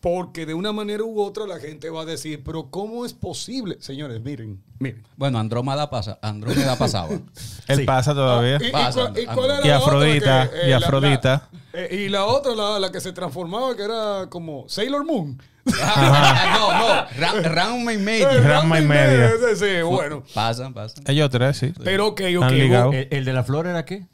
Porque 0.00 0.46
de 0.46 0.54
una 0.54 0.72
manera 0.72 1.02
u 1.02 1.20
otra 1.20 1.46
la 1.46 1.58
gente 1.58 1.90
va 1.90 2.02
a 2.02 2.04
decir, 2.04 2.42
pero 2.44 2.70
¿cómo 2.70 3.04
es 3.04 3.12
posible? 3.14 3.76
Señores, 3.80 4.20
miren, 4.20 4.62
miren. 4.78 5.02
Bueno, 5.16 5.38
Andrómeda 5.38 5.90
pasa, 5.90 6.18
Andrómeda 6.22 6.76
pasaba. 6.76 7.08
Él 7.68 7.78
Sí. 7.78 7.84
pasa 7.84 8.14
todavía. 8.14 8.58
¿Y, 8.62 8.66
y 8.68 8.70
Pasa, 8.70 9.00
cuál- 9.10 9.18
y 9.18 9.20
anda. 9.22 9.34
cuál 9.34 9.50
era 9.50 9.60
Y 9.64 9.68
la 9.68 9.78
otra 9.80 9.86
Afrodita, 9.96 10.50
que, 10.50 10.66
y 10.66 10.70
la- 10.70 10.76
Afrodita. 10.76 11.50
la- 11.72 11.80
eh, 11.80 12.04
y 12.04 12.08
la 12.08 12.24
otra, 12.26 12.54
la, 12.54 12.78
la 12.78 12.92
que 12.92 13.00
se 13.00 13.12
transformaba, 13.12 13.74
que 13.74 13.82
era 13.82 14.26
como 14.28 14.68
Sailor 14.68 15.04
Moon. 15.04 15.42
no, 16.52 16.78
no, 16.78 17.06
Ra- 17.18 17.92
y 17.92 17.98
medio. 17.98 18.40
Ranma 18.40 18.78
y 18.78 18.82
media. 18.86 19.30
Sí, 19.54 19.56
sí, 19.56 19.82
bueno. 19.82 20.22
Pasan, 20.32 20.72
pasan. 20.72 21.02
Ellos 21.08 21.28
tres, 21.30 21.56
sí. 21.56 21.72
Pero 21.82 22.06
ok, 22.08 22.20
ok. 22.36 22.42
Han 22.44 22.58
ligado. 22.58 22.92
¿El, 22.92 23.08
el 23.10 23.24
de 23.24 23.32
la 23.32 23.42
flor 23.42 23.66
era 23.66 23.84
qué? 23.84 24.06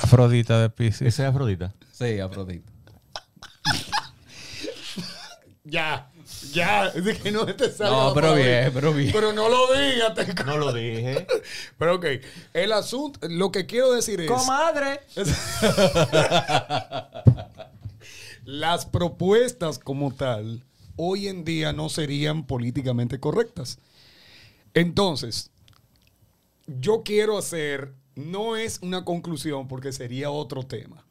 Afrodita 0.00 0.60
de 0.60 0.70
Pisces. 0.70 1.02
Ese 1.08 1.22
es 1.24 1.28
Afrodita. 1.28 1.74
Sí, 1.92 2.20
Afrodita. 2.20 2.70
Ya, 5.70 6.08
ya. 6.52 6.86
Es 6.86 7.18
que 7.18 7.30
no 7.30 7.44
te 7.44 7.70
sale 7.70 7.90
No, 7.90 8.14
pero 8.14 8.34
bien, 8.34 8.70
pero 8.72 8.94
bien. 8.94 9.12
Pero 9.12 9.34
no 9.34 9.50
lo 9.50 9.66
digas. 9.76 10.14
te- 10.14 10.44
No 10.44 10.56
lo 10.56 10.72
dije. 10.72 11.26
Pero 11.78 11.96
ok. 11.96 12.06
El 12.54 12.72
asunto, 12.72 13.20
lo 13.28 13.52
que 13.52 13.66
quiero 13.66 13.92
decir 13.92 14.18
es. 14.22 14.30
¡Comadre! 14.30 15.00
las 18.44 18.86
propuestas 18.86 19.78
como 19.78 20.10
tal 20.14 20.64
hoy 20.98 21.28
en 21.28 21.44
día 21.44 21.72
no 21.72 21.88
serían 21.88 22.46
políticamente 22.46 23.18
correctas. 23.18 23.78
Entonces, 24.74 25.50
yo 26.66 27.02
quiero 27.02 27.38
hacer, 27.38 27.94
no 28.14 28.56
es 28.56 28.80
una 28.82 29.04
conclusión 29.06 29.68
porque 29.68 29.92
sería 29.92 30.30
otro 30.30 30.66
tema. 30.66 31.06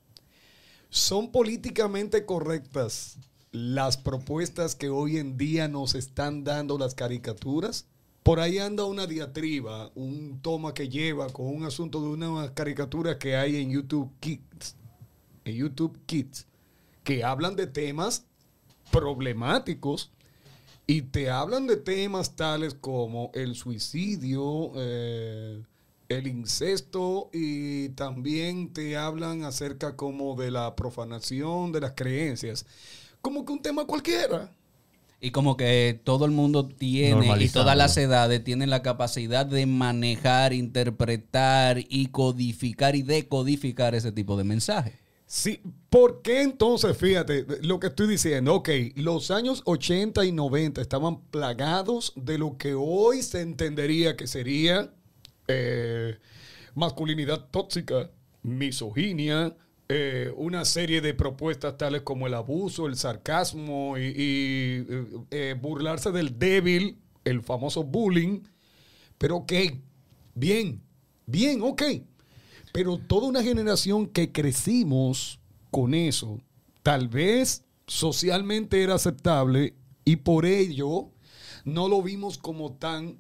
¿Son 0.90 1.32
políticamente 1.32 2.26
correctas 2.26 3.18
las 3.52 3.98
propuestas 3.98 4.76
que 4.76 4.90
hoy 4.90 5.18
en 5.18 5.38
día 5.38 5.68
nos 5.68 5.96
están 5.96 6.44
dando 6.44 6.78
las 6.78 6.94
caricaturas? 6.94 7.88
Por 8.22 8.40
ahí 8.40 8.60
anda 8.60 8.86
una 8.86 9.08
diatriba, 9.08 9.90
un 9.96 10.40
toma 10.42 10.74
que 10.74 10.90
lleva 10.90 11.30
con 11.30 11.48
un 11.48 11.64
asunto 11.64 12.02
de 12.02 12.10
una 12.10 12.54
caricatura 12.54 13.18
que 13.18 13.36
hay 13.36 13.56
en 13.56 13.72
YouTube 13.72 14.12
Kids. 14.20 14.76
En 15.46 15.56
YouTube 15.56 15.98
Kids 16.06 16.46
que 17.08 17.24
hablan 17.24 17.56
de 17.56 17.68
temas 17.68 18.26
problemáticos 18.92 20.12
y 20.88 21.02
te 21.02 21.30
hablan 21.30 21.68
de 21.68 21.76
temas 21.76 22.36
tales 22.36 22.74
como 22.74 23.32
el 23.34 23.56
suicidio, 23.56 24.72
eh, 24.78 25.62
el 26.08 26.28
incesto 26.28 27.30
y 27.34 27.90
también 27.90 28.72
te 28.72 28.96
hablan 28.96 29.44
acerca 29.44 29.98
como 29.98 30.36
de 30.36 30.50
la 30.50 30.76
profanación 30.76 31.74
de 31.74 31.82
las 31.82 31.92
creencias. 31.92 32.66
Como 33.22 33.46
que 33.46 33.52
un 33.52 33.62
tema 33.62 33.86
cualquiera. 33.86 34.54
Y 35.20 35.32
como 35.32 35.58
que 35.58 36.00
todo 36.04 36.26
el 36.26 36.32
mundo 36.32 36.68
tiene 36.68 37.44
y 37.44 37.50
todas 37.50 37.76
las 37.76 37.98
edades 37.98 38.44
tienen 38.44 38.70
la 38.70 38.84
capacidad 38.84 39.46
de 39.46 39.66
manejar, 39.66 40.54
interpretar 40.54 41.80
y 41.90 42.08
codificar 42.08 42.96
y 42.96 43.02
decodificar 43.02 43.96
ese 43.96 44.12
tipo 44.12 44.38
de 44.38 44.44
mensajes. 44.44 44.94
Sí, 45.30 45.60
¿por 45.90 46.22
qué 46.22 46.42
entonces, 46.42 46.98
fíjate, 46.98 47.46
lo 47.62 47.82
que 47.82 47.88
estoy 47.88 48.08
diciendo, 48.08 48.56
ok, 48.56 48.70
los 48.96 49.30
años 49.30 49.62
80 49.66 50.24
y 50.24 50.32
90 50.32 50.80
estaban 50.80 51.20
plagados 51.32 52.14
de 52.16 52.38
lo 52.38 52.58
que 52.58 52.74
hoy 52.76 53.22
se 53.22 53.42
entendería 53.42 54.16
que 54.16 54.26
sería 54.26 54.90
eh, 55.50 56.18
masculinidad 56.76 57.50
tóxica, 57.52 58.10
misoginia, 58.42 59.54
eh, 59.90 60.32
una 60.38 60.64
serie 60.64 61.02
de 61.02 61.14
propuestas 61.14 61.78
tales 61.78 62.04
como 62.04 62.28
el 62.28 62.34
abuso, 62.34 62.88
el 62.88 62.96
sarcasmo 62.96 63.98
y, 63.98 64.86
eh, 65.32 65.56
burlarse 65.62 66.12
del 66.14 66.40
débil, 66.40 67.00
el 67.26 67.42
famoso 67.42 67.84
bullying. 67.84 68.44
Pero 69.18 69.38
ok, 69.38 69.54
bien, 70.36 70.82
bien, 71.26 71.62
ok. 71.62 71.84
Pero 72.78 73.00
toda 73.00 73.28
una 73.28 73.42
generación 73.42 74.06
que 74.06 74.32
crecimos 74.32 75.40
con 75.72 75.96
eso, 75.96 76.40
tal 76.84 77.08
vez 77.08 77.64
socialmente 77.88 78.84
era 78.84 78.94
aceptable 78.94 79.74
y 80.06 80.18
por 80.18 80.46
ello 80.46 81.10
no 81.66 81.88
lo 81.88 82.04
vimos 82.04 82.38
como 82.38 82.74
tan 82.74 83.18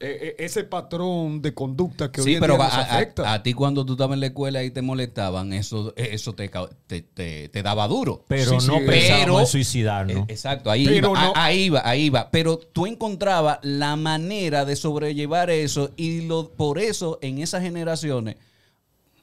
eh, 0.00 0.18
eh, 0.38 0.44
ese 0.44 0.64
patrón 0.64 1.42
de 1.42 1.54
conducta 1.54 2.10
que 2.10 2.20
hoy 2.20 2.24
Sí, 2.26 2.34
en 2.34 2.40
pero 2.40 2.54
día 2.56 2.64
a, 2.64 2.68
nos 2.68 2.76
a- 2.76 2.94
afecta. 2.96 3.32
a 3.32 3.42
ti 3.42 3.52
cuando 3.54 3.86
tú 3.86 3.92
estabas 3.92 4.14
en 4.14 4.20
la 4.20 4.26
escuela 4.26 4.62
y 4.64 4.70
te 4.72 4.82
molestaban, 4.82 5.52
eso, 5.52 5.92
eso 5.96 6.34
te, 6.34 6.50
te, 6.88 7.02
te- 7.02 7.48
te 7.48 7.62
daba 7.62 7.86
duro. 7.88 8.24
Pero 8.28 8.60
Sí, 8.60 8.66
no 8.68 8.78
sí. 8.80 8.84
pensábamos 8.86 9.24
Pero- 9.26 9.40
en 9.40 9.46
suicidarnos. 9.46 10.16
Eh, 10.16 10.24
Exacto, 10.32 10.70
ahí 10.72 10.84
Pero 10.86 11.10
iba, 11.12 11.20
no- 11.22 11.32
a- 11.36 11.44
ahí 11.46 11.64
iba, 11.64 11.82
ahí 11.88 12.02
iba. 12.06 12.30
Pero 12.32 12.58
tú 12.58 12.86
encontrabas 12.86 13.58
la 13.62 13.94
manera 13.96 14.64
de 14.64 14.74
sobrellevar 14.76 15.50
eso 15.50 15.90
y 15.96 16.22
lo, 16.22 16.50
por 16.50 16.78
eso 16.80 17.18
en 17.22 17.38
esas 17.38 17.62
generaciones 17.62 18.36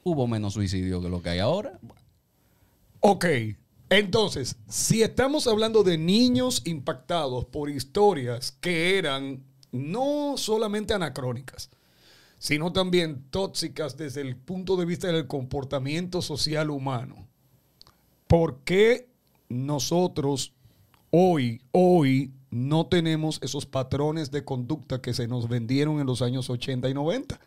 hubo 0.06 0.28
menos 0.28 0.54
suicidio 0.54 1.00
que 1.02 1.08
lo 1.08 1.20
que 1.20 1.30
hay 1.30 1.40
ahora. 1.40 1.80
Ok, 3.00 3.26
entonces, 3.90 4.56
si 4.68 5.02
estamos 5.02 5.48
hablando 5.48 5.82
de 5.82 5.98
niños 5.98 6.62
impactados 6.64 7.44
por 7.46 7.70
historias 7.70 8.52
que 8.60 8.98
eran 8.98 9.42
no 9.72 10.34
solamente 10.36 10.94
anacrónicas, 10.94 11.70
sino 12.38 12.72
también 12.72 13.24
tóxicas 13.30 13.96
desde 13.96 14.20
el 14.20 14.36
punto 14.36 14.76
de 14.76 14.86
vista 14.86 15.08
del 15.08 15.26
comportamiento 15.26 16.22
social 16.22 16.70
humano. 16.70 17.26
¿Por 18.28 18.60
qué 18.60 19.08
nosotros 19.48 20.52
hoy, 21.10 21.62
hoy, 21.72 22.32
no 22.50 22.86
tenemos 22.86 23.40
esos 23.42 23.66
patrones 23.66 24.30
de 24.30 24.44
conducta 24.44 25.02
que 25.02 25.14
se 25.14 25.26
nos 25.26 25.48
vendieron 25.48 25.98
en 25.98 26.06
los 26.06 26.22
años 26.22 26.48
80 26.48 26.88
y 26.88 26.94
90? 26.94 27.40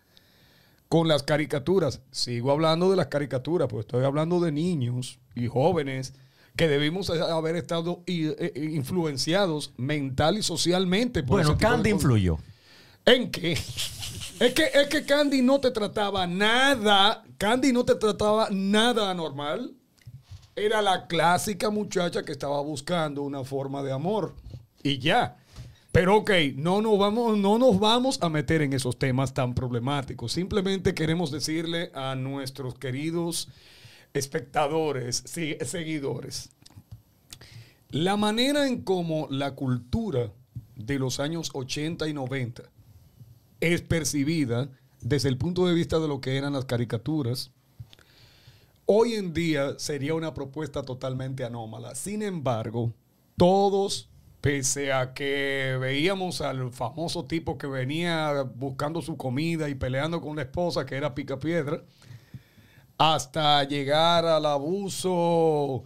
Con 0.89 1.07
las 1.07 1.23
caricaturas. 1.23 2.01
Sigo 2.11 2.51
hablando 2.51 2.89
de 2.89 2.97
las 2.97 3.07
caricaturas, 3.07 3.67
pues 3.69 3.85
estoy 3.85 4.03
hablando 4.03 4.39
de 4.41 4.51
niños 4.51 5.19
y 5.35 5.47
jóvenes 5.47 6.13
que 6.55 6.67
debimos 6.67 7.09
haber 7.09 7.55
estado 7.55 8.03
eh, 8.05 8.51
influenciados 8.73 9.71
mental 9.77 10.37
y 10.37 10.43
socialmente. 10.43 11.23
por 11.23 11.37
Bueno, 11.37 11.57
Candy 11.57 11.91
influyó. 11.91 12.37
¿En 13.05 13.31
qué? 13.31 13.53
Es 13.53 14.53
que, 14.53 14.69
es 14.73 14.87
que 14.87 15.05
Candy 15.05 15.41
no 15.41 15.59
te 15.59 15.71
trataba 15.71 16.27
nada, 16.27 17.23
Candy 17.37 17.71
no 17.71 17.85
te 17.85 17.95
trataba 17.95 18.47
nada 18.51 19.09
anormal. 19.09 19.73
Era 20.55 20.81
la 20.81 21.07
clásica 21.07 21.69
muchacha 21.69 22.23
que 22.23 22.33
estaba 22.33 22.61
buscando 22.61 23.21
una 23.23 23.43
forma 23.43 23.81
de 23.81 23.91
amor. 23.91 24.35
Y 24.83 24.99
ya. 24.99 25.37
Pero 25.91 26.17
ok, 26.17 26.31
no 26.55 26.81
nos, 26.81 26.99
vamos, 26.99 27.37
no 27.37 27.57
nos 27.57 27.79
vamos 27.79 28.19
a 28.21 28.29
meter 28.29 28.61
en 28.61 28.73
esos 28.73 28.97
temas 28.97 29.33
tan 29.33 29.55
problemáticos. 29.55 30.31
Simplemente 30.31 30.93
queremos 30.93 31.31
decirle 31.31 31.91
a 31.95 32.15
nuestros 32.15 32.75
queridos 32.75 33.49
espectadores, 34.13 35.23
sí, 35.25 35.55
seguidores, 35.61 36.51
la 37.89 38.17
manera 38.17 38.67
en 38.67 38.83
cómo 38.83 39.27
la 39.31 39.55
cultura 39.55 40.31
de 40.75 40.99
los 40.99 41.19
años 41.19 41.49
80 41.53 42.07
y 42.07 42.13
90 42.13 42.63
es 43.61 43.81
percibida 43.81 44.69
desde 45.01 45.29
el 45.29 45.37
punto 45.37 45.65
de 45.65 45.73
vista 45.73 45.99
de 45.99 46.07
lo 46.07 46.21
que 46.21 46.37
eran 46.37 46.53
las 46.53 46.65
caricaturas, 46.65 47.51
hoy 48.85 49.13
en 49.13 49.33
día 49.33 49.77
sería 49.79 50.13
una 50.13 50.33
propuesta 50.33 50.83
totalmente 50.83 51.43
anómala. 51.43 51.95
Sin 51.95 52.21
embargo, 52.21 52.93
todos, 53.37 54.09
pese 54.41 54.93
a 54.93 55.13
que 55.13 55.77
veíamos 55.79 56.41
al 56.41 56.71
famoso 56.71 57.25
tipo 57.25 57.57
que 57.57 57.67
venía 57.67 58.43
buscando 58.55 59.01
su 59.01 59.17
comida 59.17 59.69
y 59.69 59.75
peleando 59.75 60.21
con 60.21 60.35
la 60.37 60.43
esposa, 60.43 60.85
que 60.85 60.95
era 60.95 61.13
Picapiedra, 61.13 61.83
hasta 62.97 63.63
llegar 63.63 64.25
al 64.25 64.45
abuso 64.45 65.83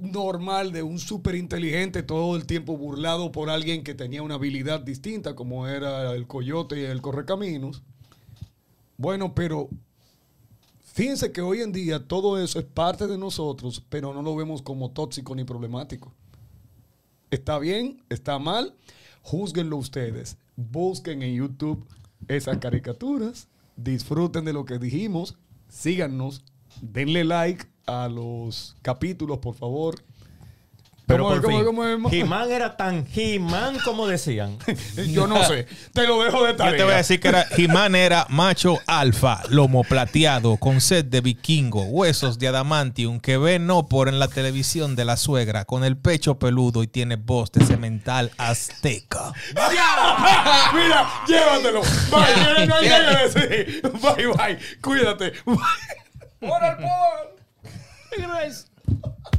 normal 0.00 0.72
de 0.72 0.82
un 0.82 0.98
súper 0.98 1.34
inteligente 1.34 2.02
todo 2.02 2.36
el 2.36 2.46
tiempo 2.46 2.76
burlado 2.76 3.30
por 3.32 3.50
alguien 3.50 3.84
que 3.84 3.94
tenía 3.94 4.22
una 4.22 4.36
habilidad 4.36 4.80
distinta 4.80 5.34
como 5.34 5.66
era 5.66 6.12
el 6.12 6.26
coyote 6.26 6.80
y 6.80 6.84
el 6.84 7.02
correcaminos. 7.02 7.82
Bueno, 8.96 9.34
pero 9.34 9.68
fíjense 10.94 11.32
que 11.32 11.42
hoy 11.42 11.60
en 11.60 11.72
día 11.72 12.06
todo 12.06 12.42
eso 12.42 12.58
es 12.58 12.64
parte 12.64 13.06
de 13.06 13.18
nosotros, 13.18 13.82
pero 13.88 14.14
no 14.14 14.22
lo 14.22 14.34
vemos 14.34 14.62
como 14.62 14.90
tóxico 14.90 15.34
ni 15.34 15.44
problemático. 15.44 16.12
¿Está 17.30 17.58
bien? 17.58 18.02
¿Está 18.08 18.38
mal? 18.38 18.74
Júzguenlo 19.22 19.76
ustedes. 19.76 20.38
Busquen 20.56 21.22
en 21.22 21.34
YouTube 21.34 21.86
esas 22.26 22.58
caricaturas. 22.58 23.48
Disfruten 23.76 24.44
de 24.44 24.52
lo 24.52 24.64
que 24.64 24.78
dijimos. 24.78 25.36
Síganos. 25.68 26.42
Denle 26.80 27.24
like 27.24 27.66
a 27.86 28.08
los 28.08 28.76
capítulos, 28.82 29.38
por 29.38 29.54
favor. 29.54 30.02
Pero 31.08 31.24
¿Cómo 31.24 31.34
es? 31.34 31.40
por 31.40 31.64
¿Cómo 31.64 31.84
es? 31.84 31.94
fin, 31.94 32.02
¿Cómo? 32.02 32.14
He-Man 32.14 32.52
era 32.52 32.76
tan 32.76 33.04
He-Man 33.12 33.78
como 33.82 34.06
decían. 34.06 34.58
Yo 35.08 35.26
no 35.26 35.42
sé. 35.44 35.66
Te 35.94 36.06
lo 36.06 36.22
dejo 36.22 36.44
de 36.44 36.50
Yo 36.52 36.56
tarea. 36.56 36.76
te 36.76 36.84
voy 36.84 36.92
a 36.92 36.96
decir 36.98 37.18
que 37.18 37.28
era 37.28 37.46
He-Man 37.56 37.94
era 37.96 38.26
macho 38.28 38.78
alfa, 38.86 39.42
lomo 39.48 39.82
plateado, 39.84 40.58
con 40.58 40.80
sed 40.82 41.06
de 41.06 41.20
vikingo, 41.22 41.82
huesos 41.84 42.38
de 42.38 42.48
adamantium, 42.48 43.20
que 43.20 43.38
ve 43.38 43.58
no 43.58 43.88
por 43.88 44.08
en 44.08 44.18
la 44.18 44.28
televisión 44.28 44.94
de 44.96 45.06
la 45.06 45.16
suegra, 45.16 45.64
con 45.64 45.82
el 45.82 45.96
pecho 45.96 46.38
peludo 46.38 46.82
y 46.82 46.86
tiene 46.88 47.16
voz 47.16 47.50
de 47.52 47.64
cemental 47.64 48.30
azteca. 48.36 49.32
Mira, 50.74 51.08
llévatelo. 51.26 51.80
Bye. 52.10 52.20
No, 52.58 52.66
no 52.66 52.74
hay 52.76 52.88
nada 52.88 53.18
que 53.32 53.38
decir. 53.40 53.82
Bye, 54.02 54.26
bye. 54.26 54.58
Cuídate. 54.82 55.32
Bye. 55.46 55.56
Por 56.40 56.62
el 56.64 56.76
por. 56.76 57.38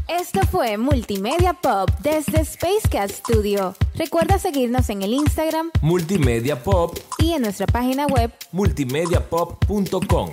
Esto 0.07 0.41
fue 0.47 0.77
Multimedia 0.77 1.53
Pop 1.53 1.89
desde 2.01 2.43
Spacecat 2.43 3.11
Studio. 3.11 3.75
Recuerda 3.95 4.39
seguirnos 4.39 4.89
en 4.89 5.03
el 5.03 5.13
Instagram 5.13 5.71
Multimedia 5.81 6.63
Pop, 6.63 6.97
y 7.19 7.33
en 7.33 7.43
nuestra 7.43 7.67
página 7.67 8.07
web 8.07 8.31
multimediapop.com. 8.51 10.31